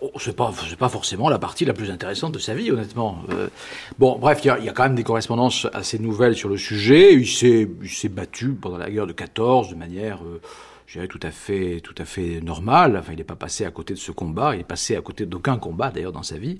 Oh, 0.00 0.10
c'est 0.18 0.36
pas 0.36 0.52
pas 0.78 0.90
forcément 0.90 1.30
la 1.30 1.38
partie 1.38 1.64
la 1.64 1.72
plus 1.72 1.90
intéressante 1.90 2.34
de 2.34 2.38
sa 2.38 2.54
vie 2.54 2.70
honnêtement. 2.70 3.22
bon 3.98 4.18
bref 4.18 4.40
il 4.44 4.48
y, 4.48 4.68
a, 4.68 4.72
quand 4.72 4.82
même 4.82 4.96
des 4.96 5.02
correspondances 5.02 5.66
assez 5.72 5.98
nouvelles 5.98 6.34
sur 6.34 6.50
le 6.50 6.58
sujet. 6.58 7.14
Il 7.14 7.26
s'est 7.26 7.70
s'est 7.88 8.10
battu 8.10 8.50
pendant 8.50 8.76
la 8.76 8.90
guerre 8.90 9.06
de 9.06 9.14
14 9.14 9.70
de 9.70 9.76
manière 9.76 10.18
tout 11.08 11.20
à 11.22 11.30
fait, 11.30 11.80
tout 11.82 11.94
à 11.98 12.04
fait 12.04 12.40
normal. 12.40 12.96
Enfin, 12.96 13.12
il 13.12 13.18
n'est 13.18 13.24
pas 13.24 13.36
passé 13.36 13.64
à 13.64 13.70
côté 13.70 13.94
de 13.94 13.98
ce 13.98 14.12
combat. 14.12 14.54
Il 14.54 14.60
est 14.60 14.64
passé 14.64 14.96
à 14.96 15.00
côté 15.00 15.26
d'aucun 15.26 15.58
combat, 15.58 15.90
d'ailleurs, 15.90 16.12
dans 16.12 16.22
sa 16.22 16.38
vie. 16.38 16.56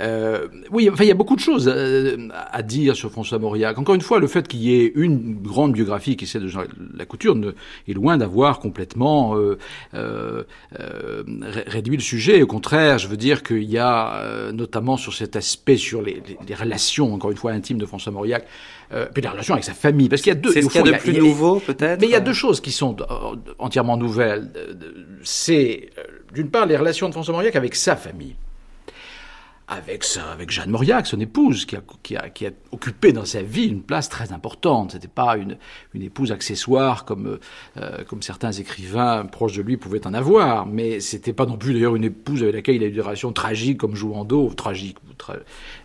Euh, 0.00 0.46
oui, 0.70 0.90
enfin, 0.92 1.04
il 1.04 1.08
y 1.08 1.12
a 1.12 1.14
beaucoup 1.14 1.36
de 1.36 1.40
choses 1.40 1.70
euh, 1.72 2.28
à 2.50 2.62
dire 2.62 2.94
sur 2.94 3.10
François 3.10 3.38
Mauriac. 3.38 3.78
Encore 3.78 3.94
une 3.94 4.00
fois, 4.00 4.18
le 4.18 4.26
fait 4.26 4.46
qu'il 4.46 4.60
y 4.60 4.74
ait 4.74 4.92
une 4.94 5.36
grande 5.40 5.72
biographie 5.72 6.16
qui 6.16 6.24
est 6.24 6.28
celle 6.28 6.42
de 6.42 6.48
Jean 6.48 6.64
la 6.94 7.06
Couture 7.06 7.34
ne, 7.34 7.52
est 7.88 7.92
loin 7.92 8.18
d'avoir 8.18 8.60
complètement 8.60 9.36
euh, 9.36 9.58
euh, 9.94 10.42
euh, 10.78 11.22
réduit 11.66 11.96
le 11.96 12.02
sujet. 12.02 12.42
Au 12.42 12.46
contraire, 12.46 12.98
je 12.98 13.08
veux 13.08 13.16
dire 13.16 13.42
qu'il 13.42 13.64
y 13.64 13.78
a, 13.78 14.16
euh, 14.16 14.52
notamment 14.52 14.96
sur 14.96 15.14
cet 15.14 15.36
aspect, 15.36 15.76
sur 15.76 16.02
les, 16.02 16.22
les, 16.26 16.38
les, 16.46 16.54
relations, 16.54 17.14
encore 17.14 17.30
une 17.30 17.36
fois, 17.36 17.52
intimes 17.52 17.78
de 17.78 17.86
François 17.86 18.12
Mauriac, 18.12 18.46
euh, 18.92 19.06
puis 19.12 19.22
les 19.22 19.28
relations 19.28 19.54
avec 19.54 19.64
sa 19.64 19.74
famille. 19.74 20.08
Parce 20.08 20.22
qu'il 20.22 20.30
y 20.32 20.36
a 20.36 20.38
deux. 20.38 20.52
C'est 20.52 20.62
ce 20.62 20.68
qu'il 20.68 20.84
y 20.84 20.88
a 20.88 20.92
de 20.92 20.98
plus 20.98 21.18
nouveau, 21.18 21.58
peut-être. 21.60 22.00
Mais 22.00 22.06
il 22.06 22.12
y 22.12 22.16
a 22.16 22.20
deux 22.20 22.34
choses 22.34 22.60
qui 22.60 22.72
sont 22.72 22.96
entièrement 23.58 23.96
nouvelles. 23.96 24.50
C'est, 25.22 25.90
d'une 26.34 26.50
part, 26.50 26.66
les 26.66 26.76
relations 26.76 27.08
de 27.08 27.12
François 27.12 27.32
Mauriac 27.32 27.56
avec 27.56 27.74
sa 27.74 27.96
famille 27.96 28.36
avec 29.68 30.04
ça, 30.04 30.30
avec 30.30 30.50
Jeanne 30.50 30.70
Mauriac, 30.70 31.08
son 31.08 31.18
épouse, 31.18 31.64
qui 31.66 31.74
a, 31.74 31.82
qui, 32.04 32.16
a, 32.16 32.28
qui 32.28 32.46
a, 32.46 32.50
occupé 32.70 33.12
dans 33.12 33.24
sa 33.24 33.42
vie 33.42 33.66
une 33.66 33.82
place 33.82 34.08
très 34.08 34.32
importante. 34.32 34.92
C'était 34.92 35.08
pas 35.08 35.36
une, 35.36 35.56
une 35.92 36.02
épouse 36.02 36.30
accessoire 36.30 37.04
comme, 37.04 37.38
euh, 37.76 38.04
comme 38.04 38.22
certains 38.22 38.52
écrivains 38.52 39.26
proches 39.26 39.54
de 39.54 39.62
lui 39.62 39.76
pouvaient 39.76 40.06
en 40.06 40.14
avoir, 40.14 40.66
mais 40.66 41.00
c'était 41.00 41.32
pas 41.32 41.46
non 41.46 41.56
plus 41.56 41.74
d'ailleurs 41.74 41.96
une 41.96 42.04
épouse 42.04 42.44
avec 42.44 42.54
laquelle 42.54 42.76
il 42.76 42.84
a 42.84 42.86
eu 42.86 42.92
des 42.92 43.00
relations 43.00 43.32
tragiques 43.32 43.78
comme 43.78 43.96
Jouando, 43.96 44.52
tragiques, 44.54 44.98
tra, 45.18 45.34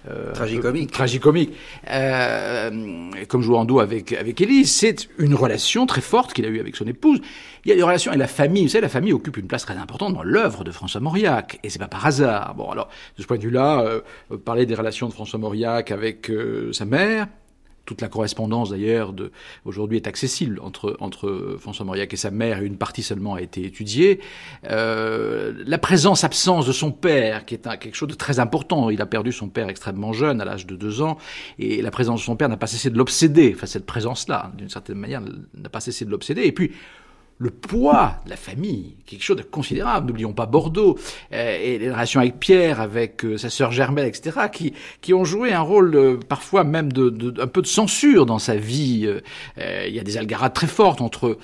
euh, 0.08 0.32
tragicomique, 0.34 0.91
tragicomique, 0.91 1.54
euh, 1.89 3.10
comme 3.28 3.41
Jouando 3.41 3.80
avec 3.80 4.13
avec 4.13 4.41
Élise. 4.41 4.72
C'est 4.72 5.10
une 5.17 5.34
relation 5.34 5.88
très 5.88 6.02
forte 6.02 6.34
qu'il 6.34 6.46
a 6.46 6.50
eue 6.50 6.60
avec 6.60 6.76
son 6.76 6.86
épouse. 6.86 7.20
Il 7.63 7.69
y 7.69 7.71
a 7.71 7.76
des 7.76 7.84
relations 7.84 8.12
avec 8.12 8.19
la 8.19 8.28
famille. 8.28 8.63
Vous 8.63 8.69
savez, 8.69 8.82
la 8.82 8.89
famille 8.89 9.13
occupe 9.13 9.38
une 9.38 9.47
place 9.47 9.65
très 9.65 9.78
importante 9.78 10.13
dans 10.13 10.24
l'œuvre 10.24 10.63
de 10.63 10.71
François 10.71 11.00
Mauriac, 11.02 11.60
et 11.63 11.69
c'est 11.69 11.80
pas 11.80 11.88
par 11.88 12.06
hasard. 12.06 12.56
Bon, 12.56 12.69
alors 12.69 12.89
de 13.17 13.21
ce 13.21 13.28
point 13.28 13.38
de 13.38 13.43
vue-là 13.43 13.82
euh, 13.82 14.02
parler 14.38 14.65
des 14.65 14.76
relations 14.76 15.08
de 15.08 15.13
François 15.13 15.38
Mauriac 15.38 15.91
avec 15.91 16.30
euh, 16.30 16.74
sa 16.74 16.86
mère. 16.86 17.28
Toute 17.86 18.02
la 18.02 18.10
correspondance 18.10 18.69
d'ailleurs 18.69 19.13
aujourd'hui 19.65 19.97
est 19.97 20.08
accessible 20.08 20.60
entre, 20.62 20.95
entre 21.00 21.58
François 21.60 21.84
Mauriac 21.84 22.13
et 22.13 22.15
sa 22.15 22.32
mère, 22.32 22.62
et 22.62 22.65
une 22.65 22.78
partie 22.78 23.04
seulement 23.04 23.34
a 23.34 23.41
été 23.41 23.65
étudiée. 23.65 24.21
Euh, 24.69 25.54
la 25.65 25.78
présence-absence 25.78 26.65
de 26.67 26.71
son 26.71 26.91
père, 26.91 27.43
qui 27.43 27.56
est 27.56 27.67
un, 27.67 27.78
quelque 27.78 27.95
chose 27.95 28.10
de 28.10 28.13
très 28.13 28.39
important. 28.39 28.91
Il 28.91 29.02
a 29.02 29.08
perdu 29.08 29.32
son 29.32 29.50
père 29.50 29.67
extrêmement 29.67 30.13
jeune, 30.13 30.41
à 30.41 30.45
l'âge 30.45 30.67
de 30.67 30.76
deux 30.76 31.02
ans, 31.02 31.17
et 31.58 31.82
la 31.82 31.91
présence 31.91 32.21
de 32.21 32.26
son 32.26 32.36
père 32.36 32.50
n'a 32.50 32.58
pas 32.58 32.67
cessé 32.67 32.91
de 32.91 32.97
l'obséder. 32.97 33.54
Enfin, 33.56 33.65
cette 33.65 33.88
présence-là, 33.88 34.52
d'une 34.58 34.69
certaine 34.69 34.97
manière, 34.97 35.21
n'a 35.21 35.69
pas 35.69 35.82
cessé 35.82 36.06
de 36.06 36.12
l'obséder. 36.12 36.43
Et 36.43 36.52
puis, 36.52 36.71
le 37.41 37.49
poids 37.49 38.17
de 38.25 38.30
la 38.30 38.36
famille, 38.36 38.97
quelque 39.08 39.23
chose 39.23 39.36
de 39.36 39.41
considérable. 39.41 40.06
N'oublions 40.06 40.32
pas 40.32 40.45
Bordeaux 40.45 40.99
euh, 41.34 41.58
et 41.60 41.80
les 41.80 41.89
relations 41.89 42.19
avec 42.19 42.39
Pierre, 42.39 42.80
avec 42.80 43.25
euh, 43.25 43.36
sa 43.36 43.49
sœur 43.49 43.71
Germaine, 43.71 44.06
etc., 44.06 44.41
qui, 44.54 44.73
qui 45.01 45.12
ont 45.15 45.25
joué 45.25 45.51
un 45.51 45.62
rôle 45.62 45.95
euh, 45.95 46.17
parfois 46.17 46.63
même 46.63 46.93
de, 46.93 47.10
de, 47.10 47.41
un 47.41 47.47
peu 47.47 47.63
de 47.63 47.67
censure 47.67 48.27
dans 48.27 48.38
sa 48.38 48.56
vie. 48.56 49.10
il 49.58 49.93
y 49.93 49.99
a 49.99 50.04
des 50.04 50.17
algarades 50.17 50.54
très 50.54 50.67
fortes 50.67 51.01
entre 51.01 51.27
eux. 51.27 51.39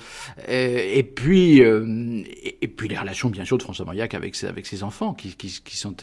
et 0.48 1.02
puis 1.02 1.58
et, 1.58 2.68
puis 2.68 2.88
les 2.88 2.96
relations 2.96 3.28
bien 3.28 3.44
sûr 3.44 3.58
de 3.58 3.62
François 3.64 3.84
Mauriac 3.84 4.14
avec 4.14 4.36
ses, 4.36 4.46
avec 4.46 4.66
ses 4.66 4.84
enfants, 4.84 5.14
qui, 5.14 5.34
qui, 5.34 5.60
qui 5.64 5.76
sont 5.76 5.96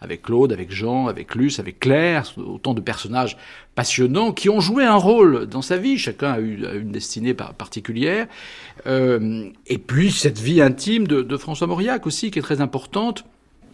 avec 0.00 0.22
Claude, 0.22 0.52
avec 0.52 0.72
Jean, 0.72 1.08
avec 1.08 1.34
Luce, 1.34 1.58
avec 1.58 1.78
Claire, 1.78 2.24
autant 2.38 2.72
de 2.72 2.80
personnages 2.80 3.36
passionnants 3.74 4.32
qui 4.32 4.48
ont 4.48 4.60
joué 4.60 4.84
un 4.84 4.96
rôle 4.96 5.46
dans 5.46 5.62
sa 5.62 5.76
vie. 5.76 5.98
Chacun 5.98 6.32
a 6.32 6.40
eu 6.40 6.64
une 6.74 6.92
destinée 6.92 7.34
particulière. 7.34 8.26
Euh, 8.86 9.48
et 9.66 9.78
puis 9.78 10.10
cette 10.10 10.38
vie 10.38 10.60
intime 10.60 11.06
de, 11.06 11.22
de, 11.22 11.36
François 11.36 11.66
Mauriac 11.66 12.06
aussi, 12.06 12.30
qui 12.30 12.38
est 12.38 12.42
très 12.42 12.60
importante. 12.60 13.24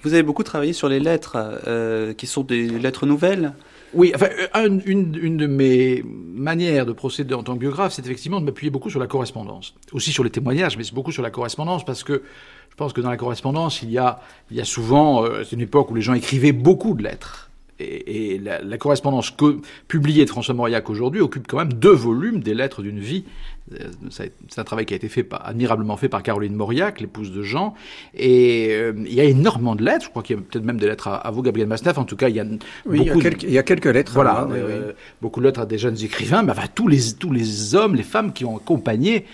Vous 0.03 0.13
avez 0.13 0.23
beaucoup 0.23 0.45
travaillé 0.45 0.73
sur 0.73 0.89
les 0.89 1.01
lettres, 1.01 1.37
euh, 1.67 2.15
qui 2.15 2.27
sont 2.27 2.43
des 2.43 2.69
lettres 2.69 3.07
nouvelles 3.07 3.53
oui, 3.95 4.13
enfin, 4.15 4.29
une, 4.55 4.83
une, 5.17 5.37
de 5.39 5.47
mes 5.47 6.03
manières 6.05 6.85
de 6.85 6.93
procéder 6.93 7.33
en 7.33 7.43
tant 7.43 7.55
que 7.55 7.61
biographe, 7.61 7.95
c'est 7.95 8.05
effectivement 8.05 8.39
de 8.39 8.45
m'appuyer 8.45 8.71
beaucoup 8.71 8.91
sur 8.91 9.01
la 9.01 9.07
correspondance. 9.07 9.75
Aussi 9.93 10.13
sur 10.13 10.25
les 10.25 10.31
témoignages, 10.31 10.77
mais 10.77 10.85
c'est 10.85 10.95
beaucoup 10.95 11.13
sur 11.13 11.23
la 11.23 11.31
correspondance 11.31 11.87
parce 11.87 12.05
que 12.05 12.23
je 12.69 12.77
pense 12.77 12.93
que 12.93 13.01
dans 13.01 13.09
la 13.09 13.17
correspondance, 13.17 13.83
il 13.83 13.91
y 13.91 13.97
a, 13.97 14.21
il 14.51 14.59
y 14.59 14.61
a 14.61 14.65
souvent, 14.65 15.25
euh, 15.25 15.43
c'est 15.43 15.57
une 15.57 15.63
époque 15.63 15.91
où 15.91 15.95
les 15.95 16.03
gens 16.03 16.13
écrivaient 16.13 16.53
beaucoup 16.53 16.95
de 16.95 17.03
lettres 17.03 17.48
et, 17.81 18.39
la, 18.39 18.79
correspondance 18.79 19.31
que, 19.31 19.59
publiée 19.87 20.25
de 20.25 20.31
François 20.31 20.55
Mauriac 20.55 20.89
aujourd'hui 20.91 21.21
occupe 21.21 21.47
quand 21.47 21.59
même 21.59 21.73
deux 21.73 21.93
volumes 21.93 22.41
des 22.41 22.55
lettres 22.55 22.83
d'une 22.83 23.01
vie. 23.01 23.25
Euh, 23.73 23.89
c'est 24.11 24.33
un 24.59 24.65
travail 24.65 24.87
qui 24.87 24.95
a 24.95 24.97
été 24.97 25.09
fait 25.09 25.29
admirablement 25.45 25.97
fait 25.97 26.09
par 26.09 26.23
Caroline 26.23 26.55
Mauriac, 26.55 27.01
l'épouse 27.01 27.33
de 27.33 27.43
Jean. 27.43 27.75
Et 28.15 28.69
euh, 28.71 28.93
il 28.97 29.15
y 29.15 29.21
a 29.21 29.25
énormément 29.25 29.75
de 29.75 29.85
lettres. 29.85 30.07
Je 30.07 30.11
crois 30.11 30.23
qu'il 30.23 30.37
y 30.37 30.39
a 30.39 30.43
peut-être 30.43 30.65
même 30.65 30.79
des 30.79 30.87
lettres 30.87 31.09
à, 31.09 31.31
vous, 31.31 31.43
Gabriel 31.43 31.69
Masneff. 31.69 31.99
En 31.99 32.05
tout 32.05 32.17
cas, 32.17 32.29
il 32.29 32.37
y 32.37 32.41
a 32.41 32.45
oui, 32.87 32.99
beaucoup. 32.99 33.03
Il 33.03 33.07
y 33.07 33.11
a, 33.11 33.23
quelques, 33.23 33.43
il 33.43 33.53
y 33.53 33.59
a 33.59 33.63
quelques 33.63 33.87
lettres. 33.87 34.13
Voilà, 34.15 34.49
euh, 34.51 34.93
beaucoup 35.21 35.41
de 35.41 35.47
lettres 35.47 35.61
à 35.61 35.67
des 35.67 35.79
jeunes 35.79 36.01
écrivains, 36.03 36.43
mais 36.43 36.53
enfin 36.53 36.69
tous 36.75 36.89
les 36.89 37.15
tous 37.19 37.33
les 37.33 37.75
hommes, 37.75 37.95
les 37.95 38.03
femmes 38.03 38.33
qui 38.33 38.45
ont 38.45 38.57
accompagné 38.57 39.27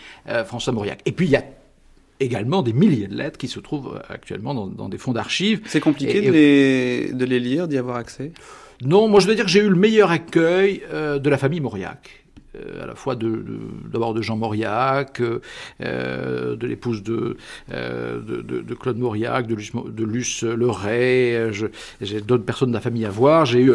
François 0.46 0.72
Mauriac. 0.72 1.00
Et 1.06 1.12
puis 1.12 1.26
il 1.26 1.32
y 1.32 1.36
a 1.36 1.44
également 2.20 2.62
des 2.62 2.72
milliers 2.72 3.08
de 3.08 3.16
lettres 3.16 3.38
qui 3.38 3.48
se 3.48 3.60
trouvent 3.60 3.96
euh, 3.96 4.12
actuellement 4.12 4.54
dans, 4.54 4.88
des 4.88 4.98
fonds 4.98 5.12
d'archives. 5.12 5.60
C'est 5.66 5.80
compliqué 5.80 6.20
de, 6.20 6.30
les, 6.30 7.12
de 7.12 7.24
les 7.24 7.40
lire, 7.40 7.68
d'y 7.68 7.78
avoir 7.78 7.96
accès? 7.96 8.32
Non, 8.84 9.08
moi 9.08 9.20
je 9.20 9.26
veux 9.26 9.34
dire 9.34 9.44
que 9.44 9.50
j'ai 9.50 9.60
eu 9.60 9.68
le 9.68 9.76
meilleur 9.76 10.10
accueil 10.10 10.82
euh, 10.92 11.18
de 11.18 11.30
la 11.30 11.38
famille 11.38 11.60
Mauriac. 11.60 12.23
À 12.80 12.86
la 12.86 12.94
fois 12.94 13.14
de, 13.14 13.44
d'abord 13.92 14.14
de, 14.14 14.22
Jean 14.22 14.36
Mauriac, 14.36 15.20
de 15.80 16.66
l'épouse 16.66 17.02
de, 17.02 17.36
de, 17.70 18.74
Claude 18.74 18.98
Mauriac, 18.98 19.46
de 19.46 19.54
Luce, 19.54 19.72
de 19.74 20.04
Luce 20.04 20.42
Leray, 20.42 21.52
j'ai 22.00 22.20
d'autres 22.20 22.44
personnes 22.44 22.70
de 22.70 22.74
la 22.74 22.80
famille 22.80 23.06
à 23.06 23.10
voir. 23.10 23.46
J'ai 23.46 23.60
eu 23.60 23.72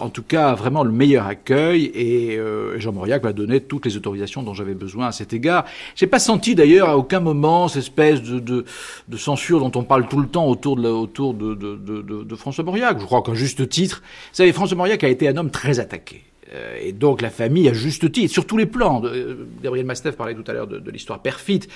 en 0.00 0.08
tout 0.08 0.22
cas 0.22 0.54
vraiment 0.54 0.84
le 0.84 0.92
meilleur 0.92 1.26
accueil 1.26 1.90
et 1.94 2.38
Jean 2.78 2.92
Mauriac 2.92 3.22
m'a 3.22 3.32
donné 3.32 3.60
toutes 3.60 3.86
les 3.86 3.96
autorisations 3.96 4.42
dont 4.42 4.54
j'avais 4.54 4.74
besoin 4.74 5.08
à 5.08 5.12
cet 5.12 5.32
égard. 5.32 5.64
J'ai 5.94 6.06
pas 6.06 6.18
senti 6.18 6.54
d'ailleurs 6.54 6.88
à 6.88 6.96
aucun 6.96 7.20
moment 7.20 7.68
cette 7.68 7.82
espèce 7.82 8.22
de, 8.22 8.38
de, 8.40 9.16
censure 9.16 9.60
dont 9.60 9.72
on 9.78 9.84
parle 9.84 10.08
tout 10.08 10.20
le 10.20 10.28
temps 10.28 10.46
autour 10.46 10.76
de, 10.76 10.88
autour 10.88 11.34
de, 11.34 11.54
de, 11.54 12.36
François 12.36 12.64
Mauriac. 12.64 12.98
Je 13.00 13.04
crois 13.04 13.22
qu'un 13.22 13.34
juste 13.34 13.68
titre, 13.68 14.02
vous 14.02 14.36
savez, 14.36 14.52
François 14.52 14.76
Mauriac 14.76 15.02
a 15.04 15.08
été 15.08 15.28
un 15.28 15.36
homme 15.36 15.50
très 15.50 15.80
attaqué. 15.80 16.22
Euh, 16.52 16.78
et 16.80 16.92
donc 16.92 17.22
la 17.22 17.30
famille, 17.30 17.68
a 17.68 17.72
juste 17.72 18.10
titre, 18.12 18.32
sur 18.32 18.46
tous 18.46 18.56
les 18.56 18.66
plans, 18.66 19.02
euh, 19.04 19.48
Gabriel 19.62 19.86
Mastef 19.86 20.16
parlait 20.16 20.34
tout 20.34 20.44
à 20.46 20.52
l'heure 20.52 20.66
de, 20.66 20.90
l'histoire 20.90 21.20
perfide, 21.20 21.66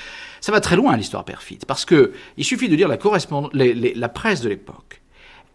ça 0.40 0.52
va 0.52 0.60
très 0.60 0.76
loin 0.76 0.96
l'histoire 0.96 1.24
perfide, 1.24 1.64
parce 1.66 1.84
que 1.84 2.12
il 2.36 2.44
suffit 2.44 2.68
de 2.68 2.76
lire 2.76 2.88
la, 2.88 2.98
la 3.52 4.08
presse 4.08 4.40
de 4.40 4.48
l'époque. 4.48 5.00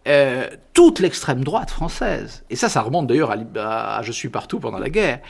Euh, 0.06 0.46
toute 0.72 1.00
l'extrême 1.00 1.42
droite 1.42 1.70
française, 1.70 2.44
et 2.48 2.54
ça, 2.54 2.68
ça 2.68 2.80
remonte 2.80 3.08
d'ailleurs 3.08 3.34
à, 3.56 4.02
Je 4.02 4.12
suis 4.12 4.28
partout 4.28 4.60
pendant 4.60 4.78
la 4.78 4.88
guerre, 4.88 5.20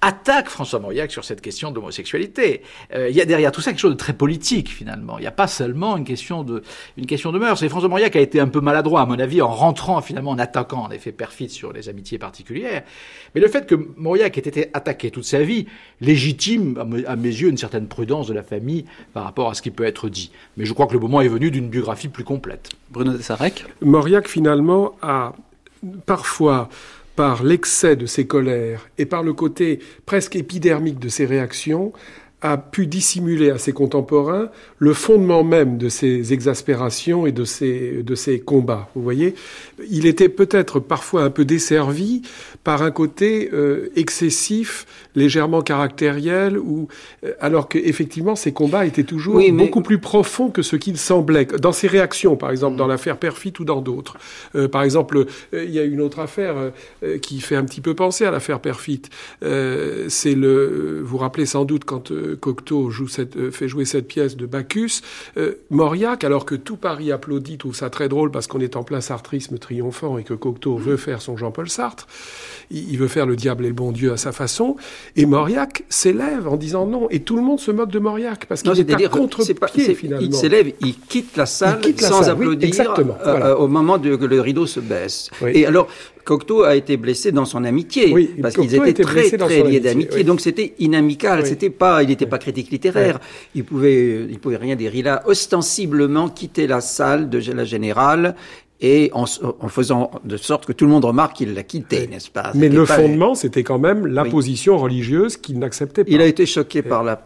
attaque 0.00 0.48
François 0.48 0.78
Mauriac 0.78 1.10
sur 1.10 1.24
cette 1.24 1.40
question 1.40 1.70
de 1.70 1.76
l'homosexualité. 1.76 2.62
Euh, 2.94 3.08
il 3.08 3.16
y 3.16 3.20
a 3.20 3.24
derrière 3.24 3.50
tout 3.50 3.60
ça 3.60 3.70
quelque 3.70 3.80
chose 3.80 3.92
de 3.92 3.96
très 3.96 4.12
politique 4.12 4.68
finalement. 4.68 5.18
Il 5.18 5.22
n'y 5.22 5.26
a 5.26 5.32
pas 5.32 5.46
seulement 5.46 5.96
une 5.96 6.04
question 6.04 6.44
de 6.44 6.62
une 6.96 7.06
question 7.06 7.32
de 7.32 7.38
mœurs. 7.38 7.62
Et 7.62 7.68
François 7.68 7.88
Mauriac 7.88 8.14
a 8.14 8.20
été 8.20 8.38
un 8.38 8.48
peu 8.48 8.60
maladroit 8.60 9.00
à 9.00 9.06
mon 9.06 9.18
avis 9.18 9.40
en 9.42 9.48
rentrant 9.48 10.00
finalement 10.02 10.32
en 10.32 10.38
attaquant 10.38 10.84
en 10.84 10.90
effet 10.90 11.12
perfide 11.12 11.50
sur 11.50 11.72
les 11.72 11.88
amitiés 11.88 12.18
particulières. 12.18 12.82
Mais 13.34 13.40
le 13.40 13.48
fait 13.48 13.66
que 13.66 13.74
Mauriac 13.96 14.36
ait 14.36 14.40
été 14.40 14.70
attaqué 14.74 15.10
toute 15.10 15.24
sa 15.24 15.42
vie 15.42 15.66
légitime 16.00 17.04
à 17.06 17.16
mes 17.16 17.28
yeux 17.28 17.48
une 17.48 17.58
certaine 17.58 17.88
prudence 17.88 18.28
de 18.28 18.34
la 18.34 18.42
famille 18.42 18.84
par 19.12 19.24
rapport 19.24 19.50
à 19.50 19.54
ce 19.54 19.62
qui 19.62 19.70
peut 19.70 19.84
être 19.84 20.08
dit. 20.08 20.30
Mais 20.56 20.66
je 20.66 20.72
crois 20.72 20.86
que 20.86 20.92
le 20.92 21.00
moment 21.00 21.20
est 21.20 21.28
venu 21.28 21.50
d'une 21.50 21.68
biographie 21.68 22.08
plus 22.08 22.24
complète. 22.24 22.70
Bruno 22.90 23.12
Dessarec 23.12 23.64
Mauriac 23.80 24.28
finalement 24.28 24.92
a 25.02 25.32
parfois 26.06 26.68
par 27.16 27.42
l'excès 27.42 27.96
de 27.96 28.06
ses 28.06 28.26
colères 28.26 28.88
et 28.98 29.06
par 29.06 29.22
le 29.22 29.32
côté 29.32 29.80
presque 30.04 30.36
épidermique 30.36 30.98
de 30.98 31.08
ses 31.08 31.26
réactions, 31.26 31.92
a 32.52 32.56
pu 32.56 32.86
dissimuler 32.86 33.50
à 33.50 33.58
ses 33.58 33.72
contemporains 33.72 34.48
le 34.78 34.92
fondement 34.92 35.44
même 35.44 35.78
de 35.78 35.88
ses 35.88 36.32
exaspérations 36.32 37.26
et 37.26 37.32
de 37.32 37.44
ses, 37.44 38.02
de 38.02 38.14
ses 38.14 38.40
combats. 38.40 38.88
Vous 38.94 39.02
voyez, 39.02 39.34
il 39.90 40.06
était 40.06 40.28
peut-être 40.28 40.80
parfois 40.80 41.22
un 41.22 41.30
peu 41.30 41.44
desservi 41.44 42.22
par 42.64 42.82
un 42.82 42.90
côté 42.90 43.50
euh, 43.52 43.90
excessif, 43.96 44.86
légèrement 45.14 45.62
caractériel, 45.62 46.58
ou 46.58 46.88
euh, 47.24 47.32
alors 47.40 47.68
qu'effectivement 47.68 48.36
ses 48.36 48.52
combats 48.52 48.86
étaient 48.86 49.04
toujours 49.04 49.40
beaucoup 49.52 49.82
plus 49.82 49.98
profonds 49.98 50.50
que 50.50 50.62
ce 50.62 50.76
qu'il 50.76 50.96
semblait 50.96 51.46
dans 51.46 51.72
ses 51.72 51.88
réactions, 51.88 52.36
par 52.36 52.50
exemple 52.50 52.76
dans 52.76 52.86
mm. 52.86 52.90
l'affaire 52.90 53.16
Perfit 53.16 53.52
ou 53.60 53.64
dans 53.64 53.80
d'autres. 53.80 54.16
Euh, 54.54 54.68
par 54.68 54.82
exemple, 54.82 55.26
il 55.52 55.70
y 55.70 55.78
a 55.78 55.84
une 55.84 56.00
autre 56.00 56.18
affaire 56.18 56.54
qui 57.22 57.40
fait 57.40 57.56
un 57.56 57.64
petit 57.64 57.80
peu 57.80 57.94
penser 57.94 58.24
à 58.24 58.30
l'affaire 58.30 58.60
Perfit. 58.60 59.02
C'est 59.40 60.34
le, 60.34 61.00
vous 61.02 61.16
vous 61.16 61.18
rappelez 61.18 61.46
sans 61.46 61.64
doute 61.64 61.84
quand 61.84 62.12
Cocteau 62.36 62.90
joue 62.90 63.08
cette, 63.08 63.36
euh, 63.36 63.50
fait 63.50 63.68
jouer 63.68 63.84
cette 63.84 64.06
pièce 64.06 64.36
de 64.36 64.46
Bacchus, 64.46 65.02
euh, 65.36 65.54
Mauriac, 65.70 66.24
alors 66.24 66.44
que 66.44 66.54
tout 66.54 66.76
Paris 66.76 67.12
applaudit, 67.12 67.58
trouve 67.58 67.74
ça 67.74 67.90
très 67.90 68.08
drôle 68.08 68.30
parce 68.30 68.46
qu'on 68.46 68.60
est 68.60 68.76
en 68.76 68.84
plein 68.84 69.00
sartrisme 69.00 69.58
triomphant 69.58 70.18
et 70.18 70.24
que 70.24 70.34
Cocteau 70.34 70.76
veut 70.76 70.96
faire 70.96 71.22
son 71.22 71.36
Jean-Paul 71.36 71.68
Sartre, 71.68 72.06
il, 72.70 72.96
veut 72.98 73.08
faire 73.08 73.26
le 73.26 73.36
diable 73.36 73.64
et 73.64 73.68
le 73.68 73.74
bon 73.74 73.92
Dieu 73.92 74.12
à 74.12 74.16
sa 74.16 74.32
façon, 74.32 74.76
et 75.16 75.26
Mauriac 75.26 75.84
s'élève 75.88 76.48
en 76.48 76.56
disant 76.56 76.86
non, 76.86 77.08
et 77.10 77.20
tout 77.20 77.36
le 77.36 77.42
monde 77.42 77.60
se 77.60 77.70
moque 77.70 77.90
de 77.90 77.98
Mauriac 77.98 78.46
parce 78.46 78.62
qu'il 78.62 78.78
est, 78.78 79.04
à 79.04 79.08
contre-pied 79.08 79.94
finalement. 79.94 80.26
Il 80.26 80.34
s'élève, 80.34 80.72
il 80.80 80.98
quitte 80.98 81.36
la 81.36 81.46
salle 81.46 81.80
sans 81.98 82.28
applaudir 82.28 82.68
exactement, 82.68 83.16
euh, 83.26 83.54
au 83.56 83.68
moment 83.68 83.96
où 83.96 84.26
le 84.26 84.40
rideau 84.40 84.66
se 84.66 84.80
baisse. 84.80 85.30
Et 85.46 85.66
alors, 85.66 85.88
Cocteau 86.26 86.64
a 86.64 86.74
été 86.74 86.96
blessé 86.96 87.30
dans 87.30 87.44
son 87.44 87.62
amitié 87.64 88.36
parce 88.42 88.56
qu'ils 88.56 88.74
étaient 88.74 89.04
très 89.04 89.30
très 89.30 89.62
liés 89.62 89.80
d'amitié. 89.80 90.24
Donc 90.24 90.40
c'était 90.40 90.74
inamical. 90.80 91.46
C'était 91.46 91.70
pas, 91.70 92.02
il 92.02 92.08
n'était 92.08 92.26
pas 92.26 92.38
critique 92.38 92.70
littéraire. 92.70 93.20
Il 93.54 93.64
pouvait, 93.64 94.26
il 94.28 94.38
pouvait 94.40 94.56
rien 94.56 94.74
dire. 94.74 94.94
Il 94.94 95.06
a 95.06 95.22
ostensiblement 95.28 96.28
quitté 96.28 96.66
la 96.66 96.80
salle 96.80 97.30
de 97.30 97.38
la 97.52 97.64
générale 97.64 98.34
et 98.80 99.10
en, 99.14 99.26
faisant 99.68 100.10
de 100.24 100.36
sorte 100.36 100.66
que 100.66 100.72
tout 100.72 100.84
le 100.84 100.90
monde 100.90 101.04
remarque 101.04 101.36
qu'il 101.36 101.54
l'a 101.54 101.62
quitté, 101.62 102.06
n'est-ce 102.06 102.30
pas? 102.30 102.52
Mais 102.54 102.68
le 102.68 102.84
fondement, 102.84 103.34
c'était 103.34 103.62
quand 103.62 103.78
même 103.78 104.06
la 104.06 104.24
position 104.24 104.76
religieuse 104.76 105.36
qu'il 105.36 105.58
n'acceptait 105.58 106.04
pas. 106.04 106.10
Il 106.10 106.20
a 106.20 106.26
été 106.26 106.44
choqué 106.44 106.82
par 106.82 107.02
la, 107.02 107.24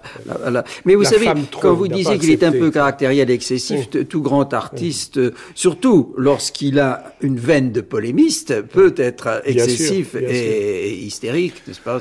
Mais 0.84 0.94
vous 0.94 1.04
savez, 1.04 1.26
quand 1.60 1.74
vous 1.74 1.88
disiez 1.88 2.18
qu'il 2.18 2.30
est 2.30 2.44
un 2.44 2.52
peu 2.52 2.70
caractériel 2.70 3.30
et 3.30 3.34
excessif, 3.34 3.90
tout 3.90 4.22
grand 4.22 4.52
artiste, 4.54 5.20
surtout 5.54 6.14
lorsqu'il 6.16 6.78
a 6.78 7.14
une 7.20 7.38
veine 7.38 7.72
de 7.72 7.80
polémiste, 7.80 8.62
peut 8.62 8.94
être 8.96 9.42
excessif 9.44 10.14
et, 10.14 10.94
hystérique, 10.94 11.62
n'est-ce 11.66 11.80
pas? 11.80 11.98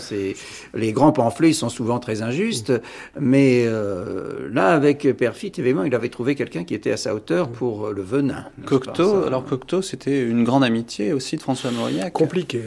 Les 0.76 0.92
grands 0.92 1.12
pamphlets 1.12 1.54
sont 1.54 1.70
souvent 1.70 2.00
très 2.00 2.22
injustes, 2.22 2.74
mais 3.20 3.64
euh, 3.66 4.48
là, 4.52 4.70
avec 4.70 5.08
Perfit, 5.18 5.52
évidemment, 5.58 5.84
il 5.84 5.96
avait 5.96 6.10
trouvé 6.10 6.36
quelqu'un 6.36 6.64
qui 6.64 6.76
était 6.76 6.92
à 6.92 6.98
sa 6.98 7.16
hauteur 7.16 7.50
pour 7.50 7.90
le 7.90 8.02
venin. 8.02 8.46
Cocteau, 8.66 9.26
alors 9.40 9.50
Cocteau, 9.50 9.82
c'était 9.82 10.24
une 10.24 10.44
grande 10.44 10.64
amitié 10.64 11.14
aussi 11.14 11.38
de 11.38 11.42
François 11.42 11.72
Mauriac. 11.72 12.12
Compliqué. 12.12 12.62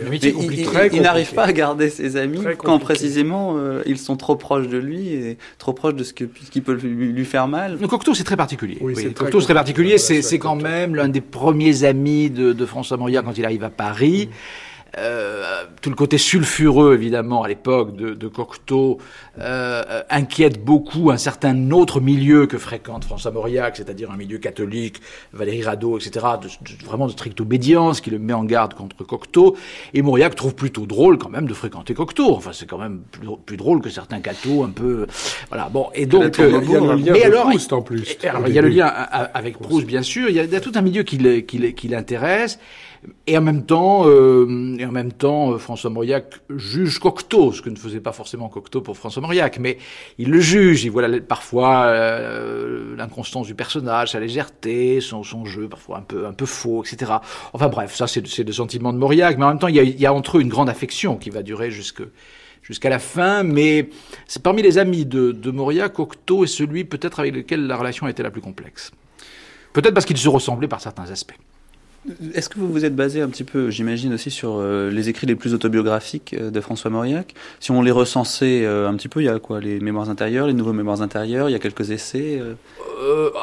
il, 0.92 1.02
n'arrive 1.02 1.34
pas 1.34 1.44
à 1.44 1.52
garder 1.52 1.90
ses 1.90 2.16
amis 2.16 2.38
quand 2.58 2.78
précisément 2.78 3.56
euh, 3.58 3.82
ils 3.86 3.98
sont 3.98 4.16
trop 4.16 4.36
proches 4.36 4.68
de 4.68 4.78
lui 4.78 5.08
et 5.08 5.38
trop 5.58 5.72
proches 5.72 5.94
de 5.94 6.04
ce 6.04 6.12
qui 6.12 6.60
peut 6.60 6.74
lui, 6.74 7.24
faire 7.24 7.48
mal. 7.48 7.78
Cocteau, 7.78 8.14
c'est 8.14 8.24
très 8.24 8.36
particulier. 8.36 8.78
Oui, 8.80 8.94
Cocteau, 9.12 9.40
c'est 9.40 9.46
très 9.46 9.54
particulier. 9.54 9.98
C'est 9.98 10.38
quand 10.38 10.56
même 10.56 10.94
l'un 10.94 11.08
des 11.08 11.20
premiers 11.20 11.84
amis 11.84 12.30
de, 12.30 12.66
François 12.66 12.96
Mauriac 12.96 13.24
quand 13.24 13.36
il 13.36 13.44
arrive 13.44 13.64
à 13.64 13.70
Paris. 13.70 14.28
Mm. 14.30 14.34
Euh, 14.98 15.64
tout 15.80 15.88
le 15.88 15.96
côté 15.96 16.18
sulfureux, 16.18 16.94
évidemment, 16.94 17.42
à 17.42 17.48
l'époque 17.48 17.96
de, 17.96 18.12
de, 18.12 18.28
Cocteau, 18.28 18.98
euh, 19.38 20.02
inquiète 20.10 20.62
beaucoup 20.62 21.10
un 21.10 21.16
certain 21.16 21.70
autre 21.70 22.00
milieu 22.00 22.46
que 22.46 22.58
fréquente 22.58 23.04
François 23.04 23.30
Mauriac, 23.30 23.76
c'est-à-dire 23.76 24.10
un 24.10 24.16
milieu 24.16 24.36
catholique, 24.36 25.00
Valérie 25.32 25.62
Radeau, 25.62 25.98
etc., 25.98 26.26
de, 26.42 26.86
vraiment 26.86 27.06
de 27.06 27.12
stricte 27.12 27.40
obédience, 27.40 28.02
qui 28.02 28.10
le 28.10 28.18
met 28.18 28.34
en 28.34 28.44
garde 28.44 28.74
contre 28.74 29.02
Cocteau. 29.04 29.56
Et 29.94 30.02
Mauriac 30.02 30.34
trouve 30.34 30.54
plutôt 30.54 30.84
drôle, 30.84 31.16
quand 31.16 31.30
même, 31.30 31.46
de 31.46 31.54
fréquenter 31.54 31.94
Cocteau. 31.94 32.34
Enfin, 32.34 32.50
c'est 32.52 32.66
quand 32.66 32.78
même 32.78 33.02
plus, 33.46 33.56
drôle 33.56 33.80
que 33.80 33.88
certains 33.88 34.20
cathos, 34.20 34.64
un 34.64 34.70
peu... 34.70 35.06
Voilà, 35.48 35.70
bon, 35.70 35.88
et 35.94 36.04
donc... 36.04 36.38
Euh, 36.38 36.60
il 36.62 36.70
y 36.70 36.76
a 36.76 36.80
le 36.80 36.96
lien 36.96 37.14
avec 37.14 37.32
Proust, 37.32 37.72
en 37.72 37.82
plus. 37.82 38.16
il 38.22 38.54
y 38.54 38.58
a 38.58 38.62
le 38.62 38.68
lien 38.68 38.86
avec 38.86 39.58
Proust, 39.58 39.86
bien 39.86 40.02
sûr. 40.02 40.28
Il 40.28 40.36
y 40.36 40.40
a, 40.40 40.44
il 40.44 40.50
y 40.50 40.56
a 40.56 40.60
tout 40.60 40.72
un 40.74 40.82
milieu 40.82 41.02
qui 41.02 41.88
l'intéresse. 41.88 42.58
Et 43.26 43.36
en 43.36 43.40
même 43.40 43.64
temps, 43.64 44.04
euh, 44.06 44.76
et 44.78 44.86
en 44.86 44.92
même 44.92 45.12
temps, 45.12 45.52
euh, 45.52 45.58
François 45.58 45.90
Mauriac 45.90 46.40
juge 46.50 47.00
Cocteau, 47.00 47.52
ce 47.52 47.60
que 47.60 47.68
ne 47.68 47.76
faisait 47.76 48.00
pas 48.00 48.12
forcément 48.12 48.48
Cocteau 48.48 48.80
pour 48.80 48.96
François 48.96 49.22
Mauriac, 49.22 49.58
mais 49.58 49.78
il 50.18 50.30
le 50.30 50.40
juge. 50.40 50.84
Il 50.84 50.90
voit 50.90 51.02
parfois 51.20 51.86
euh, 51.86 52.94
l'inconstance 52.96 53.48
du 53.48 53.56
personnage, 53.56 54.12
sa 54.12 54.20
légèreté, 54.20 55.00
son, 55.00 55.22
jeu 55.44 55.68
parfois 55.68 55.98
un 55.98 56.02
peu 56.02 56.26
un 56.26 56.32
peu 56.32 56.46
faux, 56.46 56.84
etc. 56.84 57.12
Enfin 57.52 57.68
bref, 57.68 57.94
ça 57.94 58.06
c'est 58.06 58.44
le 58.46 58.52
sentiment 58.52 58.92
de 58.92 58.98
Mauriac, 58.98 59.36
mais 59.36 59.44
en 59.46 59.48
même 59.48 59.58
temps, 59.58 59.68
il 59.68 59.76
y 59.76 60.06
a, 60.06 60.14
entre 60.14 60.38
eux 60.38 60.40
une 60.40 60.48
grande 60.48 60.68
affection 60.68 61.16
qui 61.16 61.30
va 61.30 61.42
durer 61.42 61.72
jusqu'à 61.72 62.88
la 62.88 63.00
fin, 63.00 63.42
mais 63.42 63.88
c'est 64.28 64.42
parmi 64.42 64.62
les 64.62 64.78
amis 64.78 65.06
de, 65.06 65.32
de 65.32 65.50
Mauriac, 65.50 65.92
Cocteau 65.94 66.44
est 66.44 66.48
celui 66.48 66.84
peut-être 66.84 67.18
avec 67.18 67.34
lequel 67.34 67.66
la 67.66 67.76
relation 67.76 68.06
a 68.06 68.10
été 68.10 68.22
la 68.22 68.30
plus 68.30 68.42
complexe. 68.42 68.92
Peut-être 69.72 69.94
parce 69.94 70.06
qu'ils 70.06 70.18
se 70.18 70.28
ressemblaient 70.28 70.68
par 70.68 70.80
certains 70.80 71.10
aspects. 71.10 71.34
Est-ce 72.34 72.48
que 72.48 72.58
vous 72.58 72.72
vous 72.72 72.84
êtes 72.84 72.96
basé 72.96 73.20
un 73.20 73.28
petit 73.28 73.44
peu, 73.44 73.70
j'imagine 73.70 74.12
aussi, 74.12 74.30
sur 74.30 74.56
euh, 74.56 74.90
les 74.90 75.08
écrits 75.08 75.26
les 75.26 75.36
plus 75.36 75.54
autobiographiques 75.54 76.34
euh, 76.34 76.50
de 76.50 76.60
François 76.60 76.90
Mauriac? 76.90 77.34
Si 77.60 77.70
on 77.70 77.80
les 77.80 77.92
recensait 77.92 78.64
euh, 78.64 78.88
un 78.88 78.94
petit 78.94 79.08
peu, 79.08 79.20
il 79.20 79.26
y 79.26 79.28
a 79.28 79.38
quoi? 79.38 79.60
Les 79.60 79.78
mémoires 79.78 80.10
intérieures, 80.10 80.48
les 80.48 80.52
nouveaux 80.52 80.72
mémoires 80.72 81.00
intérieures, 81.00 81.48
il 81.48 81.52
y 81.52 81.54
a 81.54 81.60
quelques 81.60 81.90
essais 81.90 82.40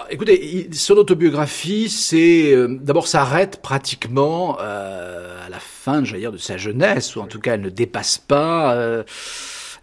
Écoutez, 0.09 0.69
son 0.73 0.95
autobiographie, 0.95 1.89
c'est 1.89 2.55
d'abord 2.81 3.07
s'arrête 3.07 3.61
pratiquement 3.61 4.57
à 4.57 5.49
la 5.49 5.59
fin, 5.59 6.03
j'allais 6.03 6.21
dire, 6.21 6.31
de 6.31 6.37
sa 6.37 6.57
jeunesse, 6.57 7.15
ou 7.15 7.19
en 7.19 7.27
tout 7.27 7.39
cas, 7.39 7.55
elle 7.55 7.61
ne 7.61 7.69
dépasse 7.69 8.17
pas 8.17 9.03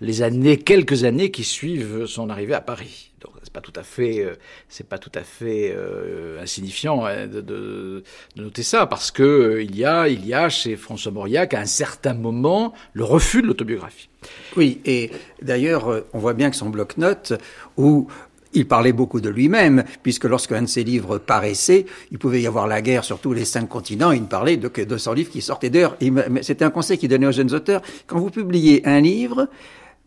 les 0.00 0.22
années, 0.22 0.56
quelques 0.56 1.04
années 1.04 1.30
qui 1.30 1.44
suivent 1.44 2.06
son 2.06 2.30
arrivée 2.30 2.54
à 2.54 2.62
Paris 2.62 3.12
pas 3.56 3.62
tout 3.62 3.80
à 3.80 3.84
fait, 3.84 4.18
euh, 4.18 4.34
c'est 4.68 4.86
pas 4.86 4.98
tout 4.98 5.12
à 5.14 5.22
fait 5.22 5.74
euh, 5.74 6.42
insignifiant 6.42 7.06
hein, 7.06 7.26
de, 7.26 8.02
noter 8.36 8.62
ça, 8.62 8.84
parce 8.84 9.10
que 9.10 9.22
euh, 9.22 9.62
il 9.62 9.74
y 9.74 9.86
a, 9.86 10.08
il 10.08 10.26
y 10.26 10.34
a 10.34 10.50
chez 10.50 10.76
François 10.76 11.10
Mauriac 11.10 11.54
à 11.54 11.60
un 11.60 11.64
certain 11.64 12.12
moment 12.12 12.74
le 12.92 13.04
refus 13.04 13.40
de 13.40 13.46
l'autobiographie. 13.46 14.10
Oui, 14.58 14.82
et 14.84 15.10
d'ailleurs, 15.40 16.02
on 16.12 16.18
voit 16.18 16.34
bien 16.34 16.50
que 16.50 16.56
son 16.56 16.68
bloc-notes 16.68 17.32
où 17.78 18.08
il 18.52 18.68
parlait 18.68 18.92
beaucoup 18.92 19.22
de 19.22 19.30
lui-même, 19.30 19.84
puisque 20.02 20.24
lorsqu'un 20.24 20.60
de 20.60 20.66
ses 20.66 20.84
livres 20.84 21.16
paraissait, 21.16 21.86
il 22.10 22.18
pouvait 22.18 22.42
y 22.42 22.46
avoir 22.46 22.66
la 22.66 22.82
guerre 22.82 23.04
sur 23.04 23.20
tous 23.20 23.32
les 23.32 23.46
cinq 23.46 23.70
continents, 23.70 24.12
il 24.12 24.20
ne 24.20 24.26
parlait 24.26 24.58
de 24.58 24.68
que 24.68 24.82
200 24.82 25.14
livres 25.14 25.30
qui 25.30 25.40
sortaient 25.40 25.70
d'ailleurs. 25.70 25.96
C'était 26.42 26.66
un 26.66 26.70
conseil 26.70 26.98
qu'il 26.98 27.08
donnait 27.08 27.26
aux 27.26 27.32
jeunes 27.32 27.54
auteurs. 27.54 27.80
Quand 28.06 28.18
vous 28.18 28.30
publiez 28.30 28.86
un 28.86 29.00
livre, 29.00 29.48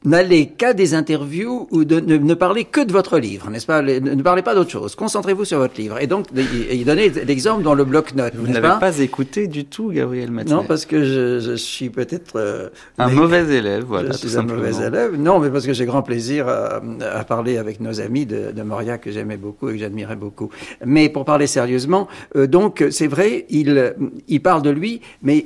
n'allez 0.05 0.47
qu'à 0.47 0.73
des 0.73 0.93
interviews 0.93 1.67
ou 1.71 1.83
de, 1.83 1.99
ne, 1.99 2.17
ne, 2.17 2.33
parlez 2.33 2.63
que 2.63 2.81
de 2.81 2.91
votre 2.91 3.19
livre, 3.19 3.49
n'est-ce 3.49 3.65
pas? 3.65 3.81
Ne 3.81 4.21
parlez 4.21 4.41
pas 4.41 4.55
d'autre 4.55 4.69
chose. 4.71 4.95
Concentrez-vous 4.95 5.45
sur 5.45 5.57
votre 5.59 5.79
livre. 5.79 5.99
Et 6.01 6.07
donc, 6.07 6.27
il 6.71 6.85
donnait 6.85 7.09
l'exemple 7.09 7.63
dans 7.63 7.73
le 7.73 7.83
bloc-notes. 7.83 8.35
Vous 8.35 8.47
n'avez 8.47 8.79
pas, 8.79 8.99
écouté 8.99 9.47
du 9.47 9.65
tout, 9.65 9.91
Gabriel 9.91 10.31
Mathieu. 10.31 10.55
Non, 10.55 10.63
parce 10.63 10.85
que 10.85 11.03
je, 11.03 11.39
je 11.39 11.53
suis 11.55 11.89
peut-être... 11.89 12.37
Euh, 12.37 12.69
un 12.97 13.09
mauvais 13.09 13.43
élève, 13.55 13.83
voilà. 13.83 14.11
Je 14.11 14.17
suis 14.17 14.37
un 14.37 14.43
mauvais 14.43 14.75
élève. 14.85 15.15
Non, 15.17 15.39
mais 15.39 15.49
parce 15.49 15.65
que 15.65 15.73
j'ai 15.73 15.85
grand 15.85 16.01
plaisir 16.01 16.47
à, 16.47 16.81
à, 17.01 17.23
parler 17.23 17.57
avec 17.57 17.79
nos 17.79 17.99
amis 17.99 18.25
de, 18.25 18.51
de 18.51 18.61
Moria 18.63 18.97
que 18.97 19.11
j'aimais 19.11 19.37
beaucoup 19.37 19.69
et 19.69 19.73
que 19.73 19.79
j'admirais 19.79 20.15
beaucoup. 20.15 20.49
Mais 20.85 21.09
pour 21.09 21.25
parler 21.25 21.47
sérieusement, 21.47 22.07
euh, 22.35 22.47
donc, 22.47 22.85
c'est 22.91 23.07
vrai, 23.07 23.45
il, 23.49 23.93
il 24.27 24.41
parle 24.41 24.61
de 24.61 24.69
lui, 24.69 25.01
mais 25.23 25.45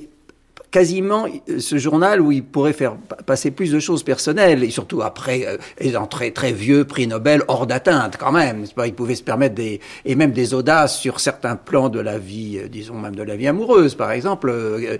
quasiment 0.73 1.27
euh, 1.27 1.59
ce 1.59 1.77
journal 1.77 2.19
où 2.19 2.31
il 2.31 2.43
pourrait 2.43 2.73
faire 2.73 2.97
passer 3.25 3.51
plus 3.51 3.71
de 3.71 3.79
choses 3.79 4.03
personnelles, 4.03 4.63
et 4.63 4.71
surtout 4.71 5.03
après, 5.03 5.45
euh, 5.47 5.57
étant 5.77 6.07
très 6.07 6.31
très 6.31 6.51
vieux, 6.51 6.83
prix 6.83 7.05
Nobel 7.07 7.43
hors 7.47 7.67
d'atteinte 7.67 8.17
quand 8.19 8.31
même. 8.31 8.65
Pas, 8.75 8.87
il 8.87 8.95
pouvait 8.95 9.15
se 9.15 9.23
permettre 9.23 9.53
des 9.53 9.79
et 10.03 10.15
même 10.15 10.31
des 10.31 10.55
audaces 10.55 10.99
sur 10.99 11.19
certains 11.19 11.55
plans 11.55 11.89
de 11.89 11.99
la 11.99 12.17
vie, 12.17 12.57
euh, 12.57 12.67
disons 12.67 12.95
même 12.95 13.15
de 13.15 13.21
la 13.21 13.35
vie 13.35 13.47
amoureuse, 13.47 13.93
par 13.93 14.11
exemple. 14.11 14.49
Euh, 14.49 14.97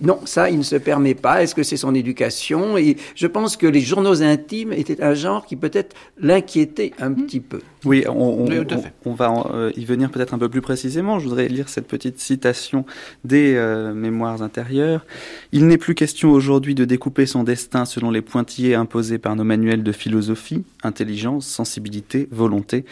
non, 0.00 0.20
ça, 0.24 0.48
il 0.48 0.58
ne 0.58 0.62
se 0.62 0.76
permet 0.76 1.14
pas. 1.14 1.42
Est-ce 1.42 1.56
que 1.56 1.64
c'est 1.64 1.76
son 1.76 1.94
éducation? 1.94 2.78
Et 2.78 2.96
je 3.16 3.26
pense 3.26 3.56
que 3.56 3.66
les 3.66 3.80
journaux 3.80 4.22
intimes 4.22 4.72
étaient 4.72 5.02
un 5.02 5.14
genre 5.14 5.44
qui 5.44 5.56
peut-être 5.56 5.96
l'inquiétait 6.20 6.92
un 7.00 7.10
mmh. 7.10 7.16
petit 7.16 7.40
peu. 7.40 7.60
Oui, 7.86 8.04
on, 8.08 8.12
on, 8.12 8.46
on, 8.50 8.82
on 9.04 9.14
va 9.14 9.32
euh, 9.54 9.70
y 9.76 9.84
venir 9.84 10.10
peut-être 10.10 10.34
un 10.34 10.38
peu 10.38 10.48
plus 10.48 10.60
précisément. 10.60 11.20
Je 11.20 11.28
voudrais 11.28 11.46
lire 11.46 11.68
cette 11.68 11.86
petite 11.86 12.18
citation 12.18 12.84
des 13.24 13.54
euh, 13.54 13.94
mémoires 13.94 14.42
intérieures. 14.42 15.06
Il 15.52 15.68
n'est 15.68 15.78
plus 15.78 15.94
question 15.94 16.32
aujourd'hui 16.32 16.74
de 16.74 16.84
découper 16.84 17.26
son 17.26 17.44
destin 17.44 17.84
selon 17.84 18.10
les 18.10 18.22
pointillés 18.22 18.74
imposés 18.74 19.18
par 19.18 19.36
nos 19.36 19.44
manuels 19.44 19.84
de 19.84 19.92
philosophie, 19.92 20.64
intelligence, 20.82 21.46
sensibilité, 21.46 22.28
volonté. 22.32 22.84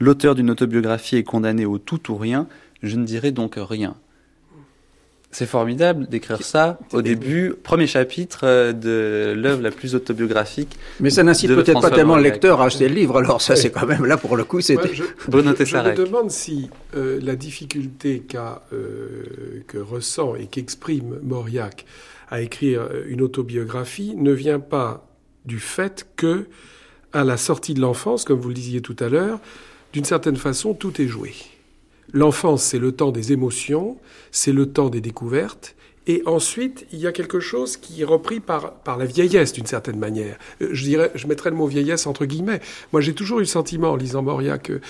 L'auteur 0.00 0.34
d'une 0.34 0.50
autobiographie 0.50 1.16
est 1.16 1.24
condamné 1.24 1.64
au 1.64 1.78
tout 1.78 2.12
ou 2.12 2.16
rien. 2.16 2.46
Je 2.82 2.96
ne 2.96 3.04
dirai 3.04 3.32
donc 3.32 3.54
rien. 3.56 3.94
C'est 5.32 5.46
formidable 5.46 6.06
d'écrire 6.08 6.42
ça 6.42 6.78
au 6.92 7.00
début, 7.00 7.54
premier 7.62 7.86
chapitre 7.86 8.40
euh, 8.44 8.72
de 8.74 9.32
l'œuvre 9.34 9.62
la 9.62 9.70
plus 9.70 9.94
autobiographique. 9.94 10.76
Mais 11.00 11.08
ça 11.08 11.22
n'incite 11.22 11.54
peut-être 11.54 11.80
pas 11.80 11.90
tellement 11.90 12.16
le 12.16 12.22
lecteur 12.22 12.60
à 12.60 12.66
acheter 12.66 12.86
le 12.86 12.94
livre, 12.94 13.16
alors 13.16 13.40
ça 13.40 13.56
c'est 13.56 13.70
quand 13.70 13.86
même 13.86 14.04
là 14.04 14.18
pour 14.18 14.36
le 14.36 14.44
coup 14.44 14.60
c'était. 14.60 14.94
Je, 14.94 15.04
Bruno 15.28 15.54
je 15.58 15.76
me 15.76 15.96
demande 15.96 16.30
si 16.30 16.68
euh, 16.94 17.18
la 17.22 17.34
difficulté 17.34 18.20
qu'a, 18.20 18.62
euh, 18.74 19.62
que 19.68 19.78
ressent 19.78 20.34
et 20.34 20.46
qu'exprime 20.46 21.18
Mauriac 21.22 21.86
à 22.30 22.42
écrire 22.42 22.88
une 23.06 23.22
autobiographie 23.22 24.14
ne 24.16 24.32
vient 24.32 24.60
pas 24.60 25.06
du 25.46 25.60
fait 25.60 26.06
que, 26.16 26.46
à 27.12 27.24
la 27.24 27.36
sortie 27.36 27.74
de 27.74 27.80
l'enfance, 27.80 28.24
comme 28.24 28.38
vous 28.38 28.48
le 28.48 28.54
disiez 28.54 28.80
tout 28.80 28.96
à 29.00 29.08
l'heure, 29.08 29.40
d'une 29.92 30.04
certaine 30.04 30.36
façon 30.36 30.74
tout 30.74 31.00
est 31.00 31.08
joué. 31.08 31.32
L'enfance, 32.12 32.62
c'est 32.62 32.78
le 32.78 32.92
temps 32.92 33.10
des 33.10 33.32
émotions, 33.32 33.96
c'est 34.30 34.52
le 34.52 34.66
temps 34.66 34.90
des 34.90 35.00
découvertes, 35.00 35.74
et 36.06 36.22
ensuite, 36.26 36.86
il 36.92 36.98
y 36.98 37.06
a 37.06 37.12
quelque 37.12 37.38
chose 37.38 37.76
qui 37.76 38.02
est 38.02 38.04
repris 38.04 38.40
par, 38.40 38.74
par 38.74 38.98
la 38.98 39.04
vieillesse, 39.04 39.52
d'une 39.52 39.66
certaine 39.66 39.98
manière. 39.98 40.36
Euh, 40.60 40.68
je 40.72 40.84
dirais, 40.84 41.12
je 41.14 41.26
mettrais 41.26 41.50
le 41.50 41.56
mot 41.56 41.66
vieillesse 41.66 42.06
entre 42.06 42.24
guillemets. 42.24 42.60
Moi, 42.92 43.00
j'ai 43.00 43.14
toujours 43.14 43.38
eu 43.38 43.42
le 43.42 43.46
sentiment, 43.46 43.92
en 43.92 43.96
lisant 43.96 44.22
Moria, 44.22 44.58
que, 44.58 44.80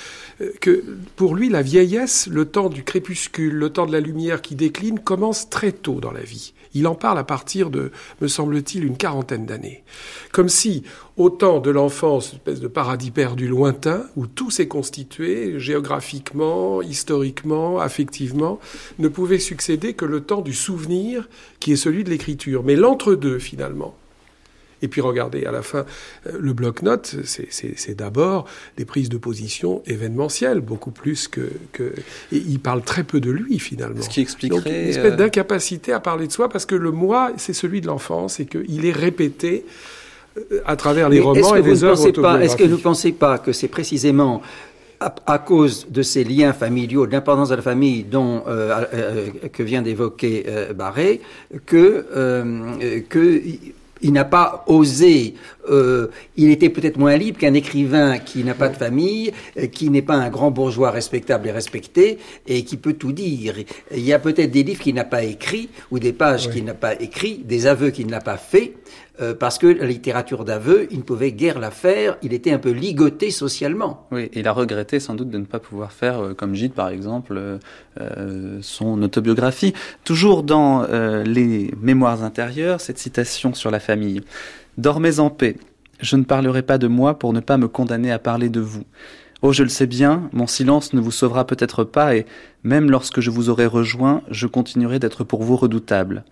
euh, 0.41 0.53
que 0.61 0.83
pour 1.17 1.35
lui, 1.35 1.51
la 1.51 1.63
vieillesse, 1.63 2.29
le 2.29 2.47
temps 2.47 2.71
du 2.71 2.83
crépuscule, 2.83 3.55
le 3.55 3.71
temps 3.71 3.87
de 3.87 3.93
la 3.93 4.01
lumière 4.01 4.41
qui 4.41 4.55
décline, 4.55 5.01
commence 5.01 5.51
très 5.51 5.73
tôt 5.73 6.01
dans 6.01 6.13
la 6.13 6.23
vie. 6.23 6.55
Il 6.75 6.87
en 6.87 6.95
parle 6.95 7.19
à 7.19 7.25
partir 7.25 7.69
de, 7.69 7.91
me 8.23 8.29
semble-t-il, 8.29 8.85
une 8.85 8.97
quarantaine 8.97 9.45
d'années. 9.45 9.85
Comme 10.33 10.49
si, 10.49 10.85
au 11.19 11.29
temps 11.29 11.61
de 11.61 11.71
l'enfance, 11.71 12.33
espèce 12.33 12.61
de 12.61 12.69
paradis 12.69 13.11
perdu 13.11 13.47
lointain, 13.47 14.07
où 14.17 14.27
tout 14.27 14.51
s'est 14.51 14.69
constitué, 14.69 15.59
géographiquement, 15.59 16.81
historiquement, 16.81 17.79
affectivement, 17.79 18.59
ne 18.99 19.09
pouvait 19.09 19.39
succéder 19.39 19.93
que 19.93 20.07
le 20.07 20.23
temps 20.23 20.41
du 20.41 20.55
souvenir, 20.55 21.02
qui 21.61 21.73
est 21.73 21.77
celui 21.77 22.05
de 22.05 22.11
l'écriture. 22.11 22.63
Mais 22.63 22.77
l'entre-deux, 22.77 23.39
finalement, 23.39 23.97
et 24.83 24.89
puis 24.89 25.01
regardez, 25.01 25.47
à 25.47 25.53
la 25.53 25.63
fin, 25.63 25.87
euh, 26.27 26.33
le 26.41 26.53
bloc-notes, 26.53 27.17
c'est 27.25 27.95
d'abord 27.95 28.47
des 28.77 28.85
prises 28.85 29.09
de 29.09 29.17
position 29.17 29.81
événementielles, 29.87 30.61
beaucoup 30.61 30.91
plus 30.91 31.29
que... 31.29 31.53
que... 31.73 31.95
Et 32.33 32.37
il 32.37 32.59
parle 32.59 32.83
très 32.83 33.05
peu 33.05 33.21
de 33.21 33.31
lui, 33.31 33.61
finalement. 33.61 34.03
Ce 34.03 34.09
qui 34.09 34.21
expliquerait... 34.21 34.59
Donc, 34.59 34.67
une 34.67 34.89
espèce 34.89 35.17
d'incapacité 35.17 35.93
à 35.93 36.01
parler 36.01 36.27
de 36.27 36.33
soi, 36.33 36.49
parce 36.49 36.67
que 36.67 36.75
le 36.75 36.91
moi, 36.91 37.33
c'est 37.37 37.53
celui 37.53 37.81
de 37.81 37.87
l'enfance, 37.87 38.41
et 38.41 38.47
qu'il 38.47 38.85
est 38.85 38.93
répété 38.93 39.65
euh, 40.37 40.61
à 40.67 40.75
travers 40.75 41.09
les 41.09 41.19
Mais 41.19 41.25
romans 41.25 41.55
et 41.55 41.63
les 41.63 41.85
œuvres 41.85 42.41
Est-ce 42.41 42.57
que 42.57 42.65
vous 42.65 42.71
ne 42.71 42.77
pensez 42.77 43.13
pas 43.13 43.39
que 43.39 43.53
c'est 43.53 43.69
précisément 43.69 44.43
à, 45.07 45.15
à, 45.27 45.39
cause 45.39 45.87
de 45.91 46.03
ces 46.03 46.25
liens 46.25 46.53
familiaux, 46.53 47.07
de 47.07 47.13
l'importance 47.13 47.49
de 47.49 47.57
la 47.57 47.63
famille 47.63 48.05
dont 48.05 48.45
euh, 48.47 48.85
euh, 48.95 49.29
que 49.53 49.63
vient 49.63 49.83
d'évoquer 49.83 50.45
euh, 50.49 50.73
Barré, 50.73 51.21
que, 51.67 52.07
que 53.09 53.43
il 54.03 54.13
n'a 54.13 54.25
pas 54.25 54.65
osé. 54.67 55.35
Euh, 55.71 56.09
il 56.37 56.51
était 56.51 56.69
peut-être 56.69 56.99
moins 56.99 57.17
libre 57.17 57.39
qu'un 57.39 57.55
écrivain 57.55 58.19
qui 58.19 58.45
n'a 58.45 58.55
pas 58.55 58.69
de 58.69 58.77
famille, 58.77 59.33
euh, 59.57 59.67
qui 59.67 59.91
n'est 59.91 60.03
pas 60.03 60.15
un 60.15 60.29
grand 60.29 60.51
bourgeois 60.51 60.91
respectable 60.91 61.49
et 61.49 61.53
respecté, 61.53 62.19
et 62.47 62.65
qui 62.65 62.77
peut 62.77 62.95
tout 62.95 63.13
dire. 63.13 63.55
Il 63.93 64.01
y 64.01 64.13
a 64.13 64.19
peut-être 64.19 64.51
des 64.51 64.65
livres 64.65 64.83
qu'il 64.83 64.95
n'a 64.95 65.05
pas 65.05 65.23
écrits, 65.23 65.71
ou 65.91 65.99
des 65.99 66.13
pages 66.13 66.47
oui. 66.49 66.55
qu'il 66.55 66.65
n'a 66.65 66.75
pas 66.75 67.01
écrits, 67.01 67.41
des 67.45 67.67
aveux 67.67 67.91
qu'il 67.91 68.09
n'a 68.09 68.21
pas 68.21 68.37
faits, 68.37 68.73
euh, 69.21 69.35
parce 69.35 69.59
que 69.59 69.67
la 69.67 69.87
littérature 69.87 70.45
d'aveu, 70.45 70.87
il 70.91 70.99
ne 70.99 71.03
pouvait 71.03 71.33
guère 71.33 71.59
la 71.59 71.71
faire, 71.71 72.17
il 72.23 72.33
était 72.33 72.51
un 72.51 72.59
peu 72.59 72.71
ligoté 72.71 73.31
socialement. 73.31 74.07
Oui, 74.11 74.31
il 74.33 74.49
a 74.49 74.53
regretté 74.53 75.01
sans 75.01 75.15
doute 75.15 75.29
de 75.29 75.37
ne 75.37 75.45
pas 75.45 75.59
pouvoir 75.59 75.93
faire, 75.93 76.21
euh, 76.21 76.35
comme 76.35 76.55
Gide 76.55 76.73
par 76.73 76.89
exemple, 76.89 77.39
euh, 78.01 78.59
son 78.63 79.03
autobiographie. 79.03 79.75
Toujours 80.05 80.43
dans 80.43 80.87
les 81.25 81.73
mémoires 81.81 82.25
intérieures, 82.25 82.81
cette 82.81 82.99
citation 82.99 83.55
sur 83.55 83.71
la 83.71 83.81
famille. 83.81 84.23
Dormez 84.79 85.21
en 85.21 85.29
paix, 85.29 85.57
je 86.01 86.17
ne 86.17 86.25
parlerai 86.25 86.63
pas 86.63 86.79
de 86.79 86.87
moi 86.87 87.19
pour 87.19 87.33
ne 87.33 87.41
pas 87.41 87.59
me 87.59 87.69
condamner 87.69 88.11
à 88.11 88.19
parler 88.19 88.49
de 88.49 88.61
vous. 88.61 88.85
Oh, 89.43 89.53
je 89.53 89.63
le 89.63 89.69
sais 89.69 89.87
bien, 89.87 90.31
mon 90.33 90.47
silence 90.47 90.95
ne 90.95 91.01
vous 91.01 91.11
sauvera 91.11 91.47
peut-être 91.47 91.85
pas, 91.85 92.17
et 92.17 92.27
même 92.63 92.91
lorsque 92.91 93.21
je 93.21 93.31
vous 93.31 93.51
aurai 93.51 93.67
rejoint, 93.67 94.23
je 94.31 94.47
continuerai 94.47 94.99
d'être 94.99 95.25
pour 95.25 95.43
vous 95.43 95.57
redoutable. 95.57 96.25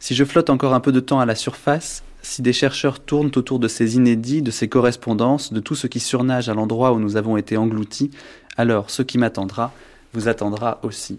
Si 0.00 0.14
je 0.14 0.24
flotte 0.24 0.50
encore 0.50 0.74
un 0.74 0.80
peu 0.80 0.92
de 0.92 1.00
temps 1.00 1.20
à 1.20 1.26
la 1.26 1.34
surface, 1.34 2.02
si 2.22 2.42
des 2.42 2.52
chercheurs 2.52 3.00
tournent 3.00 3.30
autour 3.36 3.58
de 3.58 3.68
ces 3.68 3.96
inédits, 3.96 4.42
de 4.42 4.50
ces 4.50 4.68
correspondances, 4.68 5.52
de 5.52 5.60
tout 5.60 5.74
ce 5.74 5.86
qui 5.86 6.00
surnage 6.00 6.48
à 6.48 6.54
l'endroit 6.54 6.92
où 6.92 7.00
nous 7.00 7.16
avons 7.16 7.36
été 7.36 7.56
engloutis, 7.56 8.10
alors 8.56 8.90
ce 8.90 9.02
qui 9.02 9.18
m'attendra 9.18 9.72
vous 10.14 10.28
attendra 10.28 10.78
aussi. 10.82 11.18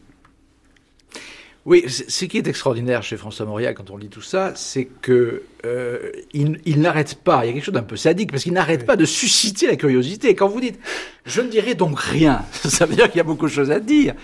Oui, 1.66 1.86
ce 1.88 2.26
qui 2.26 2.38
est 2.38 2.48
extraordinaire 2.48 3.04
chez 3.04 3.18
François 3.18 3.46
Moria 3.46 3.74
quand 3.74 3.92
on 3.92 3.98
lit 3.98 4.08
tout 4.08 4.22
ça, 4.22 4.54
c'est 4.56 4.86
que 4.86 5.44
euh, 5.66 6.12
il, 6.34 6.80
n'arrête 6.80 7.16
pas. 7.16 7.44
Il 7.44 7.48
y 7.48 7.52
a 7.52 7.54
quelque 7.54 7.66
chose 7.66 7.74
d'un 7.74 7.84
peu 7.84 7.98
sadique 7.98 8.32
parce 8.32 8.44
qu'il 8.44 8.54
n'arrête 8.54 8.86
pas 8.86 8.96
de 8.96 9.06
susciter 9.06 9.68
la 9.68 9.76
curiosité. 9.76 10.34
Quand 10.36 10.48
vous 10.48 10.62
dites, 10.62 10.80
je 11.26 11.42
ne 11.42 11.50
dirai 11.50 11.76
donc 11.76 12.00
rien, 12.00 12.44
ça 12.54 12.86
veut 12.86 12.96
dire 12.96 13.08
qu'il 13.08 13.18
y 13.18 13.22
a 13.22 13.26
beaucoup 13.26 13.46
de 13.46 13.52
choses 13.52 13.72
à 13.72 13.80
dire. 13.80 14.16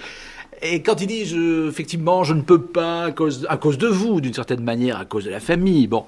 Et 0.62 0.82
quand 0.82 1.02
il 1.02 1.08
dit, 1.08 1.26
je, 1.26 1.68
effectivement, 1.70 2.24
je 2.24 2.34
ne 2.34 2.42
peux 2.42 2.62
pas 2.62 3.06
à 3.06 3.12
cause, 3.12 3.78
de 3.78 3.88
vous, 3.88 4.22
d'une 4.22 4.34
certaine 4.34 4.64
manière, 4.64 4.98
à 4.98 5.06
cause 5.06 5.26
de 5.26 5.30
la 5.30 5.40
famille. 5.40 5.88
Bon, 5.88 6.06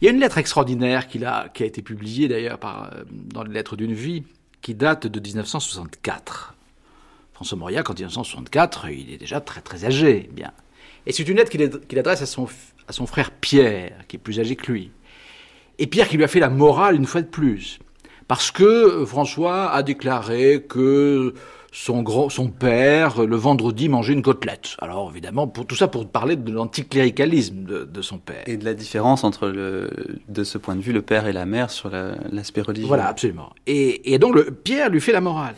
il 0.00 0.06
y 0.06 0.08
a 0.08 0.10
une 0.12 0.20
lettre 0.20 0.38
extraordinaire 0.38 1.08
qu'il 1.08 1.24
a, 1.24 1.48
qui 1.52 1.62
a 1.62 1.66
été 1.66 1.82
publiée 1.82 2.28
d'ailleurs 2.28 2.58
euh, 2.64 3.04
dans 3.10 3.42
les 3.42 3.52
lettres 3.52 3.76
d'une 3.76 3.92
vie, 3.92 4.24
qui 4.60 4.74
date 4.74 5.06
de 5.06 5.20
1964. 5.20 6.54
François 7.34 7.58
Moria, 7.58 7.82
en 7.86 7.92
1964, 7.92 8.88
il 8.90 9.12
est 9.12 9.18
déjà 9.18 9.40
très 9.40 9.60
très 9.60 9.84
âgé. 9.84 10.28
Bien. 10.32 10.52
Et 11.06 11.12
c'est 11.12 11.28
une 11.28 11.36
lettre 11.36 11.50
qu'il 11.50 11.68
qu 11.88 11.98
adresse 11.98 12.22
à 12.22 12.26
son, 12.26 12.48
à 12.88 12.92
son 12.92 13.06
frère 13.06 13.30
Pierre, 13.30 14.06
qui 14.08 14.16
est 14.16 14.18
plus 14.18 14.40
âgé 14.40 14.56
que 14.56 14.70
lui. 14.70 14.90
Et 15.78 15.86
Pierre 15.86 16.08
qui 16.08 16.16
lui 16.16 16.24
a 16.24 16.28
fait 16.28 16.40
la 16.40 16.50
morale 16.50 16.94
une 16.94 17.06
fois 17.06 17.22
de 17.22 17.26
plus. 17.26 17.80
Parce 18.28 18.50
que 18.50 19.04
François 19.04 19.72
a 19.72 19.82
déclaré 19.82 20.64
que 20.68 21.34
son, 21.72 22.02
grand, 22.02 22.28
son 22.28 22.48
père, 22.48 23.22
le 23.22 23.36
vendredi, 23.36 23.88
mangeait 23.88 24.12
une 24.12 24.22
côtelette. 24.22 24.76
Alors 24.80 25.10
évidemment, 25.10 25.48
pour, 25.48 25.66
tout 25.66 25.74
ça 25.74 25.88
pour 25.88 26.06
parler 26.06 26.36
de 26.36 26.52
l'anticléricalisme 26.52 27.64
de, 27.64 27.84
de, 27.84 28.02
son 28.02 28.18
père. 28.18 28.42
Et 28.46 28.58
de 28.58 28.64
la 28.64 28.74
différence 28.74 29.24
entre, 29.24 29.48
le, 29.48 29.90
de 30.28 30.44
ce 30.44 30.58
point 30.58 30.76
de 30.76 30.82
vue, 30.82 30.92
le 30.92 31.02
père 31.02 31.26
et 31.26 31.32
la 31.32 31.46
mère 31.46 31.70
sur 31.70 31.90
l'aspect 32.30 32.60
la, 32.60 32.66
religieux. 32.66 32.86
Voilà, 32.86 33.08
absolument. 33.08 33.54
Et, 33.66 34.12
et 34.12 34.18
donc 34.18 34.34
le, 34.34 34.50
Pierre 34.50 34.90
lui 34.90 35.00
fait 35.00 35.12
la 35.12 35.22
morale. 35.22 35.54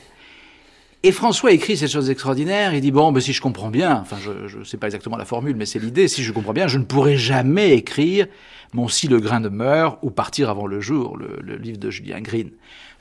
Et 1.03 1.13
François 1.13 1.53
écrit 1.53 1.77
cette 1.77 1.91
chose 1.91 2.09
extraordinaire, 2.09 2.73
il 2.73 2.81
dit, 2.81 2.93
bon, 2.93 3.13
ben, 3.13 3.21
si 3.21 3.35
je 3.35 3.43
comprends 3.43 3.69
bien, 3.69 3.97
enfin 4.01 4.17
je 4.19 4.59
ne 4.59 4.65
sais 4.65 4.79
pas 4.79 4.87
exactement 4.87 5.19
la 5.19 5.27
formule, 5.27 5.55
mais 5.57 5.67
c'est 5.67 5.79
l'idée, 5.81 6.09
si 6.09 6.23
je 6.23 6.33
comprends 6.33 6.55
bien, 6.55 6.67
je 6.67 6.79
ne 6.79 6.85
pourrai 6.85 7.19
jamais 7.19 7.75
écrire 7.75 8.27
mon 8.73 8.89
Si 8.89 9.07
le 9.07 9.21
grain 9.21 9.41
demeure 9.41 9.99
ou 10.03 10.11
Partir 10.11 10.49
avant 10.49 10.67
le 10.67 10.81
jour, 10.81 11.17
le, 11.17 11.39
le 11.43 11.57
livre 11.57 11.79
de 11.79 11.91
Julien 11.91 12.21
Green. 12.21 12.51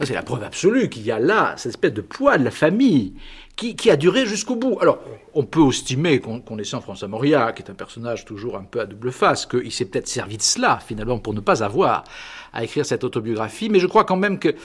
C'est 0.06 0.14
la 0.14 0.24
preuve 0.24 0.44
absolue 0.44 0.90
qu'il 0.90 1.04
y 1.04 1.12
a 1.12 1.20
là 1.20 1.54
cette 1.58 1.72
espèce 1.72 1.94
de 1.94 2.02
poids 2.02 2.38
de 2.38 2.44
la 2.44 2.52
famille 2.52 3.14
qui, 3.56 3.90
a 3.90 3.96
duré 3.96 4.26
jusqu'au 4.26 4.56
bout. 4.56 4.78
Alors, 4.82 5.00
on 5.34 5.44
peut 5.44 5.68
estimer, 5.70 6.20
connaissant 6.20 6.82
François 6.82 7.08
Moria, 7.08 7.54
qui 7.54 7.62
est 7.62 7.70
un 7.70 7.76
personnage 7.76 8.26
toujours 8.26 8.58
un 8.58 8.64
peu 8.64 8.82
à 8.82 8.86
double 8.86 9.12
face, 9.12 9.46
qu'il 9.46 9.72
s'est 9.72 9.86
peut-être 9.86 10.08
servi 10.08 10.38
de 10.38 10.42
cela, 10.42 10.80
finalement, 10.86 11.20
pour 11.20 11.34
ne 11.34 11.40
pas 11.40 11.64
avoir 11.64 12.04
à 12.52 12.64
écrire 12.64 12.86
cette 12.86 13.04
autobiographie, 13.04 13.70
mais 13.70 13.80
je 13.80 13.88
crois 13.88 14.04
quand 14.06 14.16
même 14.16 14.40
que 14.40 14.56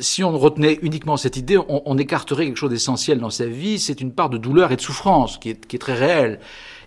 si 0.00 0.24
on 0.24 0.36
retenait 0.38 0.78
uniquement 0.82 1.16
cette 1.16 1.36
idée, 1.36 1.58
on, 1.68 1.98
écarterait 1.98 2.46
quelque 2.46 2.56
chose 2.56 2.70
d'essentiel 2.70 3.18
dans 3.18 3.30
sa 3.30 3.46
vie, 3.46 3.78
c'est 3.78 4.00
une 4.00 4.12
part 4.12 4.30
de 4.30 4.38
douleur 4.38 4.72
et 4.72 4.76
de 4.76 4.80
souffrance 4.80 5.38
qui 5.38 5.50
est 5.50 5.78
très 5.78 5.94
réelle 5.94 6.40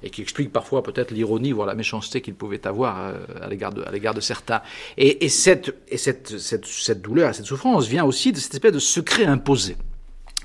et 0.03 0.09
qui 0.09 0.21
explique 0.21 0.51
parfois 0.51 0.83
peut-être 0.83 1.11
l'ironie, 1.11 1.51
voire 1.51 1.67
la 1.67 1.75
méchanceté 1.75 2.21
qu'il 2.21 2.35
pouvait 2.35 2.67
avoir 2.67 2.99
euh, 2.99 3.13
à 3.41 3.47
l'égard 3.47 4.13
de, 4.13 4.21
certains. 4.21 4.61
Et, 4.97 5.25
et, 5.25 5.29
cette, 5.29 5.73
et 5.87 5.97
cette, 5.97 6.37
cette, 6.39 6.65
cette 6.65 7.01
douleur 7.01 7.29
et 7.29 7.33
cette 7.33 7.45
souffrance 7.45 7.87
vient 7.87 8.03
aussi 8.03 8.31
de 8.31 8.37
cette 8.37 8.53
espèce 8.53 8.73
de 8.73 8.79
secret 8.79 9.25
imposé. 9.25 9.77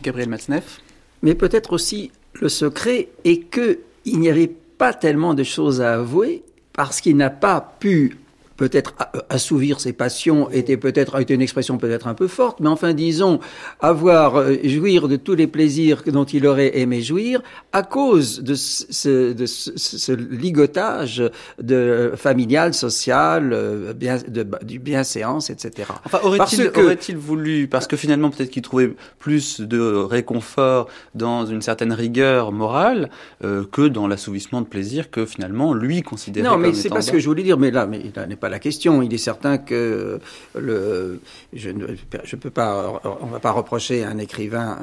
Gabriel 0.02 0.28
Matzneff 0.28 0.80
Mais 1.22 1.34
peut-être 1.34 1.72
aussi 1.72 2.12
le 2.34 2.48
secret 2.48 3.08
est 3.24 3.50
qu'il 3.50 4.20
n'y 4.20 4.28
avait 4.28 4.50
pas 4.78 4.94
tellement 4.94 5.34
de 5.34 5.42
choses 5.42 5.80
à 5.80 5.94
avouer 5.94 6.44
parce 6.72 7.00
qu'il 7.00 7.16
n'a 7.16 7.30
pas 7.30 7.76
pu 7.80 8.16
peut-être 8.58 8.94
assouvir 9.30 9.80
ses 9.80 9.94
passions 9.94 10.50
était 10.50 10.76
peut-être 10.76 11.18
été 11.20 11.32
une 11.32 11.40
expression 11.40 11.78
peut-être 11.78 12.08
un 12.08 12.14
peu 12.14 12.26
forte, 12.26 12.60
mais 12.60 12.68
enfin 12.68 12.92
disons 12.92 13.38
avoir 13.80 14.36
euh, 14.36 14.56
jouir 14.64 15.08
de 15.08 15.16
tous 15.16 15.34
les 15.34 15.46
plaisirs 15.46 16.02
dont 16.06 16.24
il 16.24 16.46
aurait 16.46 16.78
aimé 16.78 17.00
jouir 17.00 17.40
à 17.72 17.82
cause 17.82 18.42
de 18.42 18.54
ce, 18.54 19.32
de 19.32 19.46
ce, 19.46 19.70
ce 19.76 20.12
ligotage 20.12 21.22
de 21.62 22.12
familial, 22.16 22.74
social, 22.74 23.52
euh, 23.52 23.94
bien, 23.94 24.18
de, 24.26 24.44
du 24.62 24.80
bienséance, 24.80 25.50
etc. 25.50 25.88
Enfin, 26.04 26.18
aurait-il 26.24 26.70
aurait 26.76 26.98
voulu, 27.14 27.68
parce 27.68 27.86
que 27.86 27.96
finalement 27.96 28.30
peut-être 28.30 28.50
qu'il 28.50 28.62
trouvait 28.62 28.92
plus 29.20 29.60
de 29.60 29.80
réconfort 29.80 30.88
dans 31.14 31.46
une 31.46 31.62
certaine 31.62 31.92
rigueur 31.92 32.50
morale 32.50 33.10
euh, 33.44 33.64
que 33.70 33.82
dans 33.82 34.08
l'assouvissement 34.08 34.60
de 34.62 34.66
plaisir 34.66 35.10
que 35.10 35.24
finalement 35.26 35.74
lui 35.74 36.02
considérait. 36.02 36.48
Non, 36.48 36.58
mais 36.58 36.74
c'est 36.74 36.88
pas 36.88 37.02
ce 37.02 37.12
que 37.12 37.20
je 37.20 37.28
voulais 37.28 37.44
dire. 37.44 37.56
Mais 37.56 37.70
là, 37.70 37.86
mais 37.86 38.02
là 38.14 38.26
n'est 38.26 38.36
pas 38.36 38.47
la 38.48 38.58
question. 38.58 39.02
Il 39.02 39.12
est 39.12 39.18
certain 39.18 39.58
que 39.58 40.20
le, 40.54 41.20
je 41.52 41.70
ne 41.70 42.36
peux 42.40 42.50
pas, 42.50 43.00
on 43.20 43.26
va 43.26 43.40
pas 43.40 43.52
reprocher 43.52 44.04
à 44.04 44.08
un 44.08 44.18
écrivain 44.18 44.78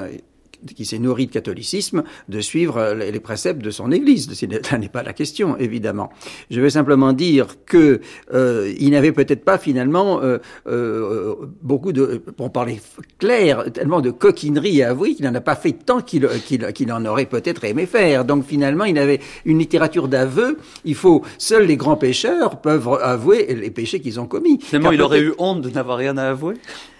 qui 0.75 0.85
s'est 0.85 0.99
nourri 0.99 1.27
de 1.27 1.31
catholicisme, 1.31 2.03
de 2.29 2.41
suivre 2.41 2.93
les 2.93 3.19
préceptes 3.19 3.61
de 3.61 3.71
son 3.71 3.91
Église. 3.91 4.31
Ce 4.33 4.75
n'est 4.75 4.89
pas 4.89 5.03
la 5.03 5.13
question, 5.13 5.57
évidemment. 5.57 6.09
Je 6.49 6.61
veux 6.61 6.69
simplement 6.69 7.13
dire 7.13 7.47
que 7.65 8.01
euh, 8.33 8.73
il 8.79 8.91
n'avait 8.91 9.11
peut-être 9.11 9.43
pas 9.43 9.57
finalement 9.57 10.21
euh, 10.21 10.37
euh, 10.67 11.35
beaucoup 11.61 11.91
de, 11.91 12.21
pour 12.37 12.51
parler 12.51 12.81
clair, 13.19 13.71
tellement 13.71 14.01
de 14.01 14.11
coquinerie 14.11 14.83
à 14.83 14.89
avouer 14.91 15.15
qu'il 15.15 15.25
n'en 15.25 15.35
a 15.35 15.41
pas 15.41 15.55
fait 15.55 15.73
tant 15.73 16.01
qu'il 16.01 16.27
qu'il 16.73 16.91
en 16.91 17.05
aurait 17.05 17.25
peut-être 17.25 17.63
aimé 17.63 17.85
faire. 17.85 18.25
Donc 18.25 18.45
finalement, 18.45 18.85
il 18.85 18.97
avait 18.97 19.19
une 19.45 19.59
littérature 19.59 20.07
d'aveu. 20.07 20.57
Il 20.83 20.95
faut 20.95 21.23
seuls 21.37 21.65
les 21.65 21.77
grands 21.77 21.97
pécheurs 21.97 22.61
peuvent 22.61 22.87
avouer 23.01 23.53
les 23.53 23.71
péchés 23.71 23.99
qu'ils 23.99 24.19
ont 24.19 24.27
commis. 24.27 24.59
Finalement, 24.61 24.91
il 24.91 25.01
aurait 25.01 25.21
eu 25.21 25.33
honte 25.37 25.61
de 25.61 25.69
n'avoir 25.69 25.97
rien 25.97 26.17
à 26.17 26.29
avouer. 26.29 26.55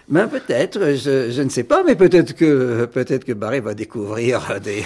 Ben 0.08 0.28
peut-être, 0.28 0.94
je, 0.94 1.32
je, 1.32 1.42
ne 1.42 1.48
sais 1.48 1.64
pas, 1.64 1.82
mais 1.82 1.96
peut-être 1.96 2.36
que 2.36 2.84
peut-être 2.84 3.24
que 3.24 3.32
Barré 3.32 3.58
va 3.58 3.74
découvrir 3.74 4.60
des 4.62 4.84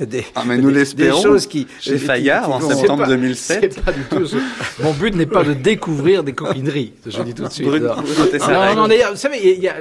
des, 0.00 0.24
ah, 0.34 0.44
mais 0.46 0.56
nous 0.56 0.70
des, 0.70 0.84
des 0.94 1.10
choses 1.10 1.46
qui 1.46 1.66
chez 1.78 1.98
Fayard 1.98 2.50
en 2.50 2.58
septembre 2.58 3.02
pas, 3.02 3.08
2007. 3.08 3.82
Pas 3.82 3.92
du 3.92 4.04
tout 4.04 4.24
ce... 4.24 4.36
Mon 4.82 4.94
but 4.94 5.14
n'est 5.14 5.26
pas 5.26 5.44
de 5.44 5.52
découvrir 5.52 6.24
des 6.24 6.32
coquineries, 6.32 6.94
je 7.06 7.20
dis 7.22 7.34
tout 7.34 7.44
de 7.44 7.50
suite. 7.50 7.68
Brune, 7.68 7.82
non, 7.82 8.74
non, 8.74 8.88
non, 8.88 8.94
vous 9.10 9.16
savez, 9.16 9.40
il 9.56 9.62
y 9.62 9.68
a, 9.68 9.74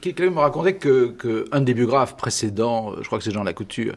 quelqu'un 0.00 0.30
me 0.30 0.38
racontait 0.38 0.76
que, 0.76 1.08
que 1.18 1.44
un 1.52 1.60
des 1.60 1.74
biographes 1.74 2.16
précédents, 2.16 2.94
je 3.02 3.06
crois 3.06 3.18
que 3.18 3.24
c'est 3.24 3.32
Jean 3.32 3.44
Lacouture, 3.44 3.94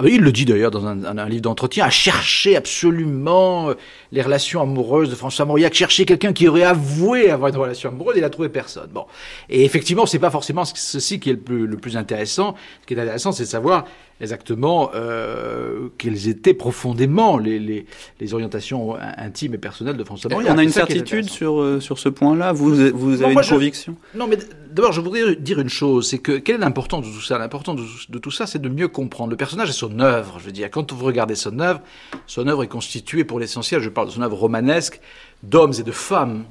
ah 0.00 0.02
ben, 0.02 0.14
il 0.14 0.22
le 0.22 0.32
dit 0.32 0.46
d'ailleurs 0.46 0.70
dans 0.70 0.86
un, 0.86 1.18
un 1.18 1.28
livre 1.28 1.42
d'entretien, 1.42 1.84
a 1.84 1.90
cherché 1.90 2.56
absolument 2.56 3.68
euh, 3.68 3.74
les 4.12 4.22
relations 4.22 4.62
amoureuses 4.62 5.10
de 5.10 5.14
François 5.14 5.44
Mauriac, 5.44 5.74
chercher 5.74 6.06
quelqu'un 6.06 6.32
qui 6.32 6.48
aurait 6.48 6.62
avoué 6.62 7.28
avoir 7.28 7.50
une 7.50 7.58
relation 7.58 7.90
amoureuse, 7.90 8.14
il 8.16 8.24
a 8.24 8.30
trouvé 8.30 8.48
personne. 8.48 8.88
Bon, 8.94 9.04
et 9.50 9.62
effectivement, 9.62 10.06
c'est 10.06 10.18
pas 10.18 10.30
forcément 10.30 10.64
ceci 10.64 11.20
qui 11.20 11.28
est 11.28 11.34
le 11.34 11.40
plus, 11.40 11.66
le 11.66 11.76
plus 11.76 11.98
intéressant. 11.98 12.54
Ce 12.80 12.86
qui 12.86 12.94
est 12.94 12.98
intéressant, 12.98 13.32
c'est 13.32 13.42
de 13.42 13.48
savoir 13.48 13.84
exactement 14.20 14.90
euh, 14.94 15.88
quelles 15.98 16.28
étaient 16.28 16.54
profondément 16.54 17.38
les, 17.38 17.58
les, 17.58 17.86
les, 18.20 18.34
orientations 18.34 18.96
intimes 19.16 19.54
et 19.54 19.58
personnelles 19.58 19.96
de 19.96 20.04
François 20.04 20.30
Mauriac. 20.30 20.52
On 20.54 20.58
a 20.58 20.62
une 20.62 20.70
certitude 20.70 21.28
sur, 21.28 21.60
euh, 21.60 21.80
sur 21.80 21.98
ce 21.98 22.08
point-là? 22.08 22.52
Vous, 22.52 22.74
vous 22.92 23.22
avez 23.22 23.34
non, 23.34 23.40
une 23.40 23.48
conviction 23.48 23.96
je, 24.12 24.18
Non, 24.18 24.26
mais 24.26 24.38
d'abord, 24.70 24.92
je 24.92 25.00
voudrais 25.00 25.36
dire 25.36 25.60
une 25.60 25.68
chose, 25.68 26.08
c'est 26.08 26.18
que 26.18 26.32
quelle 26.32 26.56
est 26.56 26.58
l'importance 26.58 27.06
de 27.06 27.12
tout 27.12 27.22
ça? 27.22 27.38
L'importance 27.38 27.76
de, 27.76 28.12
de, 28.12 28.18
tout 28.18 28.30
ça, 28.30 28.46
c'est 28.46 28.60
de 28.60 28.68
mieux 28.68 28.88
comprendre. 28.88 29.30
Le 29.30 29.36
personnage 29.36 29.70
et 29.70 29.74
son 29.74 29.98
œuvre. 30.00 30.36
Je 30.38 30.44
veux 30.44 30.52
dire, 30.52 30.70
quand 30.70 30.92
vous 30.92 31.04
regardez 31.04 31.34
son 31.34 31.58
œuvre, 31.60 31.80
son 32.26 32.46
œuvre 32.46 32.62
est 32.62 32.68
constituée 32.68 33.24
pour 33.24 33.40
l'essentiel, 33.40 33.80
je 33.80 33.88
parle 33.88 34.08
de 34.08 34.12
son 34.12 34.22
œuvre 34.22 34.36
romanesque, 34.36 35.00
d'hommes 35.42 35.72
et 35.78 35.82
de 35.82 35.92
femmes 35.92 36.44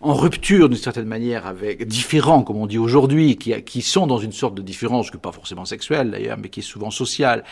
en 0.00 0.14
rupture 0.14 0.68
d'une 0.68 0.78
certaine 0.78 1.06
manière 1.06 1.46
avec 1.46 1.86
différents, 1.86 2.42
comme 2.42 2.56
on 2.56 2.66
dit 2.66 2.78
aujourd'hui, 2.78 3.36
qui, 3.36 3.82
sont 3.82 4.06
dans 4.06 4.18
une 4.18 4.32
sorte 4.32 4.54
de 4.54 4.62
différence, 4.62 5.10
que 5.10 5.16
pas 5.16 5.32
forcément 5.32 5.64
sexuelle 5.64 6.10
d'ailleurs, 6.12 6.38
mais 6.38 6.48
qui 6.48 6.60
est 6.60 6.62
souvent 6.62 6.90
sociale. 6.90 7.44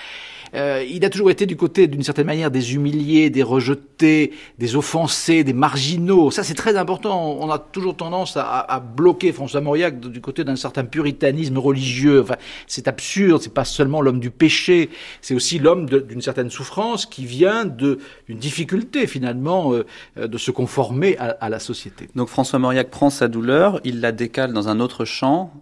Euh, 0.54 0.84
il 0.88 1.04
a 1.04 1.10
toujours 1.10 1.30
été 1.30 1.44
du 1.46 1.56
côté, 1.56 1.88
d'une 1.88 2.04
certaine 2.04 2.26
manière, 2.26 2.52
des 2.52 2.74
humiliés, 2.74 3.30
des 3.30 3.42
rejetés, 3.42 4.32
des 4.58 4.76
offensés, 4.76 5.42
des 5.42 5.52
marginaux. 5.52 6.30
Ça, 6.30 6.44
c'est 6.44 6.54
très 6.54 6.76
important. 6.76 7.36
On 7.40 7.50
a 7.50 7.58
toujours 7.58 7.96
tendance 7.96 8.36
à, 8.36 8.80
bloquer 8.96 9.32
François 9.32 9.60
Mauriac 9.60 9.98
du 9.98 10.20
côté 10.20 10.44
d'un 10.44 10.56
certain 10.56 10.84
puritanisme 10.84 11.58
religieux. 11.58 12.22
Enfin, 12.22 12.36
c'est 12.68 12.86
absurde. 12.86 13.42
C'est 13.42 13.52
pas 13.52 13.64
seulement 13.64 14.00
l'homme 14.00 14.20
du 14.20 14.30
péché. 14.30 14.90
C'est 15.20 15.34
aussi 15.34 15.58
l'homme 15.58 15.86
d'une 15.86 16.22
certaine 16.22 16.50
souffrance 16.50 17.06
qui 17.06 17.26
vient 17.26 17.64
d'une 17.64 17.98
difficulté 18.28 19.06
finalement 19.06 19.72
euh, 19.72 20.28
de 20.28 20.38
se 20.38 20.50
conformer 20.50 21.16
à, 21.18 21.48
la 21.48 21.58
société. 21.58 22.08
François 22.36 22.58
Mauriac 22.58 22.90
prend 22.90 23.08
sa 23.08 23.28
douleur, 23.28 23.80
il 23.84 24.02
la 24.02 24.12
décale 24.12 24.52
dans 24.52 24.68
un 24.68 24.78
autre 24.78 25.06
champ, 25.06 25.54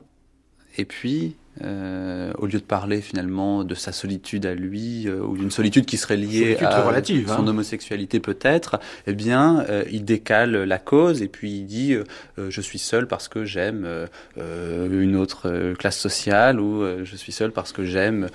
et 0.77 0.85
puis 0.85 1.37
euh, 1.63 2.33
au 2.37 2.47
lieu 2.47 2.59
de 2.59 2.65
parler 2.65 3.01
finalement 3.01 3.63
de 3.63 3.77
sa 3.77 3.93
solitude 3.93 4.45
à 4.45 4.55
lui 4.55 5.07
euh, 5.07 5.21
ou 5.21 5.37
d'une 5.37 5.53
solitude 5.53 5.87
qui 5.87 5.97
serait 5.97 6.17
liée 6.17 6.57
à 6.61 6.83
relative, 6.83 7.29
son 7.29 7.45
hein. 7.45 7.47
homosexualité 7.47 8.19
peut-être, 8.19 8.81
eh 9.07 9.13
bien 9.13 9.65
euh, 9.69 9.85
il 9.93 10.05
décale 10.05 10.65
la 10.65 10.79
cause 10.81 11.23
et 11.23 11.29
puis 11.29 11.59
il 11.59 11.67
dit 11.67 11.95
je 12.37 12.61
suis 12.61 12.81
seul 12.81 13.07
parce 13.07 13.29
que 13.29 13.45
j'aime 13.45 13.89
une 14.37 15.15
autre 15.15 15.75
classe 15.79 16.01
sociale 16.01 16.59
ou 16.59 16.85
je 17.05 17.15
suis 17.15 17.31
seul 17.31 17.53
parce 17.53 17.71
que 17.71 17.85
j'aime 17.85 18.27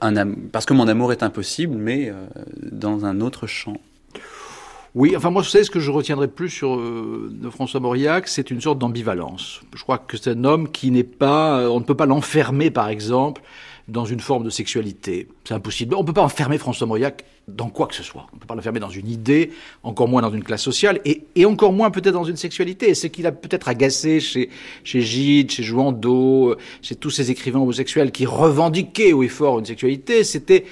un 0.00 0.32
parce 0.50 0.64
que 0.64 0.72
mon 0.72 0.88
amour 0.88 1.12
est 1.12 1.22
impossible 1.22 1.76
mais 1.76 2.10
dans 2.62 3.04
un 3.04 3.20
autre 3.20 3.46
champ. 3.46 3.76
Oui, 4.94 5.14
enfin 5.16 5.30
moi, 5.30 5.40
vous 5.40 5.48
savez, 5.48 5.64
ce 5.64 5.70
que 5.70 5.80
je 5.80 5.90
retiendrai 5.90 6.28
plus 6.28 6.50
sur 6.50 6.74
euh, 6.74 7.32
François 7.50 7.80
Mauriac, 7.80 8.28
c'est 8.28 8.50
une 8.50 8.60
sorte 8.60 8.78
d'ambivalence. 8.78 9.62
Je 9.74 9.82
crois 9.82 9.96
que 9.96 10.18
c'est 10.18 10.30
un 10.30 10.44
homme 10.44 10.70
qui 10.70 10.90
n'est 10.90 11.02
pas, 11.02 11.60
euh, 11.60 11.68
on 11.68 11.80
ne 11.80 11.84
peut 11.84 11.94
pas 11.94 12.04
l'enfermer, 12.04 12.70
par 12.70 12.90
exemple, 12.90 13.40
dans 13.88 14.04
une 14.04 14.20
forme 14.20 14.44
de 14.44 14.50
sexualité. 14.50 15.28
C'est 15.44 15.54
impossible. 15.54 15.94
On 15.94 16.02
ne 16.02 16.06
peut 16.06 16.12
pas 16.12 16.22
enfermer 16.22 16.58
François 16.58 16.86
Mauriac 16.86 17.24
dans 17.48 17.70
quoi 17.70 17.86
que 17.86 17.94
ce 17.94 18.02
soit. 18.02 18.26
On 18.32 18.36
ne 18.36 18.40
peut 18.40 18.46
pas 18.46 18.54
l'enfermer 18.54 18.80
dans 18.80 18.90
une 18.90 19.08
idée, 19.08 19.50
encore 19.82 20.08
moins 20.08 20.20
dans 20.20 20.30
une 20.30 20.44
classe 20.44 20.62
sociale, 20.62 21.00
et, 21.06 21.46
encore 21.46 21.72
moins 21.72 21.90
peut-être 21.90 22.12
dans 22.12 22.24
une 22.24 22.36
sexualité. 22.36 22.90
Et 22.90 22.94
ce 22.94 23.06
qu'il 23.06 23.26
a 23.26 23.32
peut-être 23.32 23.68
agacé 23.68 24.20
chez, 24.20 24.50
chez 24.84 25.00
Gide, 25.00 25.50
chez 25.50 25.62
Jouandeau, 25.62 26.54
chez 26.82 26.96
tous 26.96 27.10
ces 27.10 27.30
écrivains 27.30 27.60
homosexuels 27.60 28.12
qui 28.12 28.26
revendiquaient 28.26 29.14
haut 29.14 29.22
et 29.22 29.28
fort 29.28 29.58
une 29.58 29.64
sexualité, 29.64 30.22
c'était 30.22 30.66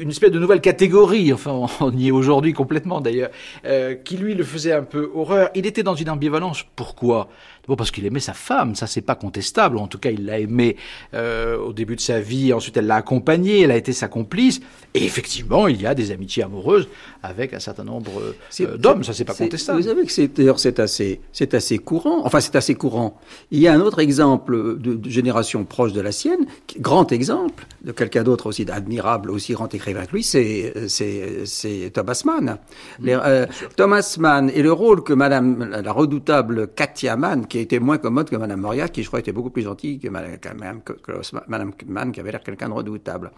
une 0.00 0.10
espèce 0.10 0.30
de 0.30 0.38
nouvelle 0.38 0.60
catégorie, 0.60 1.32
enfin 1.32 1.66
on 1.80 1.92
y 1.96 2.08
est 2.08 2.10
aujourd'hui 2.10 2.52
complètement 2.52 3.00
d'ailleurs, 3.00 3.30
euh, 3.64 3.94
qui 3.94 4.16
lui 4.16 4.34
le 4.34 4.44
faisait 4.44 4.72
un 4.72 4.82
peu 4.82 5.10
horreur. 5.14 5.50
Il 5.54 5.66
était 5.66 5.82
dans 5.82 5.94
une 5.94 6.10
ambivalence. 6.10 6.64
Pourquoi? 6.76 7.28
D'abord 7.64 7.78
parce 7.78 7.90
qu'il 7.90 8.04
aimait 8.04 8.20
sa 8.20 8.34
femme, 8.34 8.74
ça 8.74 8.86
c'est 8.86 9.00
pas 9.00 9.14
contestable. 9.14 9.78
En 9.78 9.86
tout 9.86 9.98
cas, 9.98 10.10
il 10.10 10.26
l'a 10.26 10.38
aimée 10.38 10.76
euh, 11.14 11.56
au 11.56 11.72
début 11.72 11.96
de 11.96 12.00
sa 12.00 12.20
vie. 12.20 12.52
Ensuite, 12.52 12.76
elle 12.76 12.86
l'a 12.86 12.96
accompagnée, 12.96 13.62
elle 13.62 13.70
a 13.70 13.76
été 13.76 13.92
sa 13.92 14.06
complice. 14.08 14.60
Et 14.92 15.04
effectivement, 15.04 15.66
il 15.66 15.80
y 15.80 15.86
a 15.86 15.94
des 15.94 16.10
amitiés 16.10 16.42
amoureuses 16.42 16.88
avec 17.22 17.54
un 17.54 17.58
certain 17.60 17.84
nombre 17.84 18.12
euh, 18.60 18.76
d'hommes. 18.76 19.02
Ça 19.02 19.14
c'est 19.14 19.24
pas 19.24 19.34
contestable. 19.34 19.80
Vous 19.80 19.88
savez 19.88 20.04
que 20.04 20.12
c'est 20.12 20.28
d'ailleurs 20.28 20.58
c'est 20.58 20.78
assez 20.78 21.20
c'est 21.32 21.54
assez 21.54 21.78
courant. 21.78 22.24
Enfin, 22.24 22.40
c'est 22.40 22.56
assez 22.56 22.74
courant. 22.74 23.18
Il 23.50 23.60
y 23.60 23.66
a 23.66 23.72
un 23.72 23.80
autre 23.80 23.98
exemple 23.98 24.78
de, 24.78 24.94
de 24.94 25.10
génération 25.10 25.64
proche 25.64 25.92
de 25.92 26.00
la 26.00 26.12
sienne, 26.12 26.46
grand 26.78 27.10
exemple 27.12 27.66
de 27.82 27.92
quelqu'un 27.92 28.24
d'autre 28.24 28.46
aussi 28.46 28.66
admirable, 28.70 29.30
aussi 29.30 29.52
grand 29.52 29.72
écrivain 29.74 30.04
que 30.04 30.12
lui, 30.12 30.22
c'est 30.22 30.72
c'est 30.88 31.90
Thomas 31.92 32.22
Mann. 32.24 32.58
Les, 33.00 33.14
euh, 33.14 33.46
Thomas 33.76 34.16
Mann 34.18 34.50
et 34.54 34.62
le 34.62 34.72
rôle 34.72 35.02
que 35.02 35.12
Madame 35.12 35.80
la 35.82 35.92
redoutable 35.92 36.68
Katia 36.68 37.16
Mann 37.16 37.46
qui 37.54 37.60
était 37.60 37.78
moins 37.78 37.98
commode 37.98 38.28
que 38.28 38.34
Madame 38.34 38.62
Moria, 38.62 38.88
qui 38.88 39.04
je 39.04 39.06
crois 39.06 39.20
était 39.20 39.30
beaucoup 39.30 39.50
plus 39.50 39.62
gentille 39.62 40.00
que 40.00 40.08
Madame, 40.08 41.70
Mann, 41.86 42.10
qui 42.10 42.18
avait 42.18 42.32
l'air 42.32 42.42
quelqu'un 42.42 42.68
de 42.68 42.74
redoutable. 42.74 43.30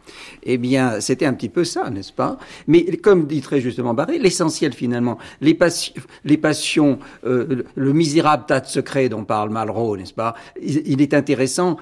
Eh 0.42 0.56
bien, 0.56 1.02
c'était 1.02 1.26
un 1.26 1.34
petit 1.34 1.50
peu 1.50 1.64
ça, 1.64 1.90
n'est-ce 1.90 2.14
pas? 2.14 2.38
Mais 2.66 2.96
comme 2.96 3.26
dit 3.26 3.42
très 3.42 3.60
justement 3.60 3.92
Barré, 3.92 4.18
l'essentiel 4.18 4.72
finalement, 4.72 5.18
les, 5.42 5.52
passions, 5.52 6.98
euh, 7.26 7.46
le, 7.46 7.66
le, 7.74 7.92
misérable 7.92 8.44
tas 8.46 8.60
de 8.60 8.66
secrets 8.68 9.10
dont 9.10 9.24
parle 9.24 9.50
Malraux, 9.50 9.98
n'est-ce 9.98 10.14
pas? 10.14 10.34
Il, 10.62 10.80
il 10.86 11.02
est 11.02 11.12
intéressant 11.12 11.76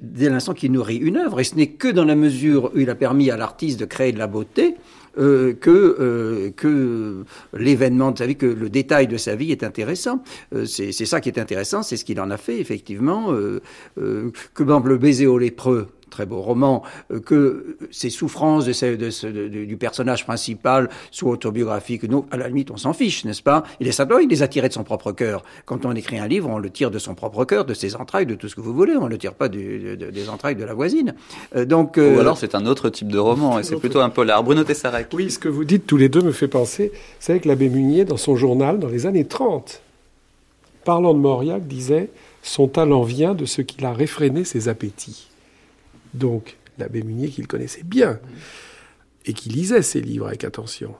dès 0.00 0.28
l'instant 0.28 0.54
qu'il 0.54 0.70
nourrit 0.70 0.98
une 0.98 1.16
œuvre. 1.16 1.40
Et 1.40 1.44
ce 1.44 1.56
n'est 1.56 1.70
que 1.70 1.88
dans 1.88 2.04
la 2.04 2.14
mesure 2.14 2.70
où 2.76 2.78
il 2.78 2.90
a 2.90 2.94
permis 2.94 3.28
à 3.32 3.36
l'artiste 3.36 3.80
de 3.80 3.86
créer 3.86 4.12
de 4.12 4.18
la 4.18 4.28
beauté 4.28 4.76
euh, 5.18 5.52
que, 5.54 5.96
euh, 6.00 6.50
que 6.56 7.24
l'événement 7.56 8.12
de 8.12 8.18
sa 8.18 8.26
vie, 8.26 8.36
que 8.36 8.46
le 8.46 8.68
détail 8.70 9.06
de 9.06 9.16
sa 9.16 9.36
vie 9.36 9.52
est 9.52 9.62
intéressant. 9.62 10.22
Euh, 10.54 10.64
c'est 10.64 10.92
ça 10.92 11.20
qui 11.20 11.28
est 11.28 11.38
intéressant, 11.38 11.82
c'est 11.82 11.96
ce 11.96 12.04
qu'il 12.04 12.20
en 12.20 12.30
a 12.30 12.36
fait, 12.36 12.58
effectivement. 12.60 13.32
Euh, 13.32 13.60
euh, 13.98 14.30
que, 14.54 14.62
exemple, 14.62 14.88
le 14.88 14.98
baiser 14.98 15.26
au 15.26 15.38
lépreux, 15.38 15.88
très 16.12 16.26
beau 16.26 16.40
roman, 16.40 16.82
euh, 17.10 17.18
que 17.18 17.76
ces 17.90 18.10
souffrances 18.10 18.64
de 18.64 18.72
ce, 18.72 18.94
de 18.94 19.10
ce, 19.10 19.26
de, 19.26 19.48
du 19.48 19.76
personnage 19.76 20.24
principal 20.24 20.88
soient 21.10 21.32
autobiographiques. 21.32 22.04
Nous, 22.04 22.26
à 22.30 22.36
la 22.36 22.46
limite, 22.46 22.70
on 22.70 22.76
s'en 22.76 22.92
fiche, 22.92 23.24
n'est-ce 23.24 23.42
pas? 23.42 23.64
Il 23.80 23.88
est 23.88 23.92
simplement, 23.92 24.20
il 24.20 24.28
les 24.28 24.42
a 24.42 24.48
tirés 24.48 24.68
de 24.68 24.74
son 24.74 24.84
propre 24.84 25.10
cœur. 25.10 25.42
Quand 25.64 25.84
on 25.84 25.92
écrit 25.92 26.18
un 26.18 26.28
livre, 26.28 26.48
on 26.48 26.58
le 26.58 26.70
tire 26.70 26.90
de 26.90 26.98
son 26.98 27.14
propre 27.14 27.44
cœur, 27.44 27.64
de 27.64 27.74
ses 27.74 27.96
entrailles, 27.96 28.26
de 28.26 28.36
tout 28.36 28.48
ce 28.48 28.54
que 28.54 28.60
vous 28.60 28.74
voulez. 28.74 28.94
On 28.94 29.06
ne 29.06 29.10
le 29.10 29.18
tire 29.18 29.34
pas 29.34 29.48
du, 29.48 29.96
de, 29.96 30.10
des 30.10 30.28
entrailles 30.28 30.54
de 30.54 30.64
la 30.64 30.74
voisine. 30.74 31.14
Euh, 31.56 31.64
donc, 31.64 31.98
euh... 31.98 32.16
Ou 32.16 32.20
alors 32.20 32.38
c'est 32.38 32.54
un 32.54 32.66
autre 32.66 32.90
type 32.90 33.10
de 33.10 33.18
roman, 33.18 33.58
et 33.58 33.64
c'est 33.64 33.76
plutôt 33.76 34.00
un 34.00 34.10
polar. 34.10 34.44
Bruno 34.44 34.62
Tessarek. 34.62 35.08
Oui, 35.14 35.30
ce 35.30 35.38
que 35.38 35.48
vous 35.48 35.64
dites 35.64 35.86
tous 35.86 35.96
les 35.96 36.08
deux 36.08 36.20
me 36.20 36.32
fait 36.32 36.48
penser, 36.48 36.92
c'est 37.18 37.40
que 37.40 37.48
l'abbé 37.48 37.68
Munier, 37.68 38.04
dans 38.04 38.16
son 38.16 38.36
journal, 38.36 38.78
dans 38.78 38.88
les 38.88 39.06
années 39.06 39.24
30, 39.24 39.80
parlant 40.84 41.14
de 41.14 41.18
Mauriac, 41.18 41.66
disait 41.66 42.10
Son 42.42 42.68
talent 42.68 43.02
vient 43.02 43.34
de 43.34 43.46
ce 43.46 43.62
qu'il 43.62 43.84
a 43.86 43.92
réfréné 43.92 44.44
ses 44.44 44.68
appétits 44.68 45.31
donc 46.14 46.56
l'abbé 46.78 47.02
Munier 47.02 47.28
qu'il 47.28 47.46
connaissait 47.46 47.82
bien 47.84 48.18
et 49.26 49.32
qui 49.32 49.48
lisait 49.48 49.82
ses 49.82 50.00
livres 50.00 50.26
avec 50.26 50.44
attention. 50.44 50.94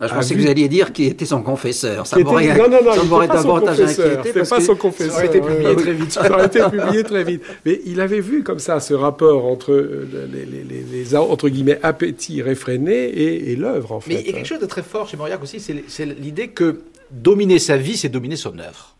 Ah, 0.00 0.08
je 0.08 0.14
pensais 0.14 0.34
vu... 0.34 0.40
que 0.40 0.44
vous 0.44 0.50
alliez 0.50 0.68
dire 0.68 0.92
qu'il 0.92 1.06
était 1.06 1.24
son 1.24 1.42
confesseur. 1.42 2.06
Ça 2.06 2.18
m'aurait 2.18 2.56
non, 2.58 2.68
non, 2.68 2.82
non, 2.82 3.20
ça 3.20 3.26
davantage 3.28 3.80
inquiété. 3.80 4.22
C'était 4.24 4.42
pas 4.44 4.60
son 4.60 4.74
confesseur. 4.74 5.12
Ça 5.12 5.18
aurait 5.18 5.26
été 5.28 5.40
publié 5.40 5.68
ouais, 5.68 5.76
très 5.76 5.92
vite. 5.92 6.10
ça 6.10 6.30
aurait 6.30 6.46
été 6.46 6.60
publié 6.68 7.04
très 7.04 7.24
vite. 7.24 7.42
Mais 7.64 7.80
il 7.86 8.00
avait 8.00 8.20
vu 8.20 8.42
comme 8.42 8.58
ça 8.58 8.80
ce 8.80 8.92
rapport 8.92 9.46
entre 9.46 9.72
les, 9.72 10.44
les, 10.44 10.62
les, 10.64 10.82
les 10.82 11.14
entre 11.14 11.48
guillemets 11.48 11.78
appétits 11.82 12.42
réfrénés 12.42 13.04
et, 13.04 13.52
et 13.52 13.56
l'œuvre 13.56 13.92
en 13.92 14.00
fait. 14.00 14.14
Mais 14.14 14.20
il 14.20 14.26
y 14.26 14.30
a 14.30 14.32
quelque 14.32 14.46
chose 14.46 14.60
de 14.60 14.66
très 14.66 14.82
fort 14.82 15.08
chez 15.08 15.16
Mauriac 15.16 15.40
aussi, 15.42 15.60
c'est 15.60 16.06
l'idée 16.06 16.48
que 16.48 16.80
dominer 17.12 17.60
sa 17.60 17.76
vie, 17.76 17.96
c'est 17.96 18.08
dominer 18.08 18.36
son 18.36 18.58
œuvre 18.58 18.93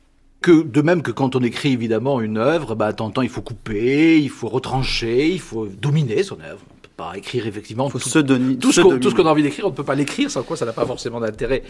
que 0.45 0.62
de 0.62 0.82
même 0.82 1.01
que 1.01 1.11
quand 1.11 1.36
on 1.36 1.40
écrit 1.40 1.72
évidemment 1.72 2.20
une 2.20 2.36
œuvre, 2.36 2.74
bah, 2.74 2.92
temps 2.92 3.22
il 3.22 3.30
faut 3.30 3.40
couper, 3.40 4.20
il 4.20 4.28
faut 4.28 4.49
retrancher, 4.49 5.30
il 5.30 5.40
faut 5.40 5.66
dominer 5.66 6.22
son 6.22 6.38
œuvre. 6.38 6.61
On 6.70 6.74
peut 6.82 6.90
pas 6.99 7.16
écrire 7.16 7.47
effectivement 7.47 7.88
faut 7.88 7.99
tout, 7.99 8.11
se 8.11 8.18
donner, 8.18 8.59
tout, 8.59 8.70
ce 8.70 8.82
qu'on, 8.82 9.26
a 9.26 9.30
envie 9.30 9.42
d'écrire, 9.42 9.64
on 9.64 9.70
ne 9.70 9.74
peut 9.74 9.84
pas 9.84 9.95
l'écrire, 9.95 10.30
sans 10.30 10.42
quoi 10.42 10.59
ça 10.59 10.66
n'a 10.66 10.74
pas 10.74 10.84
forcément 10.84 11.18
d'intérêt 11.18 11.62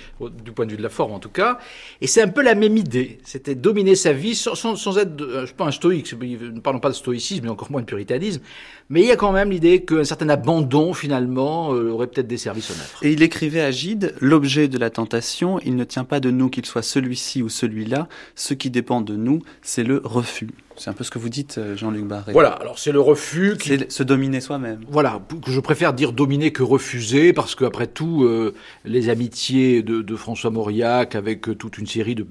du 0.44 0.50
point 0.50 0.66
de 0.66 0.72
vue 0.72 0.76
de 0.76 0.82
la 0.82 0.88
forme 0.88 1.12
en 1.12 1.20
tout 1.20 1.28
cas. 1.28 1.60
Et 2.00 2.08
c'est 2.08 2.20
un 2.20 2.26
peu 2.26 2.42
la 2.42 2.56
même 2.56 2.76
idée, 2.76 3.18
c'était 3.22 3.54
dominer 3.54 3.94
sa 3.94 4.12
vie 4.12 4.34
sans, 4.34 4.56
sans, 4.56 4.74
sans 4.74 4.98
être, 4.98 5.22
euh, 5.22 5.42
je 5.42 5.46
suis 5.46 5.54
pas 5.54 5.66
un 5.66 5.70
stoïque, 5.70 6.12
ne 6.12 6.58
parlons 6.58 6.80
pas 6.80 6.90
de 6.90 6.94
stoïcisme, 6.94 7.44
mais 7.44 7.50
encore 7.50 7.70
moins 7.70 7.80
de 7.80 7.86
puritanisme, 7.86 8.40
mais 8.88 9.00
il 9.00 9.06
y 9.06 9.10
a 9.10 9.16
quand 9.16 9.32
même 9.32 9.50
l'idée 9.50 9.84
qu'un 9.84 10.04
certain 10.04 10.28
abandon, 10.28 10.92
finalement, 10.92 11.74
euh, 11.74 11.90
aurait 11.90 12.06
peut-être 12.06 12.26
desservi 12.26 12.62
son 12.62 12.74
œuvre. 12.74 12.98
Et 13.02 13.12
il 13.12 13.22
écrivait 13.22 13.62
à 13.62 13.70
Gide, 13.70 14.14
l'objet 14.20 14.68
de 14.68 14.78
la 14.78 14.90
tentation, 14.90 15.58
il 15.64 15.76
ne 15.76 15.84
tient 15.84 16.04
pas 16.04 16.20
de 16.20 16.30
nous 16.30 16.50
qu'il 16.50 16.66
soit 16.66 16.82
celui-ci 16.82 17.42
ou 17.42 17.48
celui-là, 17.48 18.08
ce 18.34 18.54
qui 18.54 18.70
dépend 18.70 19.00
de 19.00 19.16
nous, 19.16 19.42
c'est 19.62 19.84
le 19.84 20.00
refus. 20.04 20.48
C'est 20.76 20.90
un 20.90 20.92
peu 20.92 21.04
ce 21.04 21.10
que 21.10 21.18
vous 21.18 21.28
dites, 21.28 21.60
Jean-Luc 21.76 22.04
Barré. 22.04 22.32
Voilà, 22.32 22.50
alors 22.50 22.78
c'est 22.78 22.90
le 22.90 23.00
refus. 23.00 23.56
Qui... 23.58 23.68
C'est 23.68 23.92
se 23.92 24.02
dominer 24.02 24.40
soi-même. 24.40 24.80
Voilà, 24.88 25.20
que 25.44 25.50
je 25.50 25.60
préfère 25.60 25.92
dire 25.92 26.12
dominer 26.12 26.52
que 26.52 26.62
refuser, 26.62 27.32
parce 27.32 27.54
qu'après 27.54 27.86
tout, 27.86 28.24
euh, 28.24 28.54
les 28.84 29.08
amitiés 29.08 29.82
de, 29.82 30.02
de, 30.02 30.16
François 30.16 30.50
Mauriac 30.50 31.14
avec 31.14 31.48
euh, 31.48 31.54
toute 31.54 31.78
une 31.78 31.86
série 31.86 32.16
de, 32.16 32.26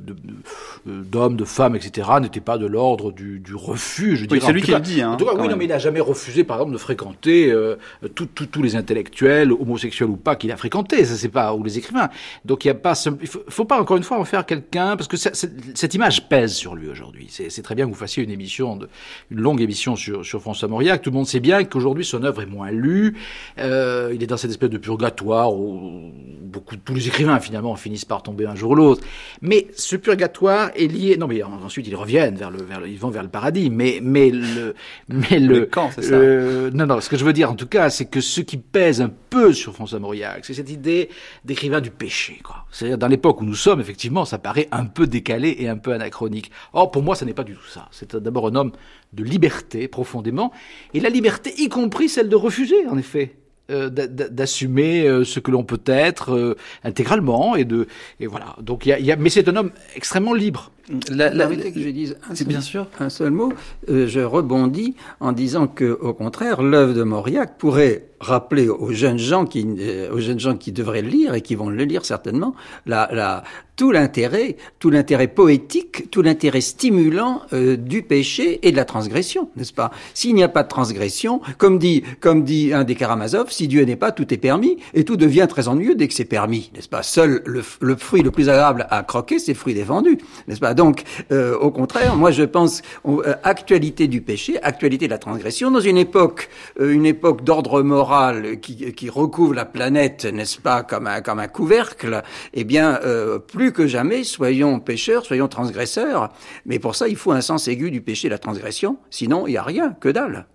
d'hommes, 0.86 1.36
de, 1.36 1.39
de, 1.39 1.45
femmes, 1.45 1.76
etc., 1.76 2.10
n'étaient 2.22 2.41
pas 2.41 2.58
de 2.58 2.66
l'ordre 2.66 3.14
du, 3.14 3.39
du, 3.39 3.56
refus, 3.56 4.18
je 4.18 4.26
oui, 4.30 4.39
C'est 4.41 4.51
lui 4.51 4.62
qui 4.62 4.72
le 4.72 4.80
dit. 4.82 5.01
Hein, 5.01 5.12
en 5.12 5.18
tout 5.18 5.26
cas, 5.26 5.34
oui, 5.34 5.41
même. 5.41 5.51
non, 5.51 5.58
mais 5.58 5.66
il 5.66 5.70
n'a 5.70 5.80
jamais 5.80 6.01
refusé, 6.01 6.42
par 6.43 6.57
exemple, 6.57 6.73
de 6.73 6.77
fréquenter 6.77 7.51
euh, 7.51 7.75
tous 8.15 8.61
les 8.61 8.75
intellectuels, 8.75 9.51
homosexuels 9.51 10.09
ou 10.09 10.17
pas, 10.17 10.35
qu'il 10.35 10.51
a 10.51 10.57
fréquentés, 10.57 11.05
ça 11.05 11.15
c'est 11.15 11.29
pas, 11.29 11.53
ou 11.53 11.63
les 11.63 11.77
écrivains. 11.77 12.09
Donc 12.45 12.65
il 12.65 12.67
n'y 12.67 12.71
a 12.71 12.75
pas, 12.75 12.93
il 13.21 13.27
faut, 13.27 13.43
faut, 13.47 13.65
pas 13.65 13.79
encore 13.79 13.97
une 13.97 14.03
fois 14.03 14.19
en 14.19 14.25
faire 14.25 14.45
quelqu'un, 14.45 14.95
parce 14.95 15.07
que 15.07 15.17
ça, 15.17 15.31
cette 15.33 15.93
image 15.93 16.27
pèse 16.29 16.53
sur 16.53 16.75
lui 16.75 16.89
aujourd'hui. 16.89 17.27
C'est 17.29 17.61
très 17.61 17.75
bien 17.75 17.85
que 17.85 17.91
vous 17.91 17.97
fassiez 17.97 18.23
une 18.23 18.31
émission, 18.31 18.75
de, 18.75 18.89
une 19.31 19.41
longue 19.41 19.61
émission 19.61 19.95
sur, 19.95 20.25
sur 20.25 20.41
François 20.41 20.67
Mauriac. 20.67 21.01
Tout 21.01 21.09
le 21.09 21.15
monde 21.15 21.27
sait 21.27 21.39
bien 21.39 21.63
qu'aujourd'hui 21.63 22.05
son 22.05 22.23
œuvre 22.23 22.41
est 22.41 22.47
moins 22.47 22.71
lue. 22.71 23.15
Euh, 23.59 24.11
il 24.13 24.23
est 24.23 24.27
dans 24.27 24.37
cette 24.37 24.51
espèce 24.51 24.69
de 24.69 24.77
purgatoire 24.77 25.53
où 25.53 26.11
beaucoup, 26.41 26.75
tous 26.77 26.93
les 26.93 27.07
écrivains 27.07 27.39
finalement 27.39 27.75
finissent 27.75 28.05
par 28.05 28.23
tomber 28.23 28.45
un 28.45 28.55
jour 28.55 28.71
ou 28.71 28.75
l'autre. 28.75 29.03
Mais 29.41 29.67
ce 29.75 29.95
purgatoire 29.95 30.71
est 30.75 30.87
lié. 30.87 31.17
Non, 31.17 31.27
mais 31.27 31.41
ensuite 31.43 31.87
ils 31.87 31.95
reviennent 31.95 32.35
vers 32.35 32.51
le, 32.51 32.61
vers 32.63 32.79
le, 32.79 32.87
ils 32.87 32.99
vont 32.99 33.09
vers 33.09 33.23
le 33.23 33.29
paradis. 33.29 33.69
Mais, 33.69 33.99
mais 34.01 34.29
le, 34.29 34.75
mais 35.09 35.39
le, 35.39 35.59
le 35.59 35.65
camp, 35.65 35.89
c'est 35.93 36.03
ça. 36.03 36.15
Euh, 36.15 36.32
non, 36.73 36.86
non. 36.86 37.01
Ce 37.01 37.09
que 37.09 37.17
je 37.17 37.25
veux 37.25 37.34
dire 37.34 37.51
en 37.51 37.55
tout 37.55 37.67
cas, 37.67 37.89
c'est 37.89 38.05
que 38.05 38.21
ce 38.21 38.41
qui 38.41 38.57
pèse 38.57 39.01
un 39.01 39.11
peu 39.29 39.53
sur 39.53 39.73
François 39.73 39.99
Mauriac, 39.99 40.45
c'est 40.45 40.53
cette 40.53 40.69
idée 40.69 41.09
d'écrivain 41.45 41.81
du 41.81 41.91
péché. 41.91 42.41
C'est-à-dire 42.71 42.97
dans 42.97 43.07
l'époque 43.07 43.41
où 43.41 43.45
nous 43.45 43.55
sommes, 43.55 43.81
effectivement, 43.81 44.25
ça 44.25 44.38
paraît 44.38 44.67
un 44.71 44.86
peu 44.86 45.07
décalé 45.07 45.55
et 45.59 45.69
un 45.69 45.77
peu 45.77 45.93
anachronique. 45.93 46.51
Or, 46.73 46.91
pour 46.91 47.03
moi, 47.03 47.15
ça 47.15 47.25
n'est 47.25 47.34
pas 47.34 47.43
du 47.43 47.53
tout 47.53 47.67
ça. 47.67 47.88
C'est 47.91 48.15
d'abord 48.15 48.47
un 48.47 48.55
homme 48.55 48.71
de 49.13 49.23
liberté 49.23 49.88
profondément, 49.88 50.51
et 50.93 50.99
la 50.99 51.09
liberté, 51.09 51.53
y 51.57 51.69
compris 51.69 52.09
celle 52.09 52.29
de 52.29 52.36
refuser, 52.36 52.88
en 52.88 52.97
effet. 52.97 53.36
Euh, 53.71 53.89
d'assumer 53.89 55.07
euh, 55.07 55.23
ce 55.23 55.39
que 55.39 55.49
l'on 55.49 55.63
peut 55.63 55.79
être 55.86 56.34
euh, 56.34 56.57
intégralement 56.84 57.55
et 57.55 57.63
de 57.63 57.88
et 58.19 58.27
voilà 58.27 58.57
donc 58.59 58.86
il 58.86 58.89
y 58.99 59.09
a 59.09 59.15
mais 59.15 59.29
c'est 59.29 59.47
un 59.47 59.55
homme 59.55 59.71
extrêmement 59.95 60.34
libre 60.34 60.73
la, 61.09 61.34
la, 61.34 61.47
la 61.47 61.55
que 61.55 61.79
je 61.79 61.89
dise 61.89 62.17
un 62.29 62.36
seul, 62.36 62.47
bien 62.47 62.61
sûr. 62.61 62.88
un 62.99 63.09
seul 63.09 63.31
mot. 63.31 63.53
Euh, 63.89 64.07
je 64.07 64.19
rebondis 64.19 64.95
en 65.19 65.31
disant 65.31 65.67
que 65.67 65.97
au 66.01 66.13
contraire 66.13 66.61
l'œuvre 66.61 66.93
de 66.93 67.03
Mauriac 67.03 67.57
pourrait 67.57 68.07
rappeler 68.19 68.69
aux 68.69 68.91
jeunes 68.93 69.19
gens 69.19 69.45
qui 69.45 69.67
euh, 69.79 70.11
aux 70.13 70.19
jeunes 70.19 70.39
gens 70.39 70.55
qui 70.55 70.71
devraient 70.71 71.01
le 71.01 71.09
lire 71.09 71.34
et 71.34 71.41
qui 71.41 71.55
vont 71.55 71.69
le 71.69 71.84
lire 71.84 72.05
certainement 72.05 72.55
la, 72.86 73.09
la 73.11 73.43
tout 73.75 73.91
l'intérêt 73.91 74.55
tout 74.79 74.89
l'intérêt 74.89 75.27
poétique 75.27 76.09
tout 76.09 76.21
l'intérêt 76.21 76.61
stimulant 76.61 77.41
euh, 77.51 77.75
du 77.75 78.01
péché 78.01 78.65
et 78.65 78.71
de 78.71 78.77
la 78.77 78.86
transgression 78.86 79.49
n'est-ce 79.57 79.73
pas? 79.73 79.91
S'il 80.13 80.36
n'y 80.36 80.43
a 80.43 80.47
pas 80.47 80.63
de 80.63 80.69
transgression 80.69 81.41
comme 81.57 81.79
dit 81.79 82.03
comme 82.21 82.43
dit 82.45 82.71
un 82.71 82.86
des 82.86 82.95
Karamazov 82.95 83.51
si 83.51 83.67
Dieu 83.67 83.84
n'est 83.84 83.97
pas 83.97 84.13
tout 84.13 84.34
est 84.34 84.38
permis 84.38 84.77
et 84.93 85.03
tout 85.03 85.17
devient 85.17 85.47
très 85.49 85.67
ennuyeux 85.67 85.95
dès 85.95 86.07
que 86.07 86.13
c'est 86.13 86.23
permis 86.23 86.71
n'est-ce 86.75 86.89
pas? 86.89 87.03
Seul 87.03 87.41
le, 87.45 87.61
le 87.81 87.95
fruit 87.95 88.21
le 88.21 88.31
plus 88.31 88.47
agréable 88.47 88.88
à 88.89 89.03
croquer 89.03 89.39
c'est 89.39 89.51
le 89.53 89.57
fruit 89.57 89.73
défendu 89.73 90.17
n'est-ce 90.47 90.61
pas? 90.61 90.72
Donc, 90.74 91.03
euh, 91.32 91.57
au 91.57 91.71
contraire, 91.71 92.15
moi 92.15 92.32
je 92.32 92.43
pense 92.43 92.82
euh, 93.07 93.36
actualité 93.43 94.07
du 94.07 94.21
péché, 94.21 94.61
actualité 94.61 95.05
de 95.05 95.11
la 95.11 95.17
transgression 95.17 95.71
dans 95.71 95.80
une 95.80 95.97
époque, 95.97 96.49
euh, 96.80 96.91
une 96.91 97.05
époque 97.05 97.43
d'ordre 97.43 97.82
moral 97.82 98.59
qui, 98.59 98.93
qui, 98.93 99.09
recouvre 99.09 99.53
la 99.53 99.65
planète, 99.65 100.26
n'est-ce 100.26 100.59
pas, 100.59 100.84
comme 100.84 101.07
un 101.07 101.21
comme 101.21 101.39
un 101.39 101.47
couvercle. 101.47 102.24
Eh 102.53 102.63
bien, 102.63 102.99
euh, 103.03 103.39
plus 103.39 103.71
que 103.71 103.88
jamais, 103.88 104.24
soyons 104.24 104.80
pécheurs, 104.80 105.26
soyons 105.26 105.47
transgresseurs. 105.47 106.30
Mais 106.65 106.80
pour 106.80 106.95
ça, 106.95 107.07
il 107.07 107.15
faut 107.15 107.32
un 107.32 107.41
sens 107.41 107.67
aigu 107.67 107.91
du 107.91 108.01
péché 108.01 108.28
de 108.28 108.34
la 108.34 108.39
transgression. 108.39 108.97
Sinon, 109.09 109.47
il 109.47 109.51
n'y 109.51 109.57
a 109.57 109.63
rien, 109.63 109.95
que 109.99 110.09
dalle. 110.09 110.47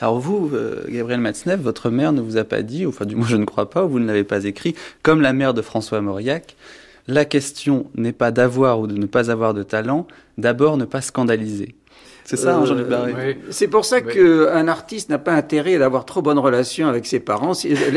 Alors 0.00 0.18
vous, 0.18 0.50
euh, 0.52 0.84
Gabriel 0.88 1.20
Matzneff, 1.20 1.60
votre 1.60 1.90
mère 1.90 2.12
ne 2.12 2.20
vous 2.20 2.36
a 2.36 2.44
pas 2.44 2.62
dit, 2.62 2.86
enfin 2.86 3.04
du 3.06 3.16
moins 3.16 3.26
je 3.26 3.36
ne 3.36 3.44
crois 3.44 3.70
pas, 3.70 3.84
ou 3.84 3.88
vous 3.88 4.00
ne 4.00 4.06
l'avez 4.06 4.24
pas 4.24 4.44
écrit, 4.44 4.74
comme 5.02 5.20
la 5.20 5.32
mère 5.32 5.54
de 5.54 5.62
François 5.62 6.00
Mauriac, 6.00 6.56
la 7.06 7.24
question 7.24 7.86
n'est 7.94 8.12
pas 8.12 8.30
d'avoir 8.30 8.80
ou 8.80 8.86
de 8.86 8.96
ne 8.96 9.06
pas 9.06 9.30
avoir 9.30 9.54
de 9.54 9.62
talent, 9.62 10.06
d'abord 10.38 10.76
ne 10.76 10.84
pas 10.84 11.00
scandaliser. 11.00 11.74
C'est 12.24 12.36
ça, 12.36 12.56
euh, 12.56 12.60
hein, 12.60 12.64
Jean-Luc 12.64 12.88
Barré 12.88 13.14
oui. 13.16 13.36
C'est 13.50 13.68
pour 13.68 13.84
ça 13.84 13.96
oui. 13.96 14.14
qu'un 14.14 14.68
artiste 14.68 15.10
n'a 15.10 15.18
pas 15.18 15.32
intérêt 15.32 15.78
d'avoir 15.78 16.04
trop 16.04 16.22
bonne 16.22 16.38
relation 16.38 16.86
avec 16.86 17.06
ses 17.06 17.20
parents. 17.20 17.52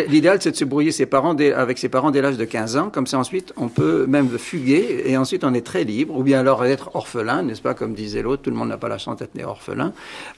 L'idéal, 0.07 0.39
c'est 0.41 0.51
de 0.51 0.55
se 0.55 0.65
brouiller 0.65 0.91
ses 0.91 1.05
parents 1.05 1.33
dès, 1.33 1.53
avec 1.53 1.77
ses 1.77 1.89
parents 1.89 2.11
dès 2.11 2.21
l'âge 2.21 2.37
de 2.37 2.45
15 2.45 2.77
ans. 2.77 2.89
Comme 2.89 3.07
ça, 3.07 3.19
ensuite, 3.19 3.53
on 3.57 3.67
peut 3.67 4.05
même 4.07 4.29
fuguer 4.37 5.03
et 5.05 5.17
ensuite, 5.17 5.43
on 5.43 5.53
est 5.53 5.65
très 5.65 5.83
libre. 5.83 6.17
Ou 6.17 6.23
bien 6.23 6.39
alors 6.39 6.65
être 6.65 6.95
orphelin, 6.95 7.43
n'est-ce 7.43 7.61
pas 7.61 7.73
Comme 7.73 7.93
disait 7.93 8.21
l'autre, 8.21 8.41
tout 8.41 8.49
le 8.49 8.55
monde 8.55 8.69
n'a 8.69 8.77
pas 8.77 8.89
la 8.89 8.97
chance 8.97 9.17
d'être 9.17 9.35
né 9.35 9.45
orphelin. 9.45 9.93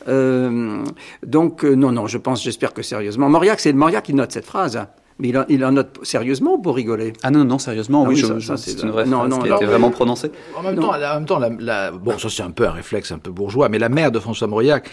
Euh, 0.07 0.83
donc, 1.25 1.63
euh, 1.63 1.73
non, 1.73 1.91
non, 1.91 2.07
je 2.07 2.17
pense, 2.17 2.43
j'espère 2.43 2.73
que 2.73 2.81
sérieusement. 2.81 3.29
Mauriac, 3.29 3.59
c'est 3.59 3.73
Mauriac 3.73 4.03
qui 4.03 4.13
note 4.13 4.31
cette 4.31 4.45
phrase. 4.45 4.79
Mais 5.19 5.29
il 5.29 5.37
en, 5.37 5.45
il 5.49 5.65
en 5.65 5.71
note 5.71 5.99
sérieusement 6.03 6.59
pour 6.59 6.75
rigoler? 6.75 7.13
Ah 7.23 7.31
non, 7.31 7.43
non, 7.43 7.57
sérieusement, 7.57 8.03
ah 8.05 8.09
oui, 8.09 8.17
c'est 8.57 8.83
une 8.83 8.91
vraie 8.91 9.05
non, 9.05 9.19
phrase 9.19 9.29
non, 9.29 9.39
qui 9.39 9.51
a 9.51 9.55
été 9.55 9.65
vraiment 9.65 9.89
prononcée. 9.89 10.31
En 10.55 10.61
même 10.61 10.75
temps, 10.75 10.93
en 10.93 10.99
même 10.99 11.25
temps 11.25 11.39
la, 11.39 11.49
la, 11.59 11.91
bon, 11.91 12.17
ça 12.19 12.29
c'est 12.29 12.43
un 12.43 12.51
peu 12.51 12.67
un 12.67 12.71
réflexe 12.71 13.11
un 13.11 13.17
peu 13.17 13.31
bourgeois, 13.31 13.67
mais 13.69 13.79
la 13.79 13.89
mère 13.89 14.11
de 14.11 14.19
François 14.19 14.47
Mauriac, 14.47 14.89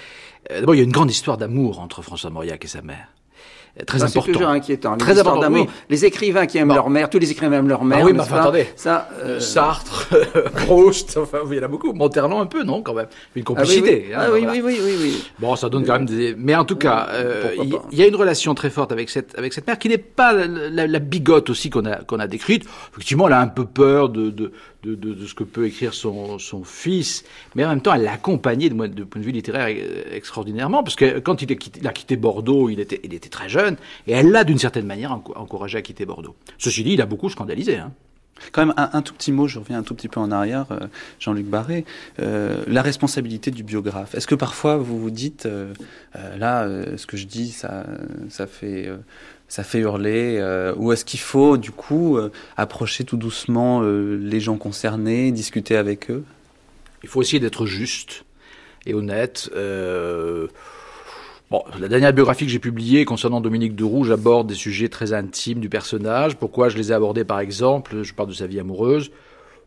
euh, 0.51 0.61
d'abord 0.61 0.75
il 0.75 0.79
y 0.79 0.81
a 0.81 0.85
une 0.85 0.93
grande 0.93 1.11
histoire 1.11 1.37
d'amour 1.37 1.79
entre 1.79 2.01
François 2.03 2.31
Mauriac 2.31 2.65
et 2.65 2.69
sa 2.69 2.81
mère 2.81 3.09
très 3.87 3.99
ça, 3.99 4.05
important. 4.05 4.23
C'est 4.27 4.33
toujours 4.33 4.49
inquiétant. 4.49 4.97
Très 4.97 5.19
important 5.19 5.41
d'amour. 5.41 5.67
Oui. 5.67 5.73
Les 5.91 6.05
écrivains 6.05 6.47
qui 6.47 6.59
aiment 6.59 6.73
leur 6.73 6.91
mère, 6.91 7.11
tous 7.11 7.19
les 7.19 7.31
écrivains 7.31 7.59
aiment 7.59 7.69
leur 7.69 7.85
mère. 7.85 7.99
Ah 8.03 8.05
oui, 8.05 8.13
mais 8.13 8.21
enfin, 8.21 8.41
attendez. 8.41 8.69
Ça, 8.77 9.09
euh... 9.23 9.41
Sartre, 9.41 10.09
Proust, 10.67 11.17
enfin, 11.17 11.39
il 11.51 11.57
y 11.57 11.61
en 11.61 11.65
a 11.65 11.69
beaucoup. 11.69 11.93
Monterland 11.93 12.41
un 12.41 12.47
peu, 12.47 12.63
non, 12.63 12.83
quand 12.83 12.95
même. 12.95 13.09
Une 13.35 13.43
complicité. 13.43 13.81
Ah 13.81 13.91
oui, 13.93 14.05
oui. 14.07 14.15
Hein, 14.15 14.19
ah, 14.21 14.33
oui, 14.33 14.41
voilà. 14.45 14.53
oui, 14.53 14.63
oui, 14.65 14.81
oui, 14.85 14.97
oui, 15.03 15.25
Bon, 15.41 15.57
ça 15.57 15.69
donne 15.69 15.85
quand 15.85 15.95
même 15.95 16.07
des. 16.07 16.35
Mais 16.39 16.55
en 16.55 16.65
tout 16.65 16.77
cas, 16.77 17.09
euh, 17.11 17.51
il 17.57 17.75
euh, 17.75 17.79
y, 17.91 17.97
y, 17.97 18.03
a 18.03 18.07
une 18.07 18.17
relation 18.17 18.55
très 18.55 18.71
forte 18.71 18.93
avec 18.93 19.11
cette 19.11 19.37
avec 19.37 19.53
cette 19.53 19.67
mère 19.67 19.79
qui 19.79 19.89
n'est 19.89 19.99
pas 19.99 20.33
la, 20.33 20.47
la, 20.47 20.87
la 20.87 20.99
bigote 21.01 21.51
aussi 21.51 21.71
qu'on 21.71 21.85
a 21.85 21.97
qu'on 21.97 22.21
a 22.21 22.29
décrite. 22.29 22.65
Effectivement, 22.93 23.27
elle 23.27 23.35
a 23.35 23.41
un 23.41 23.49
peu 23.49 23.65
peur 23.65 24.09
de 24.09 24.31
de, 24.31 24.53
de, 24.85 25.27
ce 25.27 25.35
que 25.35 25.45
peut 25.45 25.67
écrire 25.67 25.95
son, 25.95 26.39
fils, 26.65 27.25
mais 27.55 27.65
en 27.65 27.71
même 27.71 27.81
temps, 27.81 27.95
elle 27.95 28.03
l'a 28.03 28.13
accompagné 28.13 28.69
de, 28.69 28.87
de, 28.87 29.05
point 29.05 29.21
de 29.21 29.27
vue 29.27 29.33
littéraire 29.33 29.67
extraordinairement, 30.13 30.83
parce 30.83 30.97
que 30.97 31.19
quand 31.19 31.43
il, 31.43 31.53
a 31.53 31.93
quitté 31.93 32.17
Bordeaux, 32.17 32.69
il 32.69 32.81
était, 32.81 33.29
très 33.29 33.49
jeune, 33.49 33.77
et 34.07 34.13
elle 34.13 34.31
l'a 34.31 34.45
d'une 34.45 34.59
certaine 34.59 34.87
manière 34.87 35.13
encouragé 35.13 35.79
à 35.79 35.83
quitter 35.83 36.05
Bordeaux. 36.05 36.37
Ceci 36.59 36.85
dit, 36.85 36.93
il 36.93 37.03
a 37.03 37.07
beaucoup 37.07 37.31
scandalisé. 37.31 37.79
Hein. 37.79 37.93
Quand 38.53 38.67
même, 38.67 38.75
un, 38.77 39.03
tout 39.03 39.15
petit 39.15 39.33
mot, 39.33 39.47
je 39.47 39.59
reviens 39.59 39.79
un 39.79 39.83
tout 39.83 39.95
petit 39.95 40.09
peu 40.09 40.21
en 40.21 40.31
arrière, 40.31 40.67
euh, 40.73 40.87
Jean-Luc 41.21 41.47
Barré, 41.47 41.85
euh, 42.21 42.65
la 42.67 42.83
responsabilité 42.83 43.51
du 43.51 43.63
biographe. 43.63 44.15
Est-ce 44.15 44.27
que 44.27 44.35
parfois 44.35 44.77
vous 44.77 44.99
vous 44.99 45.11
dites, 45.11 45.47
euh, 45.47 45.73
là, 46.37 46.69
ce 46.97 47.07
que 47.07 47.17
je 47.17 47.27
dis, 47.27 47.51
ça 47.51 47.87
fait 48.47 48.91
ça 49.55 49.63
fait 49.63 49.79
hurler 49.79 50.43
Ou 50.77 50.93
est-ce 50.93 51.05
qu'il 51.05 51.21
faut, 51.21 51.57
du 51.57 51.71
coup, 51.71 52.19
approcher 52.57 53.05
tout 53.05 53.17
doucement 53.17 53.83
les 53.83 54.41
gens 54.41 54.57
concernés, 54.57 55.31
discuter 55.31 55.77
avec 55.77 56.11
eux? 56.11 56.25
Il 57.03 57.09
faut 57.09 57.23
essayer 57.23 57.41
d'être 57.41 57.67
juste 57.67 58.25
et 58.87 58.95
honnête 58.95 59.51
la 61.79 61.89
dernière 61.89 62.13
biographie 62.13 62.47
que 62.47 62.51
j'ai 62.51 62.59
publiée 62.59 63.05
concernant 63.05 63.41
Dominique 63.41 63.77
de 63.77 63.85
Rouge 63.85 64.11
aborde 64.11 64.49
des 64.49 64.55
sujets 64.55 64.89
très 64.89 65.13
intimes 65.13 65.61
du 65.61 65.69
personnage. 65.69 66.37
Pourquoi 66.37 66.69
je 66.69 66.77
les 66.77 66.91
ai 66.91 66.95
abordés 66.95 67.25
par 67.25 67.41
exemple? 67.41 68.03
Je 68.03 68.15
parle 68.15 68.31
de 68.31 68.35
sa 68.35 68.47
vie 68.47 68.59
amoureuse, 68.59 69.11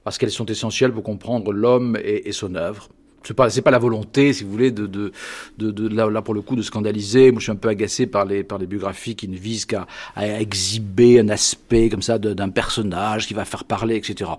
parce 0.03 0.17
qu'elles 0.17 0.31
sont 0.31 0.45
essentielles 0.45 0.91
pour 0.91 1.03
comprendre 1.03 1.51
l'homme 1.51 1.97
et, 2.03 2.31
son 2.31 2.55
œuvre. 2.55 2.89
C'est 3.27 3.33
pas, 3.33 3.49
pas 3.49 3.71
la 3.71 3.77
volonté, 3.77 4.31
si 4.31 4.45
vous 4.45 4.51
voulez, 4.51 4.71
de, 4.71 4.87
de, 4.87 5.11
de, 5.57 5.87
là, 5.89 6.21
pour 6.21 6.33
le 6.33 6.41
coup, 6.41 6.55
de 6.55 6.61
scandaliser. 6.61 7.31
Moi, 7.31 7.39
je 7.39 7.43
suis 7.43 7.51
un 7.51 7.57
peu 7.57 7.67
agacé 7.67 8.07
par 8.07 8.23
les, 8.23 8.41
par 8.41 8.57
les 8.57 8.67
biographies 8.67 9.15
qui 9.15 9.27
ne 9.27 9.35
visent 9.35 9.65
qu'à 9.65 9.85
exhiber 10.15 11.19
un 11.19 11.27
aspect 11.27 11.89
comme 11.89 12.01
ça 12.01 12.19
d'un 12.19 12.49
personnage 12.49 13.27
qui 13.27 13.33
va 13.33 13.43
faire 13.43 13.65
parler, 13.65 13.97
etc. 13.97 14.31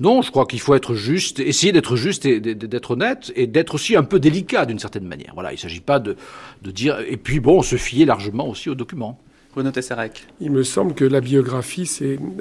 Non, 0.00 0.22
je 0.22 0.30
crois 0.30 0.46
qu'il 0.46 0.60
faut 0.60 0.74
être 0.74 0.94
juste, 0.94 1.40
essayer 1.40 1.72
d'être 1.72 1.96
juste 1.96 2.24
et 2.24 2.40
d'être 2.40 2.92
honnête 2.92 3.30
et 3.36 3.46
d'être 3.46 3.74
aussi 3.74 3.94
un 3.94 4.04
peu 4.04 4.18
délicat 4.18 4.64
d'une 4.64 4.78
certaine 4.78 5.06
manière. 5.06 5.32
Voilà, 5.34 5.52
il 5.52 5.56
ne 5.56 5.60
s'agit 5.60 5.80
pas 5.80 5.98
de, 5.98 6.16
de, 6.62 6.70
dire. 6.70 6.98
Et 7.06 7.18
puis 7.18 7.40
bon, 7.40 7.60
se 7.60 7.76
fier 7.76 8.06
largement 8.06 8.48
aussi 8.48 8.70
aux 8.70 8.74
documents. 8.74 9.20
Bruno 9.52 9.70
Tesserec. 9.70 10.26
Il 10.40 10.52
me 10.52 10.62
semble 10.62 10.94
que 10.94 11.04
la 11.04 11.20
biographie 11.20 11.90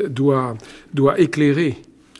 doit, 0.09 0.55
doit 0.93 1.19
éclairer 1.19 1.75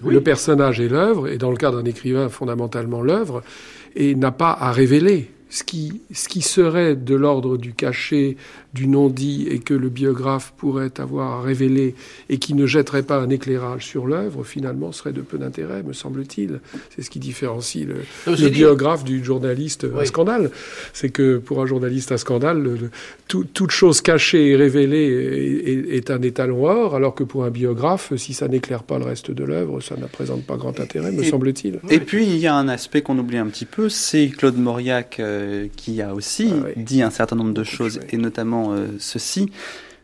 le 0.06 0.22
personnage 0.22 0.80
et 0.80 0.90
l'œuvre, 0.90 1.28
et 1.28 1.38
dans 1.38 1.52
le 1.52 1.58
cas 1.58 1.72
d'un 1.72 1.86
écrivain, 1.86 2.30
fondamentalement 2.30 3.02
l'œuvre, 3.02 3.42
et 3.96 4.16
n'a 4.16 4.32
pas 4.32 4.52
à 4.52 4.72
révéler 4.72 5.30
ce 5.50 5.64
qui, 5.64 6.02
ce 6.14 6.30
qui 6.30 6.42
serait 6.42 6.96
de 6.96 7.16
l'ordre 7.16 7.58
du 7.58 7.74
cachet, 7.74 8.38
du 8.74 8.88
non-dit, 8.88 9.48
et 9.50 9.60
que 9.60 9.74
le 9.74 9.90
biographe 9.90 10.54
pourrait 10.58 11.00
avoir 11.00 11.44
révélé, 11.44 11.96
et 12.30 12.38
qui 12.38 12.54
ne 12.54 12.66
jetterait 12.66 13.04
pas 13.04 13.20
un 13.20 13.30
éclairage 13.30 13.86
sur 13.86 14.08
l'œuvre, 14.08 14.44
finalement 14.44 14.92
serait 14.92 15.14
de 15.14 15.22
peu 15.22 15.38
d'intérêt, 15.38 15.84
me 15.84 15.94
semble-t-il. 15.94 16.60
C'est 16.96 17.02
ce 17.02 17.10
qui 17.10 17.20
différencie 17.20 17.86
le, 17.86 18.50
biographe 18.50 19.04
du 19.04 19.24
journaliste 19.24 19.88
à 19.98 20.06
scandale. 20.06 20.52
C'est 20.94 21.10
que 21.10 21.38
pour 21.38 21.62
un 21.62 21.66
journaliste 21.66 22.12
à 22.12 22.18
scandale, 22.18 22.90
toute 23.28 23.72
chose 23.72 24.02
cachée 24.02 24.50
et 24.50 24.56
révélée 24.56 25.88
est, 25.92 26.10
un 26.12 26.22
étalon 26.22 26.66
or, 26.66 26.96
alors 26.96 27.14
que 27.14 27.24
pour 27.24 27.44
un 27.44 27.52
biographe, 27.52 28.14
si 28.16 28.34
ça 28.34 28.48
n'éclaire 28.48 28.84
pas 28.84 28.98
le 28.98 29.06
reste 29.06 29.32
de 29.32 29.44
l'œuvre, 29.44 29.82
ça 29.82 29.96
ne 29.96 30.06
présente 30.06 30.44
pas 30.44 30.58
grand 30.58 30.80
intérêt, 30.80 31.12
me 31.12 31.24
semble-t-il. 31.24 31.80
Et 31.90 32.00
puis, 32.00 32.26
il 32.26 32.38
y 32.38 32.48
a 32.48 32.56
un 32.56 32.68
aspect 32.68 33.02
qu'on 33.02 33.18
oublie 33.18 33.38
un 33.38 33.48
petit 33.48 33.66
peu, 33.66 33.90
c'est 33.90 34.30
Claude 34.30 34.58
Mauriac. 34.58 35.20
Euh, 35.20 35.68
qui 35.76 36.02
a 36.02 36.14
aussi 36.14 36.52
ah 36.54 36.70
dit 36.76 37.02
un 37.02 37.10
certain 37.10 37.36
nombre 37.36 37.54
de 37.54 37.64
choses, 37.64 38.00
et 38.10 38.18
notamment 38.18 38.59
euh, 38.68 38.88
ceci. 39.00 39.52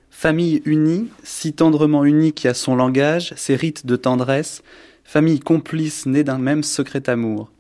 Famille 0.10 0.62
unie, 0.66 1.10
si 1.24 1.54
tendrement 1.54 2.06
unie 2.06 2.34
qui 2.34 2.48
a 2.48 2.54
son 2.54 2.76
langage, 2.76 3.34
ses 3.36 3.56
rites 3.56 3.86
de 3.86 3.96
tendresse, 3.96 4.64
famille 5.04 5.40
complice 5.40 6.06
née 6.06 6.24
d'un 6.24 6.38
même 6.38 6.64
secret 6.64 7.10
amour. 7.10 7.52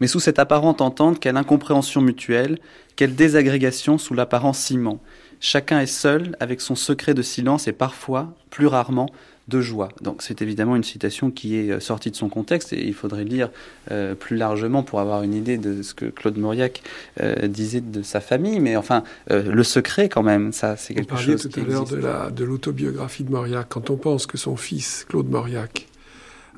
Mais 0.00 0.06
sous 0.06 0.20
cette 0.20 0.38
apparente 0.38 0.80
entente, 0.80 1.20
quelle 1.20 1.36
incompréhension 1.36 2.00
mutuelle, 2.00 2.58
quelle 2.96 3.14
désagrégation 3.14 3.98
sous 3.98 4.14
l'apparent 4.14 4.52
ciment. 4.52 5.00
Chacun 5.40 5.80
est 5.80 5.86
seul 5.86 6.36
avec 6.40 6.60
son 6.60 6.74
secret 6.74 7.14
de 7.14 7.22
silence 7.22 7.66
et 7.66 7.72
parfois, 7.72 8.34
plus 8.50 8.66
rarement, 8.66 9.08
de 9.48 9.60
joie. 9.60 9.88
Donc 10.00 10.22
c'est 10.22 10.40
évidemment 10.40 10.76
une 10.76 10.84
citation 10.84 11.30
qui 11.30 11.56
est 11.56 11.70
euh, 11.70 11.80
sortie 11.80 12.10
de 12.10 12.16
son 12.16 12.28
contexte 12.28 12.72
et 12.72 12.86
il 12.86 12.94
faudrait 12.94 13.24
lire 13.24 13.50
euh, 13.90 14.14
plus 14.14 14.36
largement 14.36 14.82
pour 14.82 15.00
avoir 15.00 15.22
une 15.22 15.34
idée 15.34 15.58
de 15.58 15.82
ce 15.82 15.94
que 15.94 16.06
Claude 16.06 16.38
Mauriac 16.38 16.82
euh, 17.20 17.48
disait 17.48 17.80
de 17.80 18.02
sa 18.02 18.20
famille. 18.20 18.60
Mais 18.60 18.76
enfin, 18.76 19.02
le 19.30 19.62
secret 19.64 20.08
quand 20.08 20.22
même, 20.22 20.52
ça 20.52 20.76
c'est 20.76 20.94
quelque 20.94 21.16
chose. 21.16 21.46
On 21.46 21.48
parlait 21.48 21.64
tout 21.64 21.70
à 21.70 21.72
l'heure 21.72 21.84
de 21.84 21.96
la 21.96 22.30
de 22.30 22.44
l'autobiographie 22.44 23.24
de 23.24 23.30
Mauriac. 23.30 23.66
Quand 23.68 23.90
on 23.90 23.96
pense 23.96 24.26
que 24.26 24.38
son 24.38 24.56
fils 24.56 25.04
Claude 25.08 25.28
Mauriac 25.28 25.88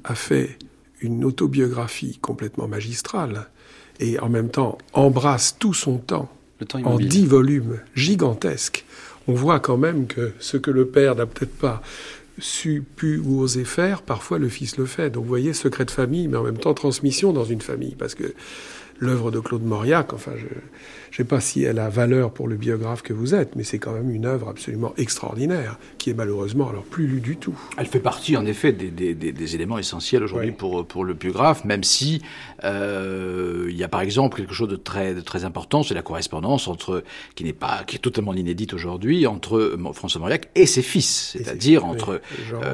a 0.04 0.14
fait 0.14 0.58
une 1.00 1.24
autobiographie 1.24 2.18
complètement 2.20 2.68
magistrale 2.68 3.46
et 4.00 4.18
en 4.18 4.28
même 4.28 4.50
temps 4.50 4.78
embrasse 4.92 5.56
tout 5.58 5.74
son 5.74 5.98
temps, 5.98 6.30
temps 6.68 6.82
en 6.84 6.98
dix 6.98 7.26
volumes 7.26 7.80
gigantesques, 7.94 8.84
on 9.26 9.34
voit 9.34 9.60
quand 9.60 9.76
même 9.76 10.06
que 10.06 10.32
ce 10.38 10.56
que 10.56 10.70
le 10.70 10.86
père 10.86 11.14
n'a 11.14 11.26
peut-être 11.26 11.56
pas 11.56 11.82
su, 12.38 12.82
pu 12.96 13.18
ou 13.18 13.40
osé 13.40 13.64
faire, 13.64 14.02
parfois 14.02 14.38
le 14.38 14.48
fils 14.48 14.76
le 14.76 14.86
fait. 14.86 15.10
Donc 15.10 15.24
vous 15.24 15.28
voyez, 15.28 15.52
secret 15.52 15.84
de 15.84 15.90
famille, 15.90 16.28
mais 16.28 16.36
en 16.36 16.42
même 16.42 16.58
temps 16.58 16.74
transmission 16.74 17.32
dans 17.32 17.44
une 17.44 17.60
famille, 17.60 17.94
parce 17.96 18.14
que 18.14 18.34
l'œuvre 18.98 19.30
de 19.30 19.40
Claude 19.40 19.64
Mauriac, 19.64 20.12
enfin 20.12 20.32
je 20.36 20.46
je 21.14 21.22
ne 21.22 21.26
sais 21.26 21.28
pas 21.28 21.40
si 21.40 21.62
elle 21.62 21.78
a 21.78 21.88
valeur 21.88 22.32
pour 22.32 22.48
le 22.48 22.56
biographe 22.56 23.02
que 23.02 23.12
vous 23.12 23.36
êtes, 23.36 23.54
mais 23.54 23.62
c'est 23.62 23.78
quand 23.78 23.92
même 23.92 24.10
une 24.10 24.26
œuvre 24.26 24.48
absolument 24.48 24.92
extraordinaire, 24.96 25.78
qui 25.96 26.10
est 26.10 26.14
malheureusement 26.14 26.68
alors 26.68 26.82
plus 26.82 27.06
lue 27.06 27.20
du 27.20 27.36
tout. 27.36 27.54
Elle 27.78 27.86
fait 27.86 28.00
partie 28.00 28.36
en 28.36 28.44
effet 28.46 28.72
des, 28.72 28.90
des, 28.90 29.14
des, 29.14 29.54
éléments 29.54 29.78
essentiels 29.78 30.24
aujourd'hui 30.24 30.50
pour, 30.50 30.84
pour 30.84 31.04
le 31.04 31.14
biographe, 31.14 31.64
même 31.64 31.84
si 31.84 32.20
euh, 32.64 33.68
il 33.70 33.76
y 33.76 33.84
a 33.84 33.88
par 33.88 34.00
exemple 34.00 34.38
quelque 34.38 34.54
chose 34.54 34.68
de 34.68 34.74
très, 34.74 35.14
de 35.14 35.20
très 35.20 35.44
important, 35.44 35.84
c'est 35.84 35.94
la 35.94 36.02
correspondance 36.02 36.66
entre, 36.66 37.04
qui 37.36 37.44
n'est 37.44 37.52
pas, 37.52 37.84
qui 37.86 37.94
est 37.94 38.00
totalement 38.00 38.34
inédite 38.34 38.74
aujourd'hui, 38.74 39.28
entre 39.28 39.78
François 39.92 40.20
Mauriac 40.20 40.48
et 40.56 40.66
ses 40.66 40.82
fils, 40.82 41.36
c'est-à-dire 41.38 41.84
entre 41.84 42.22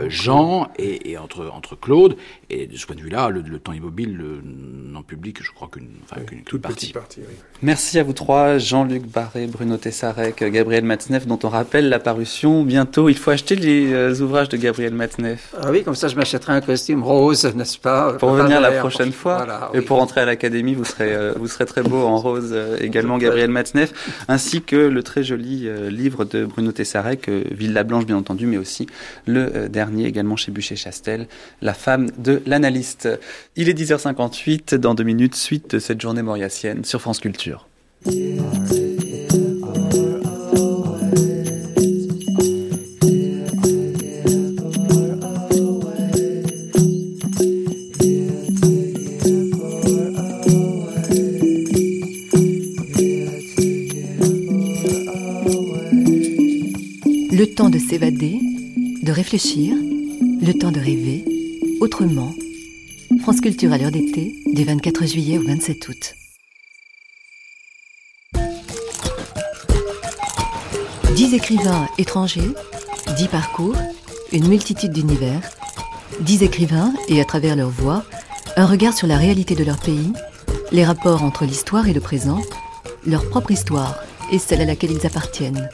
Jean, 0.08 0.62
euh, 0.62 0.66
et, 0.78 1.10
et, 1.10 1.18
entre, 1.18 1.50
entre 1.52 1.78
Claude. 1.78 2.16
Et 2.52 2.66
de 2.66 2.76
ce 2.76 2.84
point 2.84 2.96
de 2.96 3.00
vue-là, 3.00 3.30
le, 3.30 3.42
temps 3.60 3.72
immobile 3.72 4.18
n'en 4.42 5.02
publie 5.02 5.32
que 5.32 5.44
je 5.44 5.52
crois 5.52 5.68
qu'une 5.70 5.90
enfin, 6.02 6.20
toute 6.44 6.60
partie. 6.60 6.92
partie 6.92 7.20
Merci 7.62 8.00
à 8.00 8.02
vous 8.02 8.12
trois. 8.12 8.58
Jean-Luc 8.58 9.06
Barré, 9.06 9.46
Bruno 9.46 9.76
Tessarek, 9.76 10.42
Gabriel 10.42 10.82
Matzneff, 10.84 11.28
dont 11.28 11.38
on 11.44 11.48
rappelle 11.48 11.88
l'apparition 11.88 12.64
bientôt. 12.64 13.08
Il 13.08 13.16
faut 13.16 13.30
acheter 13.30 13.54
les 13.54 13.92
euh, 13.92 14.20
ouvrages 14.20 14.48
de 14.48 14.56
Gabriel 14.56 14.94
Matzneff. 14.94 15.54
Ah 15.62 15.70
oui, 15.70 15.84
comme 15.84 15.94
ça 15.94 16.08
je 16.08 16.16
m'achèterai 16.16 16.52
un 16.52 16.60
costume 16.60 17.04
rose, 17.04 17.44
n'est-ce 17.54 17.78
pas? 17.78 18.14
Pour 18.14 18.32
venir 18.32 18.60
la 18.60 18.72
prochaine 18.72 19.12
fois. 19.12 19.70
et 19.72 19.80
pour 19.80 20.02
entrer 20.02 20.22
à 20.22 20.24
l'académie, 20.24 20.74
vous 20.74 20.84
serez, 20.84 21.14
euh, 21.14 21.34
vous 21.36 21.46
serez 21.46 21.66
très 21.66 21.82
beau 21.82 22.02
en 22.02 22.16
rose 22.16 22.50
euh, 22.52 22.78
également, 22.80 23.18
Gabriel 23.18 23.50
Matzneff, 23.50 23.92
ainsi 24.26 24.60
que 24.60 24.76
le 24.76 25.02
très 25.04 25.22
joli 25.22 25.68
livre 25.90 26.24
de 26.24 26.44
Bruno 26.46 26.72
Tessarek, 26.72 27.28
Villa 27.28 27.84
Blanche 27.84 28.06
bien 28.06 28.16
entendu, 28.16 28.46
mais 28.46 28.58
aussi 28.58 28.86
le 29.26 29.68
dernier 29.68 30.06
également 30.06 30.36
chez 30.36 30.50
Bûcher-Chastel, 30.50 31.28
La 31.62 31.74
femme 31.74 32.10
de 32.18 32.39
l'analyste. 32.46 33.08
Il 33.56 33.68
est 33.68 33.78
10h58, 33.78 34.74
dans 34.76 34.94
deux 34.94 35.04
minutes, 35.04 35.34
suite 35.34 35.74
de 35.74 35.78
cette 35.78 36.00
journée 36.00 36.22
mauriacienne 36.22 36.84
sur 36.84 37.00
France 37.00 37.20
Culture. 37.20 37.66
Le 57.32 57.46
temps 57.46 57.70
de 57.70 57.78
s'évader, 57.78 58.38
de 59.02 59.12
réfléchir, 59.12 59.74
le 59.74 60.52
temps 60.52 60.70
de 60.70 60.78
rêver, 60.78 60.99
France 63.20 63.42
Culture 63.42 63.74
à 63.74 63.76
l'heure 63.76 63.90
d'été, 63.90 64.34
du 64.46 64.64
24 64.64 65.06
juillet 65.06 65.36
au 65.36 65.42
27 65.42 65.88
août. 65.88 66.14
Dix 71.14 71.34
écrivains 71.34 71.86
étrangers, 71.98 72.52
dix 73.18 73.28
parcours, 73.28 73.76
une 74.32 74.48
multitude 74.48 74.92
d'univers, 74.92 75.42
dix 76.20 76.42
écrivains 76.42 76.94
et 77.08 77.20
à 77.20 77.26
travers 77.26 77.54
leur 77.54 77.68
voix, 77.68 78.02
un 78.56 78.64
regard 78.64 78.94
sur 78.94 79.06
la 79.06 79.18
réalité 79.18 79.54
de 79.54 79.64
leur 79.64 79.78
pays, 79.78 80.14
les 80.72 80.86
rapports 80.86 81.22
entre 81.22 81.44
l'histoire 81.44 81.86
et 81.86 81.92
le 81.92 82.00
présent, 82.00 82.40
leur 83.06 83.28
propre 83.28 83.50
histoire 83.50 84.02
et 84.32 84.38
celle 84.38 84.62
à 84.62 84.64
laquelle 84.64 84.92
ils 84.92 85.06
appartiennent. 85.06 85.68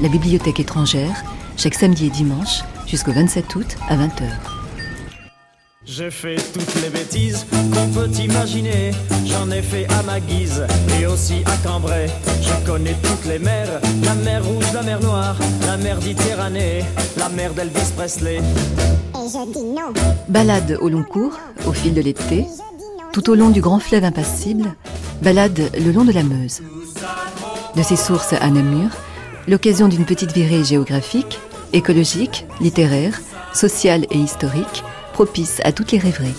La 0.00 0.08
bibliothèque 0.08 0.58
étrangère, 0.58 1.22
chaque 1.56 1.74
samedi 1.74 2.06
et 2.06 2.10
dimanche, 2.10 2.62
jusqu'au 2.90 3.12
27 3.12 3.54
août 3.54 3.76
à 3.88 3.96
20h. 3.96 4.24
J'ai 5.84 6.10
fait 6.10 6.36
toutes 6.52 6.74
les 6.82 6.90
bêtises 6.90 7.46
qu'on 7.72 7.88
peut 7.88 8.10
imaginer. 8.20 8.90
J'en 9.26 9.50
ai 9.50 9.62
fait 9.62 9.86
à 9.92 10.02
ma 10.02 10.20
guise 10.20 10.66
et 11.00 11.06
aussi 11.06 11.42
à 11.46 11.56
Cambrai. 11.66 12.06
Je 12.42 12.66
connais 12.66 12.94
toutes 13.02 13.24
les 13.26 13.38
mers 13.38 13.80
la 14.02 14.14
mer 14.14 14.44
rouge, 14.44 14.64
la 14.74 14.82
mer 14.82 15.00
noire, 15.00 15.36
la 15.66 15.76
mer 15.76 15.98
Méditerranée, 16.00 16.84
la 17.16 17.28
mer 17.28 17.54
d'Elvis 17.54 17.92
Presley. 17.96 18.40
Balade 20.28 20.76
au 20.80 20.88
long 20.88 21.04
cours, 21.04 21.38
au 21.66 21.72
fil 21.72 21.94
de 21.94 22.00
l'été, 22.00 22.46
tout 23.12 23.30
au 23.30 23.34
long 23.34 23.50
du 23.50 23.60
grand 23.60 23.78
fleuve 23.78 24.04
impassible, 24.04 24.74
balade 25.22 25.70
le 25.78 25.92
long 25.92 26.04
de 26.04 26.12
la 26.12 26.24
Meuse. 26.24 26.60
De 27.76 27.82
ses 27.82 27.96
sources 27.96 28.32
à 28.32 28.50
Namur, 28.50 28.90
l'occasion 29.48 29.88
d'une 29.88 30.04
petite 30.04 30.32
virée 30.32 30.64
géographique, 30.64 31.38
écologique, 31.72 32.46
littéraire, 32.60 33.20
sociale 33.54 34.06
et 34.10 34.18
historique, 34.18 34.84
propice 35.12 35.60
à 35.64 35.72
toutes 35.72 35.92
les 35.92 35.98
rêveries. 35.98 36.34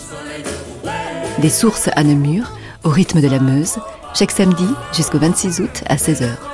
Des 1.38 1.50
sources 1.50 1.88
à 1.94 2.04
Namur, 2.04 2.52
au 2.84 2.88
rythme 2.88 3.20
de 3.20 3.28
la 3.28 3.38
Meuse, 3.38 3.78
chaque 4.14 4.30
samedi 4.30 4.66
jusqu'au 4.92 5.18
26 5.18 5.60
août 5.60 5.82
à 5.86 5.96
16h. 5.96 6.51